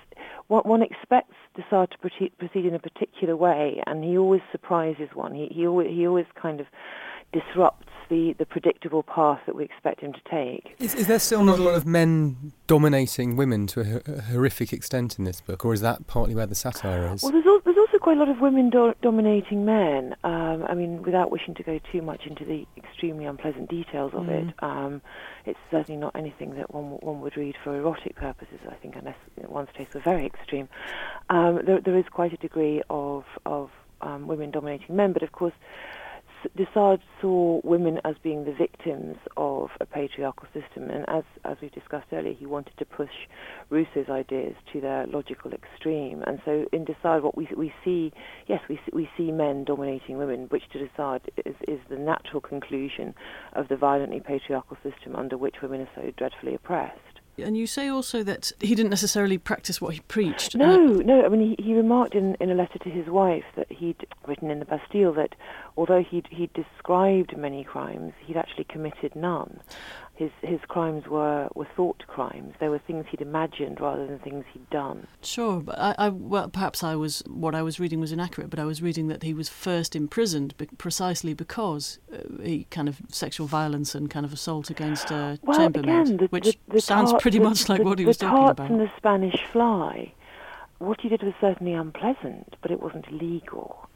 what 0.49 0.67
one 0.67 0.83
expects 0.83 1.35
de 1.55 1.65
Sade 1.71 1.91
to 1.93 2.29
proceed 2.39 2.67
in 2.67 2.75
a 2.75 2.79
particular 2.79 3.37
way, 3.37 3.83
and 3.87 4.05
he 4.05 4.19
always 4.19 4.43
surprises 4.53 5.09
one. 5.15 5.35
He 5.35 5.47
he 5.47 5.67
always, 5.67 5.89
he 5.89 6.07
always 6.07 6.27
kind 6.41 6.61
of 6.61 6.67
disrupts 7.33 7.89
the, 8.09 8.35
the 8.39 8.47
predictable 8.47 9.03
path 9.03 9.41
that 9.47 9.55
we 9.55 9.65
expect 9.65 10.01
him 10.01 10.13
to 10.13 10.21
take. 10.31 10.75
Is, 10.79 10.95
is 10.95 11.07
there 11.07 11.19
still 11.19 11.45
not 11.45 11.59
a 11.59 11.63
lot 11.63 11.75
of 11.75 11.87
men 11.87 12.53
dominating 12.67 13.37
women 13.37 13.67
to 13.69 13.81
a, 13.81 14.13
a, 14.13 14.23
horrific 14.23 14.73
extent 14.73 15.19
in 15.19 15.25
this 15.25 15.41
book, 15.41 15.65
or 15.65 15.73
is 15.73 15.81
that 15.81 16.07
partly 16.07 16.35
where 16.35 16.47
the 16.47 16.55
satire 16.55 17.13
is? 17.13 17.23
Well, 17.23 17.33
there's, 17.33 17.47
al- 17.47 17.61
there's 17.65 17.77
also 17.77 17.99
quite 17.99 18.17
a 18.17 18.21
lot 18.21 18.29
of 18.29 18.41
women 18.41 18.71
do- 18.71 18.95
dominating 19.03 19.65
men. 19.65 20.15
Um, 20.25 20.65
I 20.69 20.75
mean, 20.75 21.03
without 21.03 21.31
wishing 21.31 21.55
to 21.55 21.63
go 21.63 21.81
too 21.93 22.03
much 22.03 22.27
into 22.27 22.45
the 22.45 22.67
extremely 22.77 23.25
unpleasant 23.25 23.69
details 23.69 24.13
of 24.15 24.25
mm. 24.25 24.49
it, 24.49 24.55
um, 24.63 25.03
it's 25.45 25.59
certainly 25.71 26.01
not 26.01 26.15
anything 26.15 26.55
that 26.57 26.75
one, 26.75 26.85
one 27.01 27.21
would 27.21 27.37
read 27.37 27.55
for 27.63 27.77
erotic 27.77 28.17
purposes, 28.17 28.61
I 28.69 28.75
think, 28.75 28.97
unless 28.97 29.17
one's 29.49 29.69
tastes 29.77 29.95
were 29.95 30.01
very 30.01 30.27
extreme. 30.27 30.69
Um, 31.31 31.61
there, 31.65 31.81
there 31.81 31.97
is 31.97 32.05
quite 32.11 32.33
a 32.33 32.37
degree 32.37 32.83
of, 32.91 33.25
of 33.45 33.71
um, 34.01 34.27
women 34.27 34.51
dominating 34.51 34.97
men, 34.97 35.13
but 35.13 35.23
of 35.23 35.33
course, 35.33 35.55
de 36.57 36.67
Sade 36.75 37.01
saw 37.21 37.61
women 37.65 38.01
as 38.05 38.17
being 38.23 38.45
the 38.45 38.53
victims 38.53 39.17
of 39.37 39.71
a 39.81 39.87
patriarchal 39.87 40.47
system, 40.53 40.91
and 40.91 41.05
as 41.09 41.25
as 41.45 41.57
we 41.61 41.69
discussed 41.69 42.07
earlier, 42.13 42.35
he 42.35 42.47
wanted 42.47 42.77
to 42.79 42.85
push 42.85 43.11
Rousseau's 43.71 44.09
ideas 44.09 44.55
to 44.73 44.81
their 44.81 45.07
logical 45.07 45.53
extreme. 45.53 46.23
And 46.27 46.41
so, 46.45 46.67
in 46.73 46.85
de 46.85 46.97
Sade, 47.03 47.23
what 47.23 47.37
we 47.37 47.49
we 47.57 47.73
see, 47.85 48.13
yes, 48.47 48.61
we 48.69 48.79
we 48.93 49.09
see 49.17 49.33
men 49.33 49.65
dominating 49.65 50.19
women, 50.19 50.47
which 50.49 50.69
to 50.73 50.79
de 50.79 50.91
Sade 50.97 51.31
is 51.45 51.57
is 51.67 51.81
the 51.89 51.97
natural 51.97 52.41
conclusion 52.41 53.15
of 53.55 53.69
the 53.69 53.77
violently 53.77 54.21
patriarchal 54.21 54.77
system 54.83 55.17
under 55.17 55.37
which 55.37 55.57
women 55.63 55.81
are 55.81 55.91
so 55.95 56.11
dreadfully 56.17 56.55
oppressed. 56.55 57.17
And 57.39 57.57
you 57.57 57.67
say 57.67 57.89
also 57.89 58.23
that 58.23 58.53
he 58.61 58.75
didn't 58.75 58.91
necessarily 58.91 59.37
practice 59.37 59.81
what 59.81 59.95
he 59.95 60.01
preached. 60.01 60.55
No, 60.55 60.75
uh, 60.75 61.03
no. 61.03 61.25
I 61.25 61.29
mean, 61.29 61.55
he, 61.59 61.63
he 61.63 61.75
remarked 61.75 62.15
in, 62.15 62.35
in 62.41 62.51
a 62.51 62.55
letter 62.55 62.79
to 62.79 62.91
his 62.91 63.09
wife 63.09 63.45
that 63.57 63.71
he'd 63.71 64.07
written 64.27 64.51
in 64.51 64.59
the 64.59 64.65
Bastille 64.65 65.13
that 65.15 65.35
although 65.77 66.03
he'd, 66.03 66.27
he'd 66.31 66.53
described 66.53 67.37
many 67.37 67.65
crimes, 67.65 68.13
he'd 68.25 68.37
actually 68.37 68.65
committed 68.65 69.15
none 69.15 69.61
his 70.17 70.31
his 70.43 70.61
crimes 70.67 71.07
were, 71.07 71.49
were 71.55 71.69
thought 71.77 72.03
crimes. 72.07 72.55
They 72.59 72.69
were 72.69 72.79
things 72.79 73.05
he'd 73.11 73.21
imagined 73.21 73.81
rather 73.81 74.07
than 74.07 74.19
things 74.19 74.45
he'd 74.53 74.69
done. 74.71 75.07
Sure, 75.23 75.61
but 75.61 75.79
I, 75.79 75.95
I, 75.99 76.09
well, 76.09 76.49
perhaps 76.49 76.83
I 76.83 76.97
was 76.97 77.23
what 77.27 77.55
I 77.55 77.63
was 77.63 77.79
reading 77.79 78.01
was 78.01 78.13
inaccurate. 78.13 78.49
But 78.49 78.59
I 78.59 78.65
was 78.65 78.83
reading 78.83 79.09
that 79.09 79.23
he 79.23 79.35
was 79.35 79.49
first 79.49 79.95
imprisoned 79.95 80.57
be, 80.57 80.67
precisely 80.79 81.35
because 81.35 81.99
uh, 82.13 82.43
he 82.43 82.65
kind 82.71 82.89
of 82.89 83.03
sexual 83.11 83.47
violence 83.47 83.95
and 83.95 84.11
kind 84.11 84.25
of 84.25 84.33
assault 84.33 84.71
against 84.71 85.11
a 85.11 85.39
well, 85.43 85.59
chambermaid, 85.59 86.09
again, 86.09 86.17
the, 86.17 86.27
which 86.27 86.45
the, 86.45 86.75
the 86.75 86.81
sounds 86.81 87.11
tart, 87.11 87.23
pretty 87.23 87.39
much 87.39 87.69
like 87.69 87.83
what 87.83 87.99
he 87.99 88.07
was 88.07 88.17
talking 88.17 88.49
about. 88.49 88.71
and 88.71 88.81
the 88.81 88.91
Spanish 88.97 89.45
fly. 89.53 90.13
What 90.79 91.01
he 91.01 91.09
did 91.09 91.23
was 91.23 91.33
certainly 91.41 91.73
unpleasant, 91.73 92.57
but 92.61 92.71
it 92.71 92.83
wasn't 92.83 93.07
illegal. 93.09 93.89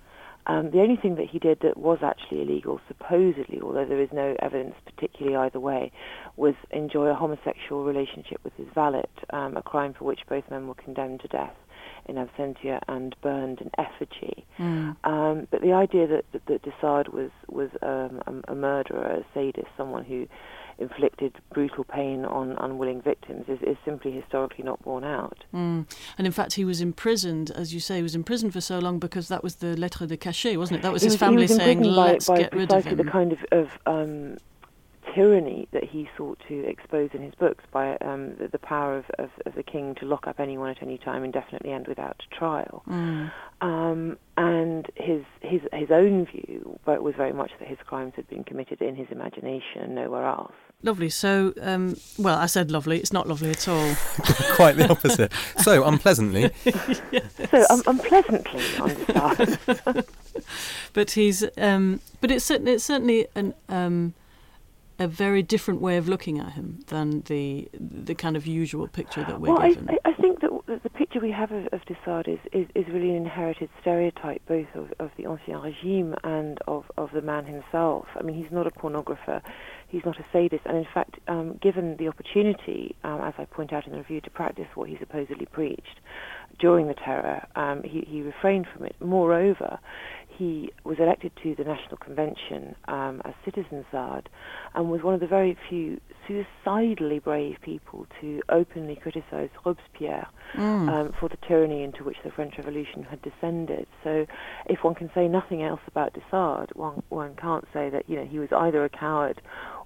Um, 0.50 0.70
the 0.72 0.80
only 0.80 0.96
thing 0.96 1.14
that 1.14 1.28
he 1.28 1.38
did 1.38 1.60
that 1.60 1.76
was 1.76 1.98
actually 2.02 2.42
illegal, 2.42 2.80
supposedly, 2.88 3.60
although 3.60 3.84
there 3.84 4.00
is 4.00 4.08
no 4.12 4.34
evidence 4.40 4.74
particularly 4.84 5.36
either 5.36 5.60
way, 5.60 5.92
was 6.36 6.54
enjoy 6.72 7.06
a 7.06 7.14
homosexual 7.14 7.84
relationship 7.84 8.40
with 8.42 8.54
his 8.54 8.66
valet, 8.74 9.04
um, 9.30 9.56
a 9.56 9.62
crime 9.62 9.94
for 9.96 10.04
which 10.04 10.20
both 10.28 10.44
men 10.50 10.66
were 10.66 10.74
condemned 10.74 11.20
to 11.20 11.28
death 11.28 11.54
in 12.06 12.16
absentia 12.16 12.80
and 12.88 13.14
burned 13.22 13.60
in 13.60 13.70
effigy. 13.78 14.44
Mm. 14.58 14.96
Um, 15.04 15.48
but 15.50 15.60
the 15.62 15.72
idea 15.72 16.06
that, 16.08 16.24
that, 16.32 16.46
that 16.46 16.62
de 16.62 16.72
Sade 16.80 17.08
was 17.12 17.30
was 17.48 17.70
um, 17.82 18.20
a, 18.26 18.52
a 18.52 18.54
murderer, 18.54 19.22
a 19.22 19.24
sadist, 19.32 19.68
someone 19.76 20.04
who 20.04 20.26
inflicted 20.80 21.36
brutal 21.52 21.84
pain 21.84 22.24
on 22.24 22.52
unwilling 22.58 23.02
victims 23.02 23.44
is, 23.48 23.58
is 23.62 23.76
simply 23.84 24.10
historically 24.10 24.64
not 24.64 24.82
borne 24.82 25.04
out. 25.04 25.44
Mm. 25.54 25.86
And 26.18 26.26
in 26.26 26.32
fact, 26.32 26.54
he 26.54 26.64
was 26.64 26.80
imprisoned, 26.80 27.50
as 27.50 27.74
you 27.74 27.80
say, 27.80 27.96
he 27.96 28.02
was 28.02 28.14
imprisoned 28.14 28.52
for 28.52 28.60
so 28.60 28.78
long 28.78 28.98
because 28.98 29.28
that 29.28 29.42
was 29.42 29.56
the 29.56 29.76
lettre 29.76 30.06
de 30.06 30.16
cachet, 30.16 30.56
wasn't 30.56 30.80
it? 30.80 30.82
That 30.82 30.92
was 30.92 31.02
his 31.02 31.12
was, 31.12 31.20
family 31.20 31.42
was 31.42 31.54
saying, 31.54 31.82
let's 31.82 32.26
by, 32.26 32.38
get 32.38 32.54
rid 32.54 32.72
of 32.72 32.84
him. 32.84 32.96
the 32.96 33.04
kind 33.04 33.32
of, 33.32 33.38
of 33.52 33.78
um, 33.86 34.38
tyranny 35.14 35.68
that 35.72 35.84
he 35.84 36.08
sought 36.16 36.38
to 36.48 36.66
expose 36.66 37.10
in 37.12 37.22
his 37.22 37.34
books 37.34 37.64
by 37.72 37.96
um, 37.98 38.34
the, 38.38 38.48
the, 38.50 38.58
power 38.58 38.98
of, 38.98 39.04
of, 39.18 39.30
of, 39.46 39.54
the 39.54 39.62
king 39.62 39.94
to 39.96 40.06
lock 40.06 40.26
up 40.26 40.40
anyone 40.40 40.70
at 40.70 40.82
any 40.82 40.98
time 40.98 41.24
indefinitely 41.24 41.72
and 41.72 41.86
without 41.86 42.22
trial. 42.36 42.82
Mm. 42.88 43.32
Um, 43.60 44.18
and 44.36 44.86
his, 44.96 45.22
his, 45.42 45.60
his 45.72 45.90
own 45.90 46.26
view 46.26 46.78
was 46.86 47.14
very 47.16 47.32
much 47.32 47.50
that 47.58 47.68
his 47.68 47.78
crimes 47.86 48.12
had 48.16 48.28
been 48.28 48.44
committed 48.44 48.80
in 48.80 48.96
his 48.96 49.08
imagination 49.10 49.82
and 49.82 49.94
nowhere 49.94 50.26
else. 50.26 50.52
Lovely. 50.82 51.10
So, 51.10 51.52
um, 51.60 51.96
well, 52.18 52.38
I 52.38 52.46
said 52.46 52.70
lovely. 52.70 52.98
It's 52.98 53.12
not 53.12 53.28
lovely 53.28 53.50
at 53.50 53.68
all. 53.68 53.94
Quite 54.54 54.76
the 54.76 54.88
opposite. 54.90 55.30
So, 55.58 55.84
unpleasantly. 55.84 56.50
yes. 57.12 57.34
So, 57.50 57.66
um, 57.68 57.82
unpleasantly 57.86 58.62
on 58.78 60.04
but 60.94 61.10
he's, 61.10 61.44
um, 61.58 62.00
but 62.22 62.30
it's 62.30 62.46
certainly, 62.46 62.72
it's 62.72 62.84
certainly 62.84 63.26
an, 63.34 63.52
um, 63.68 64.14
a 65.00 65.08
very 65.08 65.42
different 65.42 65.80
way 65.80 65.96
of 65.96 66.08
looking 66.08 66.38
at 66.38 66.52
him 66.52 66.80
than 66.88 67.22
the 67.22 67.68
the 67.72 68.14
kind 68.14 68.36
of 68.36 68.46
usual 68.46 68.86
picture 68.86 69.24
that 69.24 69.40
we're 69.40 69.52
well, 69.52 69.66
given. 69.66 69.88
I, 69.88 70.10
I 70.10 70.12
think 70.12 70.40
that 70.42 70.50
the 70.84 70.90
picture 70.90 71.20
we 71.20 71.32
have 71.32 71.50
of, 71.50 71.66
of 71.72 71.84
de 71.86 71.96
Sade 72.04 72.28
is, 72.28 72.38
is, 72.52 72.68
is, 72.74 72.86
really 72.92 73.10
an 73.10 73.16
inherited 73.16 73.70
stereotype 73.80 74.42
both 74.46 74.66
of, 74.74 74.92
of 74.98 75.10
the 75.16 75.24
Ancien 75.24 75.60
Regime 75.62 76.14
and 76.22 76.58
of, 76.68 76.84
of 76.96 77.10
the 77.12 77.22
man 77.22 77.46
himself. 77.46 78.06
I 78.14 78.22
mean, 78.22 78.36
he's 78.36 78.52
not 78.52 78.66
a 78.66 78.70
pornographer, 78.70 79.40
he's 79.88 80.04
not 80.04 80.20
a 80.20 80.24
sadist, 80.32 80.62
and 80.66 80.76
in 80.76 80.86
fact, 80.92 81.16
um, 81.28 81.58
given 81.62 81.96
the 81.96 82.08
opportunity, 82.08 82.94
um, 83.02 83.20
as 83.22 83.34
I 83.38 83.46
point 83.46 83.72
out 83.72 83.86
in 83.86 83.92
the 83.92 83.98
review, 83.98 84.20
to 84.20 84.30
practice 84.30 84.68
what 84.74 84.88
he 84.88 84.98
supposedly 84.98 85.46
preached 85.46 86.00
during 86.58 86.88
the 86.88 86.94
terror, 86.94 87.46
um, 87.56 87.82
he, 87.82 88.04
he 88.06 88.20
refrained 88.22 88.66
from 88.72 88.84
it. 88.84 88.94
Moreover, 89.00 89.78
he 90.40 90.72
was 90.84 90.96
elected 90.98 91.32
to 91.42 91.54
the 91.54 91.64
National 91.64 91.98
Convention 91.98 92.74
um, 92.88 93.20
as 93.26 93.34
Citizen 93.44 93.84
Sade 93.92 94.28
and 94.74 94.90
was 94.90 95.02
one 95.02 95.12
of 95.12 95.20
the 95.20 95.26
very 95.26 95.54
few 95.68 96.00
suicidally 96.26 97.18
brave 97.18 97.56
people 97.60 98.06
to 98.22 98.40
openly 98.48 98.96
criticize 98.96 99.50
Robespierre 99.64 100.28
Mm. 100.56 100.88
um, 100.88 101.14
for 101.20 101.28
the 101.28 101.36
tyranny 101.46 101.84
into 101.84 102.02
which 102.02 102.16
the 102.24 102.30
French 102.32 102.54
Revolution 102.58 103.04
had 103.04 103.22
descended. 103.22 103.86
So, 104.02 104.26
if 104.66 104.82
one 104.82 104.96
can 104.96 105.08
say 105.14 105.28
nothing 105.28 105.62
else 105.62 105.78
about 105.86 106.12
de 106.12 106.20
Sade, 106.28 106.70
one 106.74 107.04
one 107.08 107.36
can't 107.36 107.64
say 107.72 107.88
that 107.90 108.02
you 108.10 108.16
know 108.16 108.24
he 108.24 108.40
was 108.40 108.48
either 108.50 108.84
a 108.84 108.88
coward 108.88 109.40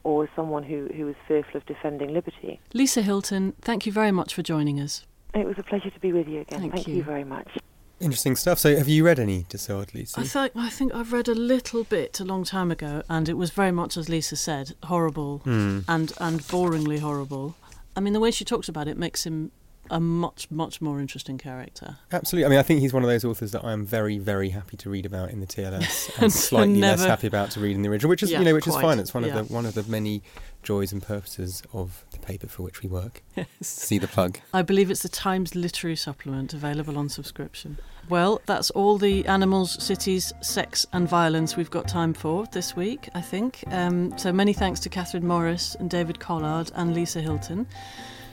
or 0.05 0.26
someone 0.34 0.62
who, 0.62 0.88
who 0.96 1.05
was 1.05 1.16
fearful 1.28 1.59
of 1.59 1.66
defending 1.66 2.14
liberty. 2.14 2.61
Lisa 2.72 3.02
Hilton, 3.02 3.52
thank 3.61 3.84
you 3.84 3.92
very 3.92 4.11
much 4.11 4.32
for 4.34 4.42
joining 4.42 4.80
us. 4.80 5.05
It 5.34 5.46
was 5.46 5.57
a 5.59 5.62
pleasure 5.62 5.90
to 5.90 6.00
be 6.00 6.12
with 6.14 6.28
you 6.28 6.40
again. 6.40 6.61
Thank 6.61 6.72
Thank, 6.74 6.88
you. 6.88 6.96
you. 6.96 7.02
very 7.02 7.24
much. 7.24 7.48
Interesting 8.05 8.36
stuff. 8.36 8.59
So, 8.59 8.76
have 8.76 8.88
you 8.88 9.05
read 9.05 9.18
any 9.18 9.44
Lisa? 9.94 10.20
I 10.20 10.24
think 10.24 10.52
I 10.55 10.68
think 10.68 10.94
I've 10.94 11.12
read 11.12 11.26
a 11.28 11.34
little 11.34 11.84
bit 11.84 12.20
a 12.20 12.24
long 12.24 12.44
time 12.44 12.70
ago, 12.70 13.02
and 13.09 13.28
it 13.28 13.34
was 13.38 13.50
very 13.50 13.72
much 13.72 13.96
as 13.96 14.09
Lisa 14.11 14.36
said, 14.36 14.74
horrible 14.84 15.38
Hmm. 15.44 15.80
and 15.88 16.12
and 16.20 16.40
boringly 16.42 16.98
horrible. 17.00 17.57
I 17.96 18.00
mean, 18.00 18.12
the 18.12 18.20
way 18.20 18.30
she 18.30 18.44
talks 18.44 18.68
about 18.68 18.88
it 18.88 18.98
makes 18.98 19.24
him 19.24 19.52
a 19.91 20.01
much 20.01 20.51
much 20.51 20.80
more 20.80 21.01
interesting 21.01 21.39
character. 21.39 21.97
Absolutely. 22.12 22.47
I 22.47 22.49
mean, 22.49 22.59
I 22.59 22.62
think 22.62 22.80
he's 22.80 22.93
one 22.93 23.03
of 23.03 23.09
those 23.09 23.24
authors 23.24 23.53
that 23.53 23.64
I 23.64 23.72
am 23.72 23.85
very, 23.85 24.18
very 24.18 24.51
happy 24.51 24.76
to 24.78 24.91
read 24.91 25.07
about 25.07 25.30
in 25.30 25.41
the 25.41 25.47
TLS, 25.47 26.09
And 26.14 26.22
and 26.24 26.32
slightly 26.32 26.80
less 26.80 27.05
happy 27.05 27.26
about 27.26 27.51
to 27.53 27.61
read 27.61 27.76
in 27.76 27.82
the 27.82 27.89
original, 27.89 28.11
which 28.11 28.22
is, 28.22 28.30
Yeah, 28.30 28.39
you 28.41 28.45
know, 28.47 28.55
which 28.55 28.66
is 28.66 28.76
fine. 28.76 28.99
It's 28.99 29.12
one 29.14 29.24
Yeah. 29.24 29.39
of 29.39 29.49
the 29.49 29.55
one 29.55 29.66
of 29.66 29.74
the 29.74 29.82
many 29.85 30.22
joys 30.62 30.93
and 30.93 31.03
purposes 31.03 31.62
of 31.74 32.05
the 32.12 32.18
paper 32.18 32.47
for 32.47 32.62
which 32.62 32.82
we 32.82 32.89
work. 32.89 33.22
See 33.61 33.99
the 33.99 34.09
plug. 34.09 34.39
I 34.55 34.62
believe 34.62 34.91
it's 34.91 35.03
the 35.03 35.11
Times 35.11 35.55
Literary 35.55 35.97
Supplement 35.97 36.55
available 36.55 36.97
on 36.97 37.09
subscription. 37.11 37.78
Well, 38.09 38.41
that's 38.47 38.70
all 38.70 38.99
the 38.99 39.26
animals, 39.26 39.82
cities, 39.82 40.32
sex, 40.43 40.87
and 40.93 41.09
violence 41.09 41.57
we've 41.57 41.70
got 41.70 41.89
time 41.89 42.12
for 42.14 42.47
this 42.53 42.76
week, 42.76 43.09
I 43.14 43.20
think. 43.22 43.64
Um, 43.68 44.16
so 44.18 44.32
many 44.32 44.53
thanks 44.53 44.80
to 44.80 44.89
Catherine 44.91 45.26
Morris 45.26 45.74
and 45.78 45.89
David 45.91 46.18
Collard 46.20 46.70
and 46.74 46.95
Lisa 46.95 47.20
Hilton. 47.20 47.66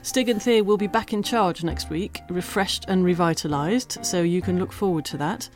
Stig 0.03 0.29
and 0.29 0.41
Thea 0.41 0.63
will 0.63 0.77
be 0.77 0.87
back 0.87 1.13
in 1.13 1.21
charge 1.21 1.63
next 1.63 1.89
week, 1.91 2.21
refreshed 2.29 2.85
and 2.87 3.05
revitalised, 3.05 4.03
so 4.03 4.23
you 4.23 4.41
can 4.41 4.57
look 4.57 4.71
forward 4.73 5.05
to 5.05 5.17
that. 5.17 5.47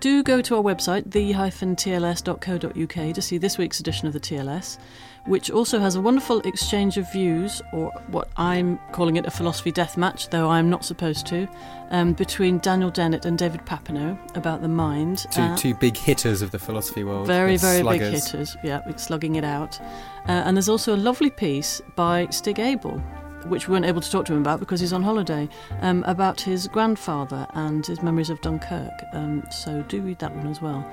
Do 0.00 0.24
go 0.24 0.42
to 0.42 0.56
our 0.56 0.62
website, 0.62 1.08
the-tls.co.uk, 1.12 3.14
to 3.14 3.22
see 3.22 3.38
this 3.38 3.58
week's 3.58 3.78
edition 3.78 4.08
of 4.08 4.12
the 4.12 4.18
TLS, 4.18 4.78
which 5.26 5.52
also 5.52 5.78
has 5.78 5.94
a 5.94 6.00
wonderful 6.00 6.40
exchange 6.40 6.98
of 6.98 7.10
views, 7.12 7.62
or 7.72 7.92
what 8.08 8.28
I'm 8.36 8.80
calling 8.90 9.14
it 9.16 9.24
a 9.26 9.30
philosophy 9.30 9.70
death 9.70 9.96
match, 9.96 10.30
though 10.30 10.50
I'm 10.50 10.68
not 10.68 10.84
supposed 10.84 11.24
to, 11.28 11.46
um, 11.90 12.12
between 12.14 12.58
Daniel 12.58 12.90
Dennett 12.90 13.24
and 13.24 13.38
David 13.38 13.64
Papineau 13.64 14.18
about 14.36 14.62
the 14.62 14.68
mind. 14.68 15.26
Two, 15.30 15.42
Uh, 15.42 15.56
two 15.56 15.74
big 15.74 15.96
hitters 15.96 16.42
of 16.42 16.50
the 16.50 16.58
philosophy 16.58 17.04
world. 17.04 17.28
very, 17.28 17.56
very 17.56 17.84
big 17.84 18.00
hitters. 18.02 18.56
Yeah, 18.64 18.80
slugging 18.96 19.36
it 19.36 19.44
out. 19.44 19.80
Uh, 20.28 20.32
and 20.32 20.56
there's 20.56 20.68
also 20.68 20.96
a 20.96 20.98
lovely 20.98 21.30
piece 21.30 21.80
by 21.94 22.26
Stig 22.30 22.58
Abell, 22.58 23.00
which 23.46 23.68
we 23.68 23.72
weren't 23.72 23.84
able 23.84 24.00
to 24.00 24.10
talk 24.10 24.24
to 24.26 24.32
him 24.32 24.40
about 24.40 24.60
because 24.60 24.80
he's 24.80 24.92
on 24.92 25.02
holiday, 25.02 25.48
um, 25.80 26.04
about 26.06 26.40
his 26.40 26.68
grandfather 26.68 27.46
and 27.54 27.86
his 27.86 28.02
memories 28.02 28.30
of 28.30 28.40
Dunkirk. 28.40 28.92
Um, 29.12 29.44
so 29.50 29.82
do 29.82 30.00
read 30.02 30.18
that 30.18 30.34
one 30.34 30.46
as 30.46 30.60
well. 30.60 30.88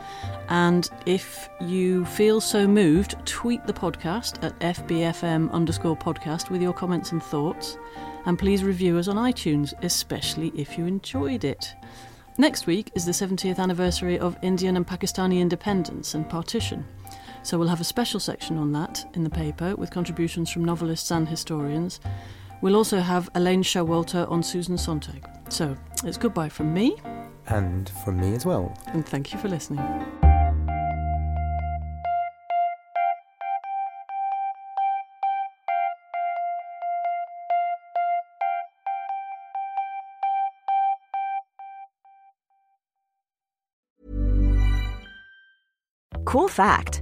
And 0.50 0.90
if 1.06 1.50
you 1.62 2.06
feel 2.06 2.42
so 2.42 2.68
moved, 2.68 3.16
tweet 3.26 3.66
the 3.66 3.74
podcast 3.74 4.44
at 4.44 4.58
FBFM 4.60 5.52
underscore 5.52 5.98
podcast 5.98 6.50
with 6.50 6.62
your 6.62 6.74
comments 6.74 7.12
and 7.12 7.22
thoughts. 7.22 7.78
And 8.26 8.38
please 8.38 8.64
review 8.64 8.98
us 8.98 9.08
on 9.08 9.16
iTunes, 9.16 9.74
especially 9.82 10.52
if 10.56 10.78
you 10.78 10.86
enjoyed 10.86 11.44
it. 11.44 11.76
Next 12.38 12.68
week 12.68 12.92
is 12.96 13.06
the 13.06 13.12
70th 13.12 13.60
anniversary 13.60 14.18
of 14.18 14.38
Indian 14.42 14.78
and 14.78 14.88
Pakistani 14.88 15.42
independence 15.42 16.14
and 16.14 16.30
partition. 16.30 16.86
So 17.44 17.58
we'll 17.58 17.68
have 17.68 17.82
a 17.82 17.86
special 17.86 18.20
section 18.20 18.58
on 18.58 18.72
that 18.74 19.06
in 19.14 19.24
the 19.24 19.30
paper 19.30 19.76
with 19.76 19.92
contributions 19.92 20.50
from 20.50 20.66
novelists 20.66 21.12
and 21.12 21.28
historians. 21.28 22.00
We'll 22.62 22.76
also 22.76 23.00
have 23.00 23.30
Elaine 23.36 23.64
Showalter 23.64 24.30
on 24.30 24.44
Susan 24.44 24.78
Sontag. 24.78 25.24
So 25.50 25.78
it's 26.04 26.18
goodbye 26.18 26.50
from 26.50 26.74
me, 26.74 26.96
And 27.48 27.90
from 28.04 28.20
me 28.20 28.34
as 28.36 28.46
well. 28.46 28.74
and 28.88 29.06
thank 29.06 29.34
you 29.34 29.40
for 29.40 29.48
listening. 29.48 29.80
Cool 46.26 46.48
fact 46.48 47.02